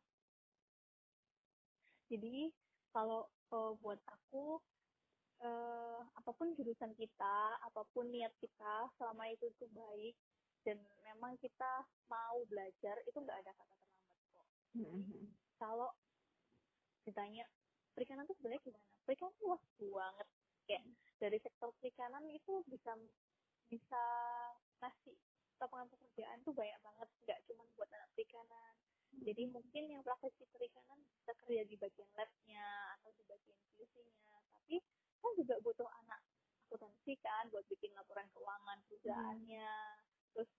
Jadi 2.08 2.52
kalau 2.92 3.28
uh, 3.52 3.76
buat 3.84 4.00
aku 4.08 4.60
uh, 5.44 6.02
apa 6.18 6.32
pun 6.34 6.54
jurusan 6.58 6.94
kita 6.98 7.38
apa 7.62 7.82
pun 7.94 8.10
niat 8.10 8.34
kita 8.42 8.90
selama 8.98 9.30
itu 9.30 9.50
itu 9.50 9.66
baik 9.74 10.16
dan 10.66 10.78
memang 11.06 11.38
kita 11.40 11.86
mau 12.12 12.44
belajar 12.50 12.96
itu 13.08 13.18
nggak 13.18 13.40
ada 13.40 13.52
kata 13.56 13.76
terlambat 13.80 14.26
kok. 14.34 14.46
Mm-hmm. 14.78 15.24
kalau 15.58 15.90
ditanya 17.08 17.48
perikanan 17.96 18.28
tuh 18.28 18.36
sebenarnya 18.38 18.62
gimana? 18.68 18.88
Perikanan 19.08 19.34
luas 19.42 19.64
banget. 19.80 20.28
Kayak 20.68 20.84
dari 21.18 21.38
sektor 21.40 21.72
perikanan 21.80 22.24
itu 22.28 22.62
bisa 22.68 22.92
bisa 23.72 24.04
ngasih 24.84 25.16
lapangan 25.58 25.90
pekerjaan 25.90 26.38
tuh 26.46 26.54
banyak 26.54 26.78
banget 26.84 27.10
nggak 27.26 27.40
cuma 27.50 27.64
buat 27.74 27.90
anak 27.90 28.10
perikanan. 28.14 28.74
Jadi 29.24 29.44
mungkin 29.50 29.84
yang 29.90 30.04
praktek 30.06 30.36
di 30.38 30.46
perikanan 30.52 31.00
bisa 31.10 31.32
kerja 31.42 31.64
di 31.66 31.76
bagian 31.80 32.12
labnya 32.14 32.68
atau 33.00 33.10
di 33.16 33.24
bagian 33.26 33.58
QC-nya. 33.74 34.36
Tapi 34.54 34.78
kan 35.20 35.32
juga 35.38 35.56
butuh 35.62 35.90
anak 36.06 36.22
akuntansi 36.68 37.16
kan 37.24 37.48
buat 37.48 37.64
bikin 37.72 37.96
laporan 37.96 38.28
keuangan 38.36 38.78
perusahaannya. 38.88 39.72
Terus 40.36 40.50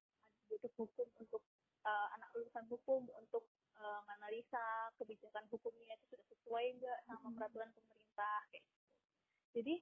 butuh 0.48 0.72
hukum 0.80 1.08
untuk 1.20 1.42
uh, 1.84 2.08
anak 2.16 2.32
lulusan 2.32 2.64
hukum 2.72 3.04
untuk 3.20 3.44
uh, 3.76 4.00
menganalisa 4.08 4.92
kebijakan 4.96 5.44
hukumnya 5.52 5.94
itu 6.00 6.16
sudah 6.16 6.26
sesuai 6.32 6.64
enggak 6.80 6.98
sama 7.04 7.28
peraturan 7.36 7.70
pemerintah 7.76 8.38
kayak 8.48 8.64
gitu. 8.64 8.84
Jadi 9.58 9.74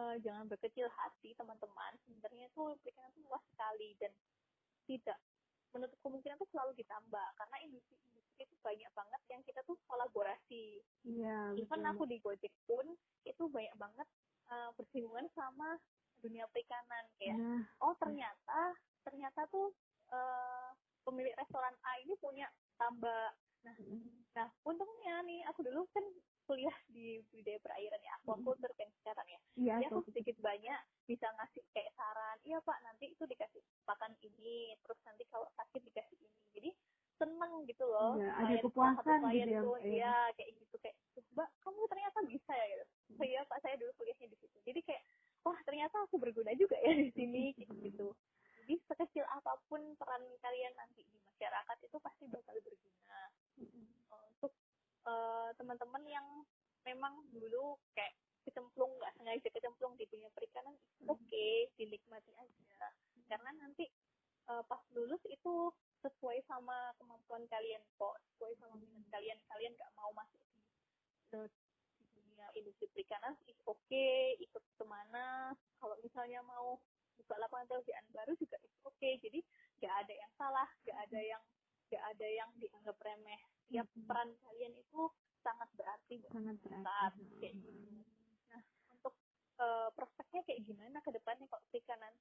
uh, 0.00 0.16
jangan 0.24 0.48
berkecil 0.48 0.88
hati 0.88 1.36
teman-teman. 1.36 1.92
Sebenarnya 2.08 2.48
itu 2.48 2.64
perikanan 2.80 3.12
itu 3.12 3.20
luas 3.28 3.44
sekali 3.52 3.90
dan 4.00 4.12
tidak 4.88 5.18
menutup 5.74 5.98
kemungkinan 6.06 6.38
tuh 6.38 6.48
selalu 6.54 6.72
ditambah 6.78 7.26
karena 7.34 7.56
industri-industri 7.66 8.46
itu 8.46 8.54
banyak 8.62 8.90
banget 8.94 9.20
yang 9.30 9.42
kita 9.42 9.60
tuh 9.66 9.74
kolaborasi. 9.90 10.78
Iya. 11.02 11.58
Even 11.58 11.82
aku 11.82 12.06
di 12.06 12.22
Gojek 12.22 12.54
pun 12.64 12.86
itu 13.26 13.42
banyak 13.50 13.74
banget 13.74 14.08
uh, 14.54 14.70
bersinggungan 14.78 15.26
sama 15.34 15.76
dunia 16.22 16.48
perikanan 16.48 17.04
kayak 17.20 17.36
nah. 17.36 17.60
oh 17.84 17.92
ternyata 18.00 18.72
ternyata 19.04 19.44
tuh 19.52 19.76
uh, 20.08 20.72
pemilik 21.04 21.36
restoran 21.36 21.76
A 21.84 22.00
ini 22.00 22.16
punya 22.16 22.48
tambak. 22.80 23.36
Nah, 23.60 23.76
nah 24.32 24.48
untungnya 24.64 25.20
nih 25.28 25.44
aku 25.52 25.60
dulu 25.68 25.84
kan 25.92 26.04
kuliah 26.44 26.76
di 26.92 27.20
budaya 27.32 27.58
perairan 27.60 28.00
ya 28.00 28.12
aquaculture 28.20 28.74
kan 28.76 28.88
sekarang 29.00 29.28
ya. 29.28 29.40
Iya. 29.56 29.74
Jadi 29.80 29.84
aku 29.90 30.00
sedikit 30.08 30.36
banyak 30.40 30.80
bisa 31.08 31.26
ngasih 31.40 31.62
kayak 31.72 31.92
saran, 31.96 32.38
iya 32.44 32.58
pak 32.60 32.78
nanti 32.84 33.12
itu 33.12 33.24
dikasih 33.24 33.60
pakan 33.84 34.12
ini, 34.20 34.76
terus 34.84 34.98
nanti 35.04 35.24
kalau 35.28 35.48
sakit 35.56 35.82
dikasih 35.84 36.16
ini. 36.20 36.40
Jadi 36.54 36.70
seneng 37.14 37.52
gitu 37.64 37.84
loh. 37.86 38.18
Iya, 38.18 38.30
ada 38.36 38.54
kepuasan 38.60 39.20
gitu 39.30 39.50
ya. 39.50 39.60
Tuh, 39.62 39.78
ya, 39.80 40.16
kayak 40.34 40.50
gitu 40.58 40.76
kayak, 40.82 40.96
mbak 41.32 41.48
kamu 41.62 41.80
ternyata 41.88 42.18
bisa 42.26 42.52
ya 42.52 42.66
gitu. 42.74 42.84
Oh 43.20 43.26
iya 43.26 43.40
pak 43.46 43.58
saya 43.62 43.74
dulu 43.78 43.92
kuliahnya 43.98 44.26
di 44.32 44.36
situ. 44.38 44.58
Jadi 44.66 44.80
kayak, 44.82 45.02
wah 45.46 45.58
ternyata 45.64 45.96
aku 46.04 46.16
berguna 46.18 46.52
juga 46.58 46.76
ya 46.82 46.92
di 46.92 47.10
sini 47.14 47.54
kayak 47.54 47.70
gitu. 47.90 48.12
Jadi 48.64 48.74
sekecil 48.88 49.24
apa 49.28 49.60
pun 49.68 49.80
peran 50.00 50.24
kalian 50.40 50.72
nanti 50.76 51.04
di 51.04 51.18
masyarakat 51.20 51.76
itu 51.84 51.96
pasti 52.00 52.24
bakal 52.32 52.56
berguna. 52.64 53.20
Uh, 55.04 55.52
teman-teman 55.60 56.00
yang 56.08 56.24
memang 56.88 57.20
dulu 57.28 57.76
kayak 57.92 58.16
kecemplung 58.44 58.92
nggak 58.96 59.12
sengaja 59.20 59.48
kecemplung 59.52 59.96
di 60.00 60.08
dunia 60.08 60.28
perikanan 60.32 60.72
oke 61.04 61.20
okay, 61.28 61.68
dinikmati 61.76 62.32
aja. 62.36 62.88
Karena 63.28 63.52
nanti 63.56 63.88
uh, 64.48 64.64
pas 64.64 64.80
lulus 64.92 65.20
itu 65.28 65.72
sesuai 66.04 66.44
sama 66.44 66.92
kemampuan 67.00 67.48
kalian 67.48 67.80
kok 67.96 68.20
sesuai 68.32 68.52
sama 68.60 68.76
minat 68.76 69.04
kalian 69.08 69.40
kalian 69.48 69.72
nggak 69.72 69.92
mau 69.96 70.12
masuk 70.12 70.40
di, 71.32 71.48
di 71.96 72.06
dunia 72.12 72.46
industri 72.52 72.84
perikanan 72.92 73.32
is 73.48 73.56
oke 73.64 73.80
okay, 73.88 74.36
ikut 74.36 74.60
ke 74.60 74.84
mana 74.84 75.56
kalau 75.80 75.96
misalnya 76.04 76.44
mau 76.44 76.76
buka 77.16 77.40
lapangan 77.40 77.66
pekerjaan 77.72 78.04
baru 78.12 78.36
juga 78.36 78.60
itu 78.60 78.76
oke 78.84 78.92
okay. 79.00 79.16
jadi 79.24 79.40
nggak 79.80 79.94
ada 80.04 80.12
yang 80.12 80.32
salah 80.36 80.68
nggak 80.84 80.98
ada 81.08 81.20
yang 81.24 81.42
nggak 81.88 82.04
ada 82.04 82.26
yang 82.28 82.50
dianggap 82.60 82.96
remeh 83.00 83.40
tiap 83.72 83.88
hmm. 83.96 84.04
peran 84.04 84.30
kalian 84.44 84.74
itu 84.76 85.02
sangat 85.40 85.68
berarti 85.76 86.20
sangat 86.28 86.56
berarti 86.60 87.24
kayak 87.40 87.54
gitu. 87.64 87.80
nah 88.52 88.62
untuk 88.92 89.14
uh, 89.60 89.88
prospeknya 89.96 90.44
kayak 90.44 90.60
gimana 90.68 91.00
ke 91.00 91.10
depannya 91.12 91.48
kalau 91.48 91.64
perikanan 91.72 92.12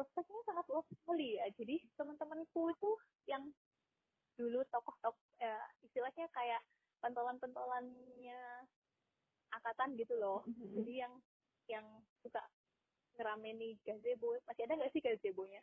prospeknya 0.00 0.40
sangat 0.48 0.64
luas 0.72 0.86
sekali 0.88 1.36
ya 1.36 1.46
jadi 1.52 1.76
teman-temanku 1.98 2.72
itu 2.72 2.90
yang 3.28 3.44
dulu 4.40 4.64
tokoh-tokoh 4.72 5.20
eh, 5.44 5.66
istilahnya 5.84 6.24
kayak 6.32 6.64
pentolan-pentolannya 7.04 8.40
angkatan 9.90 9.98
gitu 9.98 10.14
loh. 10.18 10.40
Mm-hmm. 10.46 10.70
jadi 10.78 10.92
yang 11.06 11.14
yang 11.70 11.86
suka 12.22 12.42
ngerameni 13.18 13.78
gazebo 13.82 14.38
masih 14.46 14.62
ada 14.66 14.74
nggak 14.78 14.92
sih 14.94 15.02
gazebonya? 15.02 15.62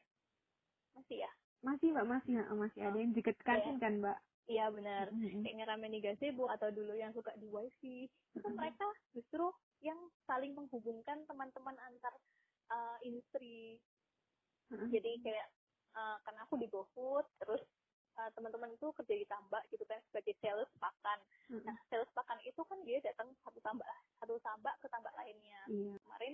Masih 0.96 1.18
ya? 1.24 1.32
Masih 1.64 1.88
mbak 1.96 2.08
masih. 2.08 2.32
Ya 2.38 2.44
masih 2.54 2.82
ada 2.84 2.98
yang 3.00 3.14
deket 3.16 3.38
kantin 3.44 3.80
kan 3.80 4.04
mbak? 4.04 4.20
Iya 4.48 4.72
benar. 4.72 5.12
Mm-hmm. 5.12 5.44
kayak 5.44 5.58
ngerameni 5.64 6.00
gazebo 6.04 6.48
atau 6.52 6.72
dulu 6.72 6.96
yang 6.96 7.12
suka 7.16 7.32
di 7.40 7.48
wifi 7.48 8.08
itu 8.08 8.40
mm-hmm. 8.40 8.56
mereka 8.56 8.88
justru 9.16 9.48
yang 9.84 10.00
saling 10.26 10.56
menghubungkan 10.56 11.24
teman-teman 11.28 11.76
antar 11.88 12.14
uh, 12.72 12.98
industri. 13.04 13.80
Mm-hmm. 14.68 14.92
jadi 14.92 15.12
kayak 15.24 15.48
uh, 15.96 16.20
karena 16.28 16.44
aku 16.44 16.60
di 16.60 16.68
GoFood 16.68 17.24
terus 17.40 17.64
uh, 18.18 18.30
teman-teman 18.34 18.74
itu 18.74 18.88
kerja 18.94 19.14
di 19.14 19.26
tambak 19.30 19.64
gitu 19.70 19.86
kan 19.86 20.02
sebagai 20.10 20.34
sales 20.42 20.70
pakan. 20.82 21.20
Mm-hmm. 21.48 21.64
nah 21.64 21.78
sales 21.88 22.10
pakan 22.12 22.40
itu 22.44 22.62
kan 22.66 22.80
dia 22.84 23.00
datang 23.00 23.32
satu 23.46 23.60
tambak 23.64 23.88
satu 24.20 24.36
tambak 24.42 24.76
ke 24.82 24.88
tambak 24.90 25.14
lainnya. 25.16 25.62
Yeah. 25.70 25.96
kemarin 26.04 26.34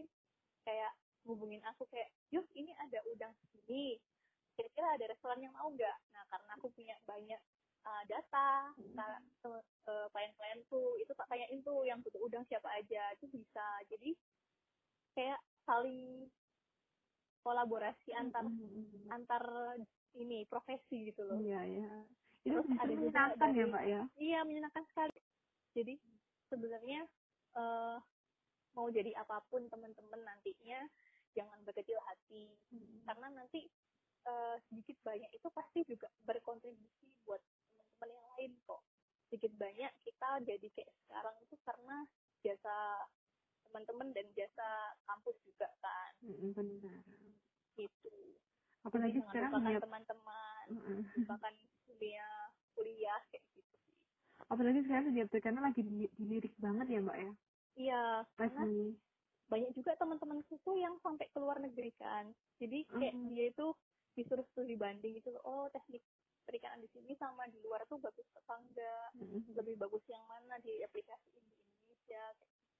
kayak 0.63 0.91
hubungin 1.27 1.63
aku 1.67 1.87
kayak 1.91 2.09
yuk 2.31 2.47
ini 2.55 2.71
ada 2.79 2.99
udang 3.11 3.31
segini. 3.43 3.99
Kira-kira 4.53 4.95
ada 4.95 5.05
restoran 5.09 5.41
yang 5.41 5.53
mau 5.55 5.69
nggak? 5.71 5.97
Nah 6.13 6.23
karena 6.29 6.51
aku 6.57 6.67
punya 6.71 6.95
banyak 7.09 7.41
uh, 7.83 8.03
data 8.05 8.71
uh, 9.89 10.07
klien-klien 10.13 10.59
tuh 10.69 10.95
itu 11.01 11.11
tak 11.13 11.27
tanyain 11.27 11.59
tuh 11.65 11.83
yang 11.83 11.99
butuh 11.99 12.21
udang 12.21 12.45
siapa 12.47 12.69
aja 12.71 13.11
itu 13.17 13.25
bisa. 13.33 13.67
Jadi 13.89 14.15
kayak 15.13 15.39
saling 15.67 16.27
kolaborasi 17.43 18.15
antar 18.15 18.47
mm-hmm. 18.47 19.11
antar 19.11 19.43
ini 20.17 20.45
profesi 20.45 21.09
gitu 21.09 21.25
loh. 21.25 21.37
Iya 21.39 21.61
iya. 21.65 21.89
Itu 22.43 22.59
Terus 22.59 22.67
ada 22.79 22.93
menyenangkan 22.93 23.49
ya 23.55 23.65
mbak 23.69 23.83
ya? 23.87 24.01
Iya 24.19 24.39
menyenangkan 24.45 24.83
sekali. 24.91 25.17
Jadi 25.73 25.93
sebenarnya 26.51 27.01
uh, 27.57 27.97
mau 28.77 28.87
jadi 28.89 29.13
apa 29.17 29.41
pun 29.49 29.65
teman-teman 29.69 30.21
nantinya 30.21 30.85
jangan 31.33 31.57
berkecil 31.65 31.97
hati 32.05 32.53
hmm. 32.69 33.09
karena 33.09 33.27
nanti 33.33 33.65
uh, 34.27 34.55
sedikit 34.69 34.97
banyak 35.03 35.29
itu 35.33 35.47
pasti 35.51 35.79
juga 35.87 36.07
berkontribusi 36.23 37.07
buat 37.27 37.41
teman-teman 37.73 38.09
yang 38.09 38.27
lain 38.37 38.51
kok 38.67 38.81
sedikit 39.29 39.53
banyak 39.57 39.91
kita 40.05 40.29
jadi 40.45 40.67
kayak 40.77 40.91
sekarang 41.05 41.35
itu 41.41 41.55
karena 41.65 41.97
jasa 42.43 42.77
teman-teman 43.69 44.07
dan 44.13 44.27
jasa 44.37 44.69
kampus 45.09 45.37
juga 45.47 45.67
kan 45.81 46.11
mm, 46.21 46.53
benar 46.53 47.01
gitu 47.73 48.13
apalagi 48.85 49.17
jadi, 49.17 49.27
sekarang 49.31 49.51
ya 49.65 49.79
teman-teman 49.81 50.65
lupakan 51.17 51.53
kuliah 51.89 52.39
kuliah 52.77 53.21
kayak 53.33 53.43
gitu 53.57 53.75
sih 53.89 53.97
apalagi 54.51 54.79
sekarang 54.85 55.05
setiap 55.09 55.29
terkenal 55.33 55.63
lagi 55.65 55.81
dilirik 56.19 56.53
banget 56.61 56.87
ya 56.93 56.99
mbak 57.01 57.17
ya 57.17 57.31
iya 57.73 58.03
karena 58.37 58.63
banyak 59.49 59.71
juga 59.73 59.97
teman-teman 59.97 60.45
tuh 60.45 60.77
yang 60.77 60.93
sampai 61.01 61.25
ke 61.29 61.37
luar 61.41 61.57
negeri 61.57 61.89
kan 61.97 62.29
jadi 62.61 62.85
kayak 62.85 63.17
mm 63.17 63.21
-hmm. 63.25 63.33
dia 63.33 63.45
itu 63.49 63.67
disuruh 64.13 64.45
studi 64.53 64.77
banding 64.77 65.17
itu 65.17 65.33
oh 65.41 65.65
teknik 65.73 66.05
perikanan 66.45 66.83
di 66.83 66.89
sini 66.93 67.17
sama 67.17 67.47
di 67.49 67.57
luar 67.63 67.81
tuh 67.89 67.97
bagus 67.97 68.27
apa 68.37 68.61
enggak 68.61 69.07
mm-hmm. 69.17 69.57
lebih 69.57 69.75
bagus 69.79 70.03
yang 70.11 70.21
mana 70.29 70.59
di 70.61 70.83
aplikasi 70.85 71.27
di 71.33 71.39
Indonesia 71.41 72.23
kayak 72.37 72.51
gitu 72.53 72.77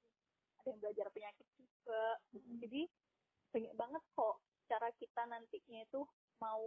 ada 0.54 0.68
yang 0.70 0.80
belajar 0.80 1.08
penyakit 1.12 1.48
juga 1.58 2.04
mm-hmm. 2.36 2.56
jadi 2.62 2.82
banyak 3.54 3.74
banget 3.78 4.04
kok 4.14 4.36
cara 4.70 4.90
kita 4.98 5.22
nantinya 5.28 5.80
itu 5.84 6.02
mau 6.42 6.64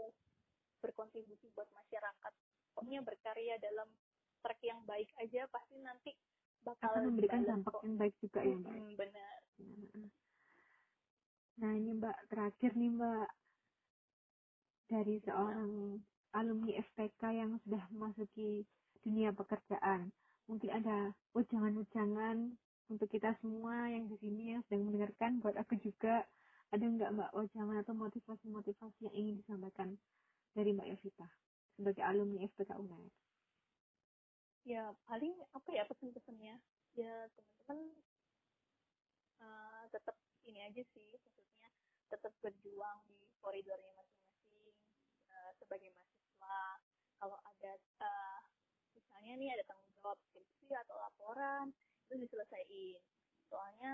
berkontribusi 0.82 1.46
buat 1.54 1.68
masyarakat 1.72 2.32
pokoknya 2.74 3.00
berkarya 3.06 3.54
dalam 3.62 3.88
track 4.42 4.60
yang 4.66 4.80
baik 4.84 5.08
aja 5.20 5.48
pasti 5.48 5.76
nanti 5.80 6.10
bakal 6.66 6.90
akan 6.92 7.14
memberikan 7.14 7.42
dampak 7.46 7.72
kok. 7.72 7.82
yang 7.86 7.96
baik 7.98 8.14
juga 8.18 8.40
ya 8.42 8.56
mbak 8.58 8.72
hmm, 8.74 8.92
benar 8.98 9.38
nah 11.56 11.72
ini 11.72 11.90
mbak 11.96 12.16
terakhir 12.28 12.70
nih 12.76 12.90
mbak 12.92 13.28
dari 14.86 15.18
seorang 15.26 15.98
alumni 16.34 16.78
FPK 16.78 17.22
yang 17.34 17.58
sudah 17.66 17.82
memasuki 17.90 18.62
dunia 19.02 19.34
pekerjaan. 19.34 20.14
Mungkin 20.46 20.70
ada 20.70 21.10
ujangan-ujangan 21.34 22.54
untuk 22.86 23.08
kita 23.10 23.34
semua 23.42 23.90
yang 23.90 24.06
di 24.06 24.16
sini 24.22 24.54
yang 24.54 24.62
sedang 24.70 24.86
mendengarkan, 24.86 25.42
buat 25.42 25.58
aku 25.58 25.74
juga 25.82 26.22
ada 26.70 26.84
nggak 26.86 27.12
mbak 27.18 27.30
ujangan 27.34 27.82
atau 27.82 27.94
motivasi-motivasi 27.98 29.10
yang 29.10 29.14
ingin 29.14 29.34
disampaikan 29.42 29.88
dari 30.54 30.70
mbak 30.70 30.94
Yovita 30.94 31.26
sebagai 31.74 32.02
alumni 32.06 32.46
FPK 32.46 32.78
UNER? 32.78 33.10
Ya 34.66 34.94
paling 35.10 35.34
apa 35.50 35.68
ya 35.74 35.82
pesan-pesannya? 35.90 36.62
Ya 36.94 37.14
teman-teman 37.34 37.78
uh, 39.42 39.84
tetap 39.90 40.14
ini 40.46 40.62
aja 40.62 40.82
sih, 40.94 41.10
maksudnya 41.26 41.66
tetap 42.06 42.30
berjuang 42.38 43.02
di 43.10 43.18
koridornya 43.42 43.98
masing 43.98 44.16
sebagai 45.58 45.90
mahasiswa 45.94 46.58
kalau 47.16 47.38
ada 47.42 47.72
uh, 48.02 48.40
misalnya 48.92 49.32
nih 49.38 49.50
ada 49.56 49.64
tanggung 49.68 49.90
jawab 49.98 50.18
skripsi 50.30 50.74
atau 50.74 50.96
laporan 51.00 51.72
terus 52.06 52.22
diselesaikan 52.26 53.02
soalnya 53.50 53.92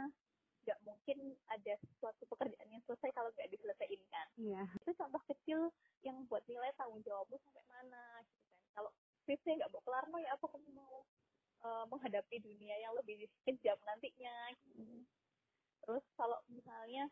nggak 0.64 0.78
mungkin 1.02 1.34
ada 1.50 1.74
suatu 1.98 2.22
pekerjaan 2.30 2.70
yang 2.70 2.78
selesai 2.86 3.10
kalau 3.10 3.26
nggak 3.34 3.50
diselesaikan 3.50 4.06
kan? 4.06 4.26
Iya. 4.38 4.62
Itu 4.70 4.94
contoh 4.94 5.18
kecil 5.26 5.58
yang 6.06 6.14
buat 6.30 6.46
nilai 6.46 6.70
tanggung 6.78 7.02
jawabmu 7.02 7.42
sampai 7.42 7.66
mana 7.66 8.22
gitu 8.22 8.38
kan? 8.46 8.62
Kalau 8.70 8.90
skripsinya 9.26 9.66
nggak 9.66 9.72
mau 9.74 9.82
kelar 9.82 10.06
mau 10.14 10.22
ya 10.22 10.30
apa 10.30 10.46
kamu 10.46 10.70
mau 10.70 11.02
uh, 11.66 11.84
menghadapi 11.90 12.38
dunia 12.38 12.78
yang 12.78 12.94
lebih 12.94 13.26
kejam 13.42 13.74
nantinya 13.82 14.54
gitu. 14.62 15.02
terus 15.82 16.06
kalau 16.14 16.38
misalnya 16.46 17.10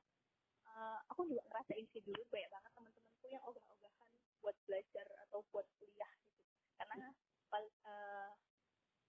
uh, 0.70 1.02
aku 1.10 1.26
juga 1.26 1.42
ngerasain 1.50 1.82
sih 1.90 1.98
dulu 2.06 2.22
banyak 2.30 2.46
banget 2.46 2.70
teman-temanku 2.78 3.26
yang 3.26 3.42
ogah-ogahan 3.42 4.08
buat 4.38 4.54
belajar 4.70 5.06
atau 5.26 5.42
buat 5.50 5.66
kuliah 5.82 6.12
gitu. 6.30 6.46
Karena 6.78 7.10
uh, 7.58 8.30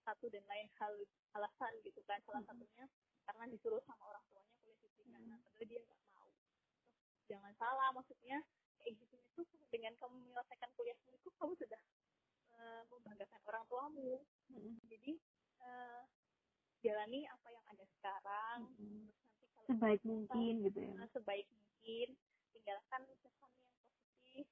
satu 0.02 0.26
dan 0.26 0.42
lain 0.50 0.66
hal 0.82 0.90
alasan 1.38 1.70
gitu 1.86 2.02
kan 2.02 2.18
salah 2.26 2.42
satunya 2.42 2.90
karena 3.22 3.46
disuruh 3.46 3.78
sama 3.86 4.10
orang 4.10 4.26
tuanya 4.26 4.51
perikanan 5.12 5.40
padahal 5.44 5.68
dia 5.68 5.80
nggak 5.84 6.00
mau. 6.16 6.28
Terus, 6.32 7.24
jangan 7.28 7.52
salah 7.60 7.88
maksudnya 7.92 8.38
kayak 8.80 8.92
gitu 8.96 9.16
itu 9.20 9.40
dengan 9.68 9.92
kamu 10.00 10.16
menyelesaikan 10.24 10.70
kuliahmu 10.72 11.08
itu 11.12 11.28
kamu 11.36 11.52
sudah 11.60 11.82
uh, 12.56 12.82
membanggakan 12.88 13.40
orang 13.44 13.64
tuamu. 13.68 14.24
Jadi 14.88 15.12
uh, 15.60 16.02
jalani 16.80 17.28
apa 17.28 17.48
yang 17.52 17.64
ada 17.68 17.84
sekarang. 17.92 18.58
Terus 18.72 19.12
nanti 19.20 19.44
kalau 19.52 19.68
sebaik 19.68 20.00
mungkin 20.00 20.52
gitu 20.64 20.78
ya. 20.80 20.92
uh, 20.96 21.08
sebaik 21.12 21.46
mungkin 21.52 22.08
tinggalkan 22.56 23.02
kesan 23.20 23.52
yang 23.52 23.68
positif 23.76 24.46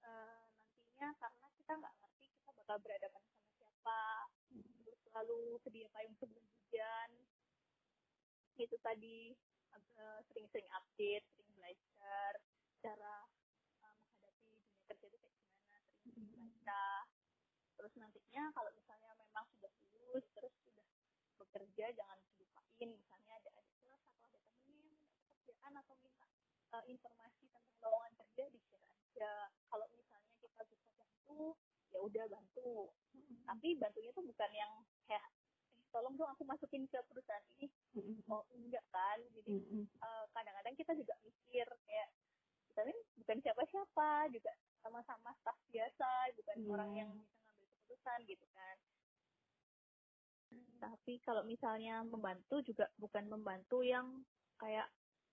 uh, 0.00 0.48
nantinya 0.56 1.08
karena 1.20 1.46
kita 1.60 1.72
nggak 1.76 1.94
ngerti 2.00 2.26
kita 2.32 2.50
bakal 2.56 2.76
berhadapan 2.80 3.20
sama 3.20 3.48
siapa. 3.60 4.02
Terus 4.80 4.98
selalu 5.12 5.60
sedia 5.60 5.88
payung 5.92 6.16
sebelum 6.16 6.44
hujan. 6.48 7.10
Itu 8.54 8.78
tadi 8.80 9.34
sering-sering 10.30 10.68
update 10.74 11.24
sering 11.34 11.52
belajar 11.54 12.30
cara 12.84 13.14
uh, 13.82 13.94
menghadapi 13.96 14.44
dunia 14.50 14.82
kerja 14.90 15.06
itu 15.08 15.18
kayak 15.18 15.40
gimana 15.40 15.76
sering 16.02 16.26
baca. 16.28 16.86
Terus 17.74 17.92
nantinya 17.98 18.42
kalau 18.54 18.70
misalnya 18.76 19.12
memang 19.18 19.44
sudah 19.56 19.72
lulus 19.94 20.26
terus 20.36 20.54
sudah 20.64 20.86
bekerja 21.40 21.86
jangan 21.96 22.18
dilupain. 22.28 22.88
Misalnya 22.92 23.32
ada 23.40 23.50
adik 23.56 23.76
kelas 23.82 24.02
atau 24.04 24.24
ada 24.28 24.38
temennya 24.42 24.74
yang 24.74 24.88
minta 24.90 25.10
pekerjaan 25.16 25.72
atau 25.80 25.94
minta 26.00 26.24
uh, 26.74 26.84
informasi 26.86 27.40
tentang 27.48 27.64
lowongan 27.82 28.12
kerja 28.20 28.44
di 28.52 28.58
share 28.68 28.84
aja. 28.84 29.32
Kalau 29.70 29.86
misalnya 29.94 30.32
kita 30.42 30.62
bisa 30.68 30.88
bantu 30.98 31.56
ya 31.94 31.98
udah 32.02 32.24
bantu. 32.26 32.90
Tapi 33.44 33.68
bantunya 33.78 34.10
tuh 34.10 34.24
bukan 34.26 34.50
yang 34.50 34.72
kayak 35.06 35.22
eh, 35.22 35.43
tolong 35.94 36.18
dong 36.18 36.26
aku 36.26 36.42
masukin 36.42 36.90
ke 36.90 36.98
perusahaan 37.06 37.46
ini. 37.54 37.70
Oh 38.26 38.42
enggak 38.50 38.82
kan? 38.90 39.18
Jadi 39.38 39.54
uh, 40.02 40.24
kadang-kadang 40.34 40.74
kita 40.74 40.92
juga 40.98 41.14
mikir 41.22 41.66
kayak 41.86 42.08
kita 42.74 42.80
ini 42.90 42.94
bukan 43.22 43.38
siapa-siapa 43.38 44.08
juga 44.34 44.50
sama-sama 44.82 45.30
staff 45.38 45.58
biasa 45.70 46.08
bukan 46.34 46.56
Hmm. 46.58 46.72
orang 46.74 46.90
yang 46.98 47.10
bisa 47.14 47.38
ngambil 47.46 47.66
keputusan 47.70 48.18
gitu 48.26 48.46
kan. 48.50 48.76
Tapi 50.82 51.14
kalau 51.24 51.42
misalnya 51.46 52.02
membantu 52.04 52.60
juga 52.60 52.90
bukan 52.98 53.24
membantu 53.30 53.80
yang 53.80 54.26
kayak 54.60 54.90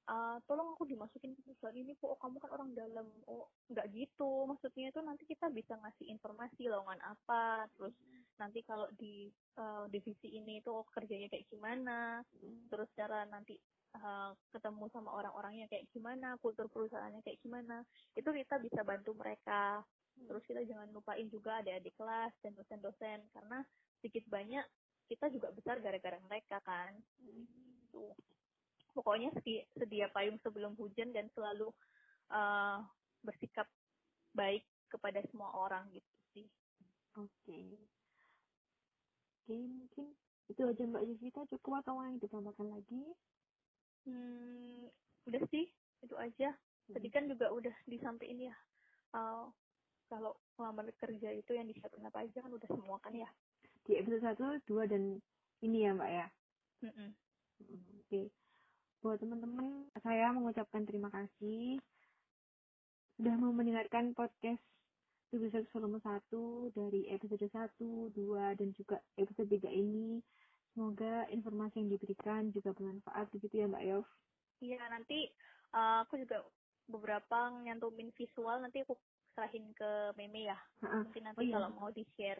"Ah, 0.07 0.37
tolong 0.49 0.73
aku 0.73 0.83
dimasukin 0.89 1.35
ke 1.37 1.41
perusahaan 1.45 1.77
ini 1.77 1.93
kok 1.99 2.09
oh, 2.13 2.19
kamu 2.19 2.37
kan 2.41 2.51
orang 2.55 2.69
dalam. 2.73 3.07
Oh 3.27 3.49
nggak 3.69 3.89
gitu. 3.93 4.45
Maksudnya 4.49 4.89
itu 4.91 4.99
nanti 5.03 5.23
kita 5.27 5.49
bisa 5.51 5.77
ngasih 5.77 6.07
informasi 6.09 6.67
lowongan 6.71 6.99
apa 7.03 7.67
terus 7.77 7.93
nanti 8.41 8.65
kalau 8.65 8.89
di 8.97 9.29
uh, 9.61 9.85
divisi 9.85 10.33
ini 10.33 10.57
itu 10.65 10.73
oh, 10.73 10.85
kerjanya 10.89 11.29
kayak 11.29 11.45
gimana 11.45 12.25
terus 12.73 12.89
cara 12.97 13.21
nanti 13.29 13.53
uh, 13.99 14.31
ketemu 14.55 14.87
sama 14.91 15.11
orang-orangnya 15.11 15.67
kayak 15.67 15.87
gimana 15.91 16.39
kultur 16.39 16.65
perusahaannya 16.71 17.21
kayak 17.21 17.39
gimana 17.43 17.83
itu 18.15 18.29
kita 18.31 18.55
bisa 18.61 18.81
bantu 18.81 19.11
mereka. 19.17 19.83
Terus 20.21 20.43
kita 20.45 20.61
jangan 20.67 20.91
lupain 20.91 21.25
juga 21.31 21.63
ada 21.63 21.71
adik 21.71 21.95
kelas 21.97 22.33
dan 22.43 22.53
dosen-dosen 22.53 23.19
karena 23.31 23.59
sedikit 23.99 24.27
banyak 24.27 24.65
kita 25.07 25.27
juga 25.33 25.51
besar 25.51 25.79
gara-gara 25.79 26.19
mereka 26.27 26.59
kan. 26.63 26.91
Gitu 27.23 28.11
pokoknya 28.91 29.31
sedia, 29.39 29.63
sedia 29.79 30.07
payung 30.11 30.35
sebelum 30.43 30.75
hujan 30.75 31.15
dan 31.15 31.31
selalu 31.31 31.71
uh, 32.31 32.83
bersikap 33.23 33.67
baik 34.35 34.67
kepada 34.91 35.23
semua 35.31 35.51
orang 35.55 35.87
gitu 35.95 36.11
sih. 36.35 36.47
Oke 37.19 37.79
oke 39.41 39.57
mungkin 39.57 40.05
itu 40.53 40.61
aja 40.61 40.83
mbak 40.85 41.03
Yusita 41.09 41.41
cukup 41.57 41.81
atau 41.81 41.97
mau 41.97 42.05
yang 42.05 42.21
ditambahkan 42.21 42.67
lagi? 42.69 43.01
Hmm, 44.05 44.85
udah 45.25 45.41
sih 45.49 45.65
itu 46.05 46.15
aja. 46.17 46.53
Tadi 46.91 47.07
kan 47.09 47.25
juga 47.25 47.49
udah 47.49 47.73
disampaikan 47.87 48.51
ya 48.51 48.55
uh, 49.15 49.47
kalau 50.11 50.35
ngelamar 50.59 50.91
kerja 50.99 51.31
itu 51.31 51.51
yang 51.55 51.65
disiapin 51.71 52.03
apa 52.03 52.27
aja 52.27 52.43
kan 52.43 52.51
udah 52.51 52.67
semua 52.67 52.99
kan 52.99 53.15
ya? 53.15 53.29
Di 53.87 53.97
episode 53.97 54.21
satu 54.27 54.59
dua 54.67 54.85
dan 54.85 55.17
ini 55.63 55.87
ya 55.87 55.95
mbak 55.95 56.09
ya? 56.11 56.27
Mm-mm. 56.83 57.09
Mm, 57.63 57.81
oke. 58.05 58.21
Buat 59.01 59.17
teman-teman 59.23 59.89
saya 60.03 60.29
mengucapkan 60.35 60.83
terima 60.85 61.09
kasih. 61.09 61.79
Sudah 63.17 63.33
mau 63.37 63.53
mendengarkan 63.53 64.13
podcast 64.13 64.61
episode 65.31 65.67
volume 65.71 65.99
1 66.03 66.75
dari 66.75 67.07
episode 67.07 67.47
1, 67.47 68.11
2, 68.15 68.59
dan 68.59 68.69
juga 68.75 68.99
episode 69.15 69.47
3 69.47 69.71
ini. 69.71 70.19
Semoga 70.71 71.27
informasi 71.31 71.83
yang 71.83 71.89
diberikan 71.91 72.41
juga 72.51 72.71
bermanfaat 72.71 73.27
begitu 73.31 73.63
ya 73.63 73.67
Mbak 73.67 73.83
Yov. 73.91 74.05
Iya 74.61 74.79
nanti 74.87 75.27
uh, 75.75 76.03
aku 76.07 76.19
juga 76.21 76.43
beberapa 76.87 77.51
nyantumin 77.63 78.11
visual 78.15 78.63
nanti 78.63 78.83
aku 78.83 78.95
serahin 79.35 79.71
ke 79.75 80.15
Meme 80.19 80.47
ya. 80.47 80.57
Ha-ha. 80.83 81.07
Mungkin 81.07 81.23
nanti 81.27 81.39
Oh 81.39 81.47
iya. 81.47 81.55
kalau 81.59 81.69
mau 81.75 81.89
di 81.91 82.03
share. 82.15 82.39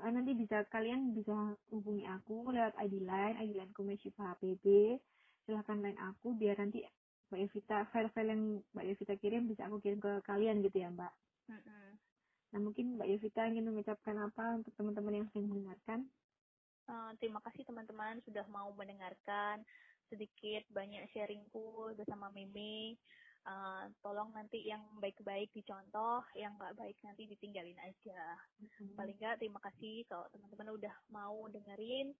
Ah, 0.00 0.08
nanti 0.08 0.32
bisa 0.32 0.64
kalian 0.72 1.12
bisa 1.12 1.52
hubungi 1.68 2.08
aku 2.08 2.48
lewat 2.48 2.72
ID 2.80 3.04
line, 3.04 3.36
ID 3.36 3.52
line 3.60 3.72
Komeshifa 3.76 4.36
HPB. 4.36 4.96
Silahkan 5.44 5.80
line 5.84 6.00
aku 6.00 6.32
biar 6.32 6.56
nanti 6.56 6.80
Mbak 7.28 7.40
Evita, 7.48 7.88
file-file 7.92 8.32
yang 8.32 8.42
Mbak 8.72 8.84
Evita 8.88 9.14
kirim 9.20 9.48
bisa 9.48 9.68
aku 9.68 9.80
kirim 9.80 10.00
ke 10.00 10.20
kalian 10.24 10.60
gitu 10.64 10.80
ya 10.80 10.88
Mbak. 10.92 11.12
Nah 12.52 12.60
mungkin 12.60 13.00
Mbak 13.00 13.08
Evita 13.08 13.48
ingin 13.48 13.64
mengucapkan 13.64 14.16
apa 14.20 14.60
untuk 14.60 14.76
teman-teman 14.76 15.24
yang 15.24 15.26
sedang 15.32 15.48
mendengarkan? 15.48 16.04
Uh, 16.84 17.16
terima 17.16 17.40
kasih 17.48 17.64
teman-teman 17.64 18.20
sudah 18.28 18.44
mau 18.52 18.68
mendengarkan 18.76 19.64
sedikit 20.12 20.60
banyak 20.68 21.08
sharingku 21.16 21.96
bersama 21.96 22.28
Meme. 22.36 23.00
Uh, 23.42 23.90
tolong 24.04 24.30
nanti 24.36 24.62
yang 24.62 24.84
baik-baik 25.02 25.50
dicontoh, 25.50 26.22
yang 26.38 26.54
nggak 26.60 26.78
baik 26.78 26.94
nanti 27.02 27.26
ditinggalin 27.26 27.80
aja. 27.80 28.38
Paling 28.94 29.16
nggak 29.16 29.40
terima 29.40 29.58
kasih 29.64 30.04
kalau 30.06 30.28
teman-teman 30.30 30.76
udah 30.76 30.94
mau 31.10 31.48
dengerin 31.48 32.12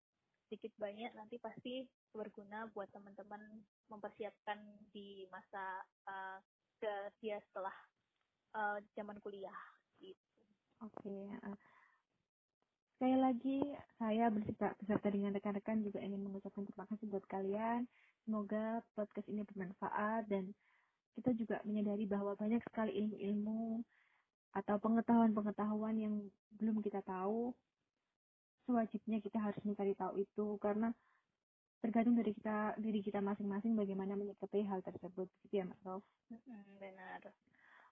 sedikit 0.48 0.72
banyak 0.76 1.12
nanti 1.16 1.40
pasti 1.40 1.84
berguna 2.12 2.68
buat 2.76 2.88
teman-teman 2.92 3.40
mempersiapkan 3.88 4.60
di 4.92 5.24
masa 5.32 5.80
uh, 6.08 6.40
ke 6.76 6.92
setelah 7.22 7.72
uh, 8.52 8.76
zaman 8.92 9.16
kuliah 9.24 9.71
Oke. 10.82 11.14
eh, 11.30 11.56
sekali 12.98 13.16
lagi 13.18 13.58
saya 14.02 14.26
beserta, 14.34 14.74
beserta 14.82 15.08
dengan 15.14 15.30
rekan-rekan 15.30 15.78
juga 15.86 16.02
ingin 16.02 16.26
mengucapkan 16.26 16.66
terima 16.66 16.86
kasih 16.90 17.06
buat 17.06 17.24
kalian. 17.30 17.86
Semoga 18.26 18.82
podcast 18.98 19.26
ini 19.30 19.46
bermanfaat 19.46 20.26
dan 20.26 20.50
kita 21.14 21.30
juga 21.38 21.62
menyadari 21.62 22.06
bahwa 22.06 22.34
banyak 22.34 22.62
sekali 22.66 22.98
ilmu-ilmu 22.98 23.82
atau 24.58 24.76
pengetahuan-pengetahuan 24.82 25.94
yang 25.98 26.14
belum 26.58 26.82
kita 26.82 26.98
tahu. 27.06 27.54
Sewajibnya 28.66 29.18
kita 29.22 29.38
harus 29.38 29.62
mencari 29.62 29.94
tahu 29.94 30.22
itu 30.22 30.46
karena 30.62 30.90
tergantung 31.82 32.14
dari 32.14 32.30
kita 32.30 32.78
diri 32.78 33.02
kita 33.02 33.18
masing-masing 33.18 33.74
bagaimana 33.74 34.14
menyikapi 34.14 34.62
hal 34.66 34.82
tersebut 34.86 35.26
gitu 35.46 35.62
ya 35.62 35.64
Mas 35.66 35.82
benar. 36.78 37.20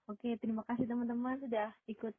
Oke, 0.07 0.39
terima 0.39 0.63
kasih 0.63 0.87
teman-teman 0.87 1.39
sudah 1.43 1.75
ikut 1.91 2.15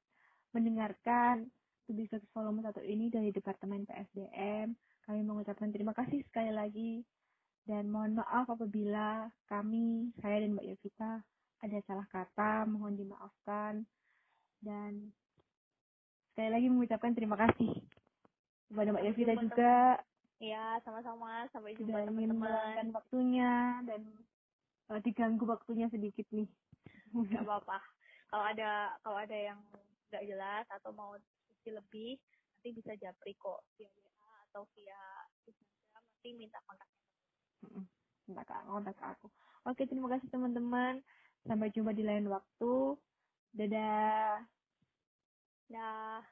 mendengarkan 0.53 1.49
Studi 1.85 2.07
Sukses 2.09 2.29
Volume 2.33 2.63
1 2.63 2.79
ini 2.87 3.09
dari 3.11 3.35
Departemen 3.35 3.89
PSDM. 3.89 4.73
Kami 5.03 5.21
mengucapkan 5.27 5.75
terima 5.75 5.93
kasih 5.93 6.23
sekali 6.31 6.55
lagi 6.55 7.03
dan 7.67 7.91
mohon 7.91 8.19
maaf 8.19 8.47
apabila 8.51 9.31
kami, 9.51 10.15
saya 10.23 10.43
dan 10.43 10.55
Mbak 10.55 10.67
Yovita 10.67 11.13
ada 11.63 11.79
salah 11.87 12.07
kata, 12.11 12.67
mohon 12.67 12.95
dimaafkan 12.95 13.83
dan 14.63 15.11
sekali 16.33 16.51
lagi 16.51 16.67
mengucapkan 16.71 17.13
terima 17.15 17.35
kasih 17.39 17.71
kepada 18.71 18.89
Mbak 18.95 19.05
Yovita 19.11 19.35
juga 19.43 19.75
Ya, 20.43 20.75
sama-sama. 20.83 21.47
Sampai 21.55 21.79
jumpa 21.79 22.03
ingin 22.03 22.35
teman-teman. 22.35 22.91
waktunya 22.91 23.79
dan 23.87 24.03
eh, 24.91 24.99
diganggu 25.07 25.47
waktunya 25.47 25.87
sedikit 25.87 26.27
nih. 26.35 26.51
Gak 27.31 27.47
apa-apa. 27.47 27.79
Kalau 28.27 28.45
ada 28.51 28.71
kalau 29.07 29.19
ada 29.23 29.39
yang 29.39 29.63
nggak 30.13 30.29
jelas 30.29 30.69
atau 30.69 30.93
mau 30.93 31.17
diskusi 31.17 31.73
lebih 31.73 32.21
nanti 32.61 32.69
bisa 32.77 32.93
japri 33.01 33.33
kok 33.41 33.65
via 33.75 33.89
WA 33.89 34.33
atau 34.53 34.69
via 34.77 35.03
Instagram 35.49 35.89
nanti 35.97 36.29
minta 36.37 36.61
kontaknya. 36.69 37.03
Minta 38.29 38.43
kak 38.45 38.63
kontak 38.69 38.99
aku. 39.01 39.27
Oke 39.65 39.89
terima 39.89 40.13
kasih 40.13 40.29
teman-teman. 40.29 41.01
Sampai 41.49 41.73
jumpa 41.73 41.97
di 41.97 42.05
lain 42.05 42.29
waktu. 42.29 43.01
Dadah. 43.57 44.45
Dah 45.73 46.23